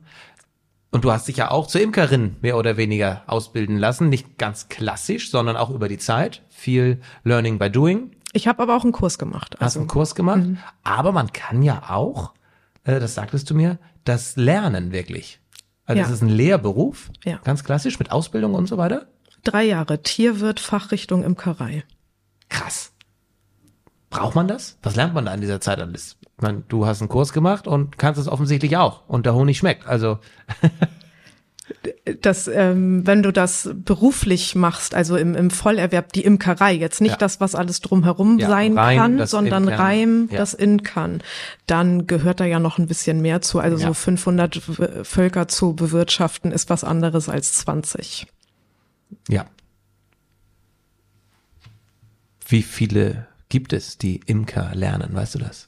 Und 0.91 1.03
du 1.03 1.11
hast 1.11 1.27
dich 1.27 1.37
ja 1.37 1.51
auch 1.51 1.67
zur 1.67 1.81
Imkerin 1.81 2.37
mehr 2.41 2.57
oder 2.57 2.77
weniger 2.77 3.23
ausbilden 3.27 3.77
lassen. 3.77 4.09
Nicht 4.09 4.37
ganz 4.37 4.69
klassisch, 4.69 5.29
sondern 5.31 5.57
auch 5.57 5.69
über 5.69 5.89
die 5.89 5.97
Zeit. 5.97 6.43
Viel 6.49 7.01
Learning 7.23 7.59
by 7.59 7.69
Doing. 7.69 8.11
Ich 8.33 8.47
habe 8.47 8.63
aber 8.63 8.75
auch 8.77 8.83
einen 8.83 8.93
Kurs 8.93 9.17
gemacht. 9.19 9.55
Hast 9.55 9.61
Also 9.61 9.79
einen 9.81 9.87
Kurs 9.89 10.15
gemacht. 10.15 10.43
Aber 10.83 11.11
man 11.11 11.31
kann 11.33 11.61
ja 11.61 11.89
auch, 11.89 12.33
äh, 12.85 12.99
das 12.99 13.15
sagtest 13.15 13.49
du 13.49 13.55
mir, 13.55 13.79
das 14.05 14.35
lernen 14.37 14.91
wirklich. 14.91 15.39
Also 15.85 15.99
Ja. 15.99 16.03
das 16.05 16.13
ist 16.13 16.21
ein 16.21 16.29
Lehrberuf, 16.29 17.11
Ja. 17.25 17.37
ganz 17.43 17.63
klassisch, 17.63 17.99
mit 17.99 18.11
Ausbildung 18.11 18.53
und 18.55 18.67
so 18.67 18.77
weiter. 18.77 19.07
drei 19.43 19.63
Jahre 19.63 20.01
Tierwirt, 20.03 20.59
Fachrichtung 20.59 21.23
Imkerei. 21.23 21.83
Krass. 22.49 22.91
Braucht 24.09 24.35
man 24.35 24.47
das? 24.47 24.77
Was 24.83 24.95
lernt 24.95 25.13
man 25.13 25.25
da 25.25 25.33
in 25.33 25.41
dieser 25.41 25.59
Zeit 25.61 25.79
alles? 25.79 26.17
Ich 26.37 26.41
meine, 26.41 26.63
du 26.67 26.85
hast 26.85 27.01
einen 27.01 27.09
Kurs 27.09 27.33
gemacht 27.33 27.67
und 27.67 27.97
kannst 27.97 28.19
es 28.21 28.27
offensichtlich 28.27 28.77
auch. 28.77 29.07
Und 29.07 29.25
der 29.25 29.33
Honig 29.35 29.57
schmeckt. 29.57 29.85
Also, 29.87 30.19
Das, 32.21 32.47
ähm, 32.47 33.05
wenn 33.05 33.21
du 33.23 33.33
das 33.33 33.69
beruflich 33.73 34.55
machst, 34.55 34.95
also 34.95 35.17
im, 35.17 35.35
im 35.35 35.49
Vollerwerb, 35.51 36.13
die 36.13 36.23
Imkerei, 36.23 36.71
jetzt 36.71 37.01
nicht 37.01 37.11
Ja. 37.11 37.17
das, 37.17 37.41
was 37.41 37.55
alles 37.55 37.81
drumherum 37.81 38.39
Ja, 38.39 38.47
sein 38.47 38.77
Reim, 38.77 38.97
kann, 39.17 39.27
sondern. 39.27 39.67
Reim, 39.67 40.29
Ja. 40.31 40.37
das 40.37 40.53
in 40.53 40.83
kann, 40.83 41.21
dann 41.65 42.07
gehört 42.07 42.39
da 42.39 42.45
ja 42.45 42.59
noch 42.59 42.77
ein 42.77 42.87
bisschen 42.87 43.21
mehr 43.21 43.41
zu. 43.41 43.59
Also 43.59 43.75
so 43.75 43.93
500 43.93 44.79
W- 44.79 45.03
Völker 45.03 45.49
zu 45.49 45.75
bewirtschaften 45.75 46.53
ist 46.53 46.69
was 46.69 46.85
anderes 46.85 47.27
als 47.27 47.51
20. 47.55 48.27
ja. 49.27 49.45
Wie 52.47 52.63
viele 52.63 53.27
gibt 53.49 53.73
es, 53.73 53.97
die 53.97 54.21
Imker 54.25 54.71
lernen? 54.73 55.09
Weißt 55.13 55.35
du 55.35 55.39
das? 55.39 55.67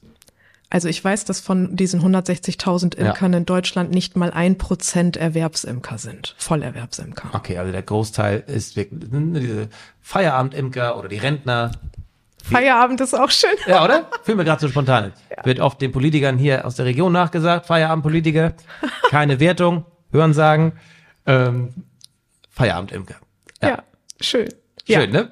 Also 0.72 0.88
ich 0.88 1.02
weiß, 1.02 1.24
dass 1.24 1.40
von 1.40 1.74
diesen 1.74 2.00
160.000 2.00 2.96
Ja. 2.96 3.08
Imkern 3.08 3.32
in 3.32 3.44
Deutschland 3.44 3.90
nicht 3.90 4.16
mal 4.16 4.30
ein 4.30 4.56
Prozent 4.56 5.16
Erwerbsimker 5.16 5.98
sind, 5.98 6.36
Vollerwerbsimker. 6.38 7.30
Okay, 7.32 7.58
also 7.58 7.72
der 7.72 7.82
Großteil 7.82 8.44
ist 8.46 8.76
wirklich 8.76 9.00
diese 9.10 9.68
Feierabendimker 10.00 10.96
oder 10.96 11.08
die 11.08 11.18
Rentner, 11.18 11.72
Feierabend 12.42 13.00
ist 13.00 13.14
auch 13.14 13.30
schön. 13.30 13.50
Ja, 13.66 13.84
oder? 13.84 14.08
Fühl 14.22 14.34
mir 14.34 14.44
gerade 14.44 14.60
so 14.60 14.68
spontan. 14.68 15.12
Wird 15.44 15.60
oft 15.60 15.80
den 15.82 15.92
Politikern 15.92 16.38
hier 16.38 16.64
aus 16.64 16.74
der 16.76 16.86
Region 16.86 17.12
nachgesagt, 17.12 17.66
Feierabendpolitiker, 17.66 18.54
keine 19.10 19.40
Wertung, 19.40 19.84
hören 20.10 20.32
sagen, 20.32 20.72
ähm, 21.26 21.74
Feierabendimker. 22.48 23.16
Ja, 23.62 23.82
schön. 24.20 24.48
Schön, 24.88 25.10
ne? 25.10 25.30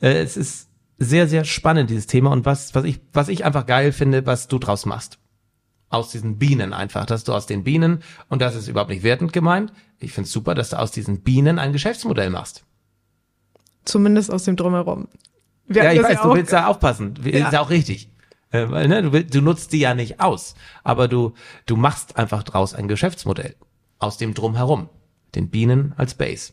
Äh, 0.00 0.22
es 0.22 0.36
ist 0.36 0.67
sehr, 0.98 1.28
sehr 1.28 1.44
spannend, 1.44 1.90
dieses 1.90 2.06
Thema. 2.06 2.30
Und 2.32 2.44
was, 2.44 2.74
was 2.74 2.84
ich, 2.84 3.00
was 3.12 3.28
ich 3.28 3.44
einfach 3.44 3.66
geil 3.66 3.92
finde, 3.92 4.26
was 4.26 4.48
du 4.48 4.58
draus 4.58 4.84
machst. 4.86 5.18
Aus 5.90 6.10
diesen 6.10 6.38
Bienen 6.38 6.74
einfach, 6.74 7.06
dass 7.06 7.24
du 7.24 7.32
aus 7.32 7.46
den 7.46 7.64
Bienen, 7.64 8.02
und 8.28 8.42
das 8.42 8.54
ist 8.54 8.68
überhaupt 8.68 8.90
nicht 8.90 9.02
wertend 9.04 9.32
gemeint, 9.32 9.72
ich 9.98 10.12
find's 10.12 10.30
super, 10.30 10.54
dass 10.54 10.70
du 10.70 10.78
aus 10.78 10.90
diesen 10.90 11.22
Bienen 11.22 11.58
ein 11.58 11.72
Geschäftsmodell 11.72 12.28
machst. 12.30 12.64
Zumindest 13.84 14.30
aus 14.30 14.44
dem 14.44 14.56
Drumherum. 14.56 15.08
Wir 15.66 15.84
Ja, 15.84 15.92
ich 15.92 16.02
weiß, 16.02 16.20
du 16.22 16.30
auch- 16.30 16.34
willst 16.34 16.52
da 16.52 16.66
aufpassen. 16.66 17.14
Ja. 17.24 17.46
Ist 17.46 17.52
ja 17.52 17.60
auch 17.60 17.70
richtig. 17.70 18.10
Äh, 18.50 18.68
weil, 18.70 18.88
ne, 18.88 19.02
du, 19.02 19.12
willst, 19.12 19.34
du 19.34 19.40
nutzt 19.40 19.72
die 19.72 19.78
ja 19.80 19.94
nicht 19.94 20.20
aus, 20.20 20.54
aber 20.84 21.08
du, 21.08 21.32
du 21.66 21.76
machst 21.76 22.16
einfach 22.16 22.42
draus 22.42 22.74
ein 22.74 22.88
Geschäftsmodell. 22.88 23.54
Aus 23.98 24.16
dem 24.18 24.34
Drumherum. 24.34 24.88
Den 25.34 25.50
Bienen 25.50 25.92
als 25.96 26.14
Base. 26.14 26.52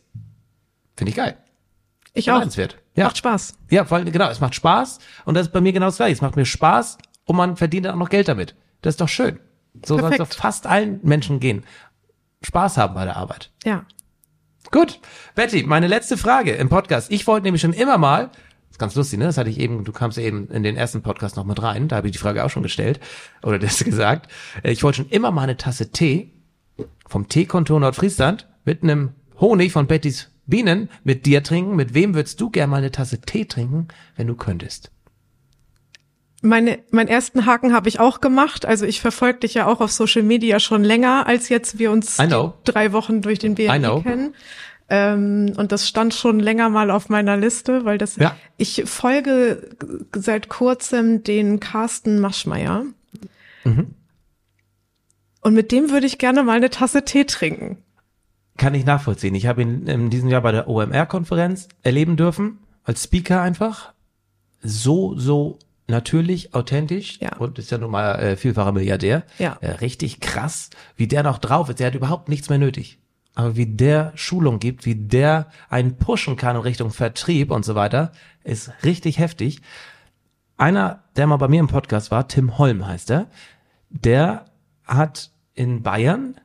Finde 0.96 1.10
ich 1.10 1.16
geil. 1.16 1.36
Ich 2.16 2.30
auch. 2.30 2.42
Ja. 2.94 3.04
Macht 3.04 3.18
Spaß. 3.18 3.58
Ja, 3.70 3.84
vor 3.84 3.98
allem, 3.98 4.10
genau, 4.10 4.28
es 4.30 4.40
macht 4.40 4.54
Spaß 4.54 4.98
und 5.26 5.34
das 5.34 5.48
ist 5.48 5.52
bei 5.52 5.60
mir 5.60 5.72
genau 5.72 5.86
das 5.86 5.96
gleiche. 5.96 6.14
Es 6.14 6.22
macht 6.22 6.36
mir 6.36 6.46
Spaß 6.46 6.98
und 7.26 7.36
man 7.36 7.56
verdient 7.56 7.86
dann 7.86 7.94
auch 7.94 7.98
noch 7.98 8.08
Geld 8.08 8.28
damit. 8.28 8.56
Das 8.80 8.94
ist 8.94 9.00
doch 9.00 9.08
schön. 9.08 9.38
So 9.84 9.98
soll 9.98 10.12
es 10.12 10.18
doch 10.18 10.28
fast 10.28 10.66
allen 10.66 11.00
Menschen 11.02 11.38
gehen. 11.38 11.64
Spaß 12.42 12.78
haben 12.78 12.94
bei 12.94 13.04
der 13.04 13.16
Arbeit. 13.16 13.50
Ja. 13.64 13.84
Gut. 14.70 15.00
Betty, 15.34 15.64
meine 15.64 15.88
letzte 15.88 16.16
Frage 16.16 16.52
im 16.52 16.70
Podcast. 16.70 17.10
Ich 17.12 17.26
wollte 17.26 17.44
nämlich 17.44 17.60
schon 17.60 17.74
immer 17.74 17.98
mal, 17.98 18.28
das 18.28 18.72
ist 18.72 18.78
ganz 18.78 18.94
lustig, 18.94 19.18
ne? 19.18 19.26
Das 19.26 19.36
hatte 19.36 19.50
ich 19.50 19.58
eben, 19.58 19.84
du 19.84 19.92
kamst 19.92 20.16
ja 20.16 20.24
eben 20.24 20.48
in 20.48 20.62
den 20.62 20.76
ersten 20.76 21.02
Podcast 21.02 21.36
noch 21.36 21.44
mit 21.44 21.62
rein, 21.62 21.88
da 21.88 21.96
habe 21.96 22.08
ich 22.08 22.12
die 22.12 22.18
Frage 22.18 22.44
auch 22.44 22.50
schon 22.50 22.62
gestellt 22.62 22.98
oder 23.42 23.58
das 23.58 23.78
gesagt. 23.84 24.30
Ich 24.62 24.82
wollte 24.82 24.96
schon 24.96 25.10
immer 25.10 25.30
mal 25.32 25.42
eine 25.42 25.58
Tasse 25.58 25.92
Tee 25.92 26.32
vom 27.06 27.28
Teekontor 27.28 27.80
Nordfriesland 27.80 28.48
mit 28.64 28.82
einem 28.82 29.12
Honig 29.38 29.72
von 29.72 29.86
Bettys 29.86 30.30
Bienen 30.46 30.88
mit 31.04 31.26
dir 31.26 31.42
trinken. 31.42 31.76
Mit 31.76 31.94
wem 31.94 32.14
würdest 32.14 32.40
du 32.40 32.50
gerne 32.50 32.70
mal 32.70 32.76
eine 32.78 32.90
Tasse 32.90 33.20
Tee 33.20 33.44
trinken, 33.44 33.88
wenn 34.16 34.26
du 34.26 34.34
könntest? 34.34 34.90
Meine, 36.42 36.78
meinen 36.90 37.08
ersten 37.08 37.46
Haken 37.46 37.72
habe 37.72 37.88
ich 37.88 37.98
auch 37.98 38.20
gemacht. 38.20 38.66
Also 38.66 38.84
ich 38.86 39.00
verfolge 39.00 39.40
dich 39.40 39.54
ja 39.54 39.66
auch 39.66 39.80
auf 39.80 39.90
Social 39.90 40.22
Media 40.22 40.60
schon 40.60 40.84
länger, 40.84 41.26
als 41.26 41.48
jetzt 41.48 41.78
wir 41.78 41.90
uns 41.90 42.16
drei 42.64 42.92
Wochen 42.92 43.22
durch 43.22 43.38
den. 43.38 43.54
BNI 43.54 44.02
kennen. 44.02 44.34
Ähm, 44.88 45.52
und 45.56 45.72
das 45.72 45.88
stand 45.88 46.14
schon 46.14 46.38
länger 46.38 46.68
mal 46.68 46.92
auf 46.92 47.08
meiner 47.08 47.36
Liste, 47.36 47.84
weil 47.84 47.98
das 47.98 48.16
Ja. 48.16 48.36
ich 48.56 48.84
folge 48.86 49.70
seit 50.14 50.48
kurzem 50.48 51.24
den 51.24 51.58
Carsten 51.58 52.20
Maschmeyer. 52.20 52.84
Mhm. 53.64 53.94
Und 55.40 55.54
mit 55.54 55.72
dem 55.72 55.90
würde 55.90 56.06
ich 56.06 56.18
gerne 56.18 56.44
mal 56.44 56.56
eine 56.56 56.70
Tasse 56.70 57.04
Tee 57.04 57.24
trinken. 57.24 57.78
Kann 58.56 58.74
ich 58.74 58.84
nachvollziehen. 58.84 59.34
Ich 59.34 59.46
habe 59.46 59.62
ihn 59.62 59.86
in 59.86 60.10
diesem 60.10 60.28
Jahr 60.28 60.40
bei 60.42 60.52
der 60.52 60.68
OMR-Konferenz 60.68 61.68
erleben 61.82 62.16
dürfen, 62.16 62.58
als 62.84 63.04
Speaker 63.04 63.40
einfach. 63.42 63.92
So, 64.62 65.16
so 65.18 65.58
natürlich, 65.88 66.54
authentisch 66.54 67.18
Ja. 67.20 67.36
und 67.36 67.58
ist 67.58 67.70
ja 67.70 67.78
nun 67.78 67.90
mal 67.90 68.14
äh, 68.16 68.36
vielfacher 68.36 68.72
Milliardär. 68.72 69.24
Ja. 69.38 69.56
Äh, 69.60 69.72
richtig 69.72 70.20
krass, 70.20 70.70
wie 70.96 71.06
der 71.06 71.22
noch 71.22 71.38
drauf 71.38 71.68
ist. 71.68 71.78
Der 71.80 71.88
hat 71.88 71.94
überhaupt 71.94 72.28
nichts 72.28 72.48
mehr 72.48 72.58
nötig. 72.58 72.98
Aber 73.34 73.54
wie 73.56 73.66
der 73.66 74.12
Schulung 74.14 74.58
gibt, 74.58 74.86
wie 74.86 74.94
der 74.94 75.48
einen 75.68 75.96
pushen 75.98 76.36
kann 76.36 76.56
in 76.56 76.62
Richtung 76.62 76.90
Vertrieb 76.90 77.50
und 77.50 77.64
so 77.64 77.74
weiter, 77.74 78.12
ist 78.42 78.72
richtig 78.82 79.18
heftig. 79.18 79.60
Einer, 80.56 81.04
der 81.16 81.26
mal 81.26 81.36
bei 81.36 81.48
mir 81.48 81.60
im 81.60 81.68
Podcast 81.68 82.10
war, 82.10 82.26
Tim 82.28 82.56
Holm 82.56 82.86
heißt 82.86 83.10
er, 83.10 83.26
der 83.90 84.46
hat 84.86 85.30
in 85.54 85.82
Bayern 85.82 86.36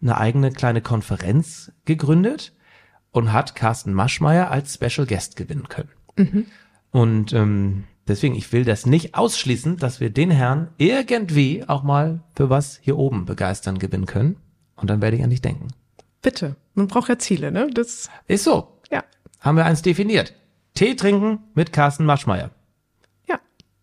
eine 0.00 0.16
eigene 0.18 0.50
kleine 0.52 0.80
Konferenz 0.80 1.72
gegründet 1.84 2.52
und 3.10 3.32
hat 3.32 3.54
Carsten 3.54 3.92
Maschmeyer 3.92 4.50
als 4.50 4.74
Special 4.74 5.06
Guest 5.06 5.36
gewinnen 5.36 5.68
können. 5.68 5.90
Und 6.90 7.32
ähm, 7.32 7.84
deswegen, 8.06 8.34
ich 8.34 8.52
will 8.52 8.64
das 8.64 8.86
nicht 8.86 9.14
ausschließen, 9.14 9.76
dass 9.76 10.00
wir 10.00 10.10
den 10.10 10.30
Herrn 10.30 10.68
irgendwie 10.78 11.64
auch 11.68 11.82
mal 11.82 12.20
für 12.34 12.50
was 12.50 12.78
hier 12.82 12.96
oben 12.98 13.24
begeistern 13.24 13.78
gewinnen 13.78 14.06
können. 14.06 14.36
Und 14.76 14.90
dann 14.90 15.00
werde 15.02 15.16
ich 15.16 15.24
an 15.24 15.30
dich 15.30 15.42
denken. 15.42 15.68
Bitte. 16.22 16.56
Man 16.74 16.88
braucht 16.88 17.08
ja 17.08 17.18
Ziele, 17.18 17.50
ne? 17.52 17.68
Das, 17.72 18.10
Ist 18.26 18.44
so. 18.44 18.80
ja. 18.90 19.04
Haben 19.40 19.56
wir 19.56 19.64
eins 19.64 19.82
definiert. 19.82 20.34
Tee 20.74 20.94
trinken 20.94 21.40
mit 21.54 21.72
Carsten 21.72 22.04
Maschmeyer. 22.04 22.50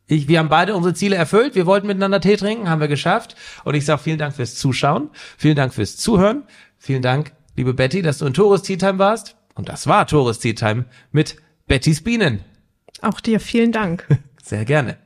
Ich, 0.07 0.27
wir 0.27 0.39
haben 0.39 0.49
beide 0.49 0.75
unsere 0.75 0.93
Ziele 0.93 1.15
erfüllt. 1.15 1.55
Wir 1.55 1.65
wollten 1.65 1.87
miteinander 1.87 2.21
Tee 2.21 2.35
trinken, 2.35 2.69
haben 2.69 2.81
wir 2.81 2.87
geschafft. 2.87 3.35
Und 3.63 3.75
ich 3.75 3.85
sage 3.85 4.01
vielen 4.03 4.19
Dank 4.19 4.35
fürs 4.35 4.55
Zuschauen. 4.55 5.09
Vielen 5.37 5.55
Dank 5.55 5.73
fürs 5.73 5.97
Zuhören. 5.97 6.43
Vielen 6.77 7.01
Dank, 7.01 7.31
liebe 7.55 7.73
Betty, 7.73 8.01
dass 8.01 8.19
du 8.19 8.25
in 8.25 8.33
Tores 8.33 8.61
Tea 8.61 8.77
Time 8.77 8.99
warst. 8.99 9.35
Und 9.55 9.69
das 9.69 9.87
war 9.87 10.05
Tores 10.05 10.39
Tea 10.39 10.53
Time 10.53 10.85
mit 11.11 11.37
Bettys 11.67 12.03
Bienen. 12.03 12.41
Auch 13.01 13.19
dir 13.19 13.39
vielen 13.39 13.71
Dank. 13.71 14.05
Sehr 14.43 14.65
gerne. 14.65 15.04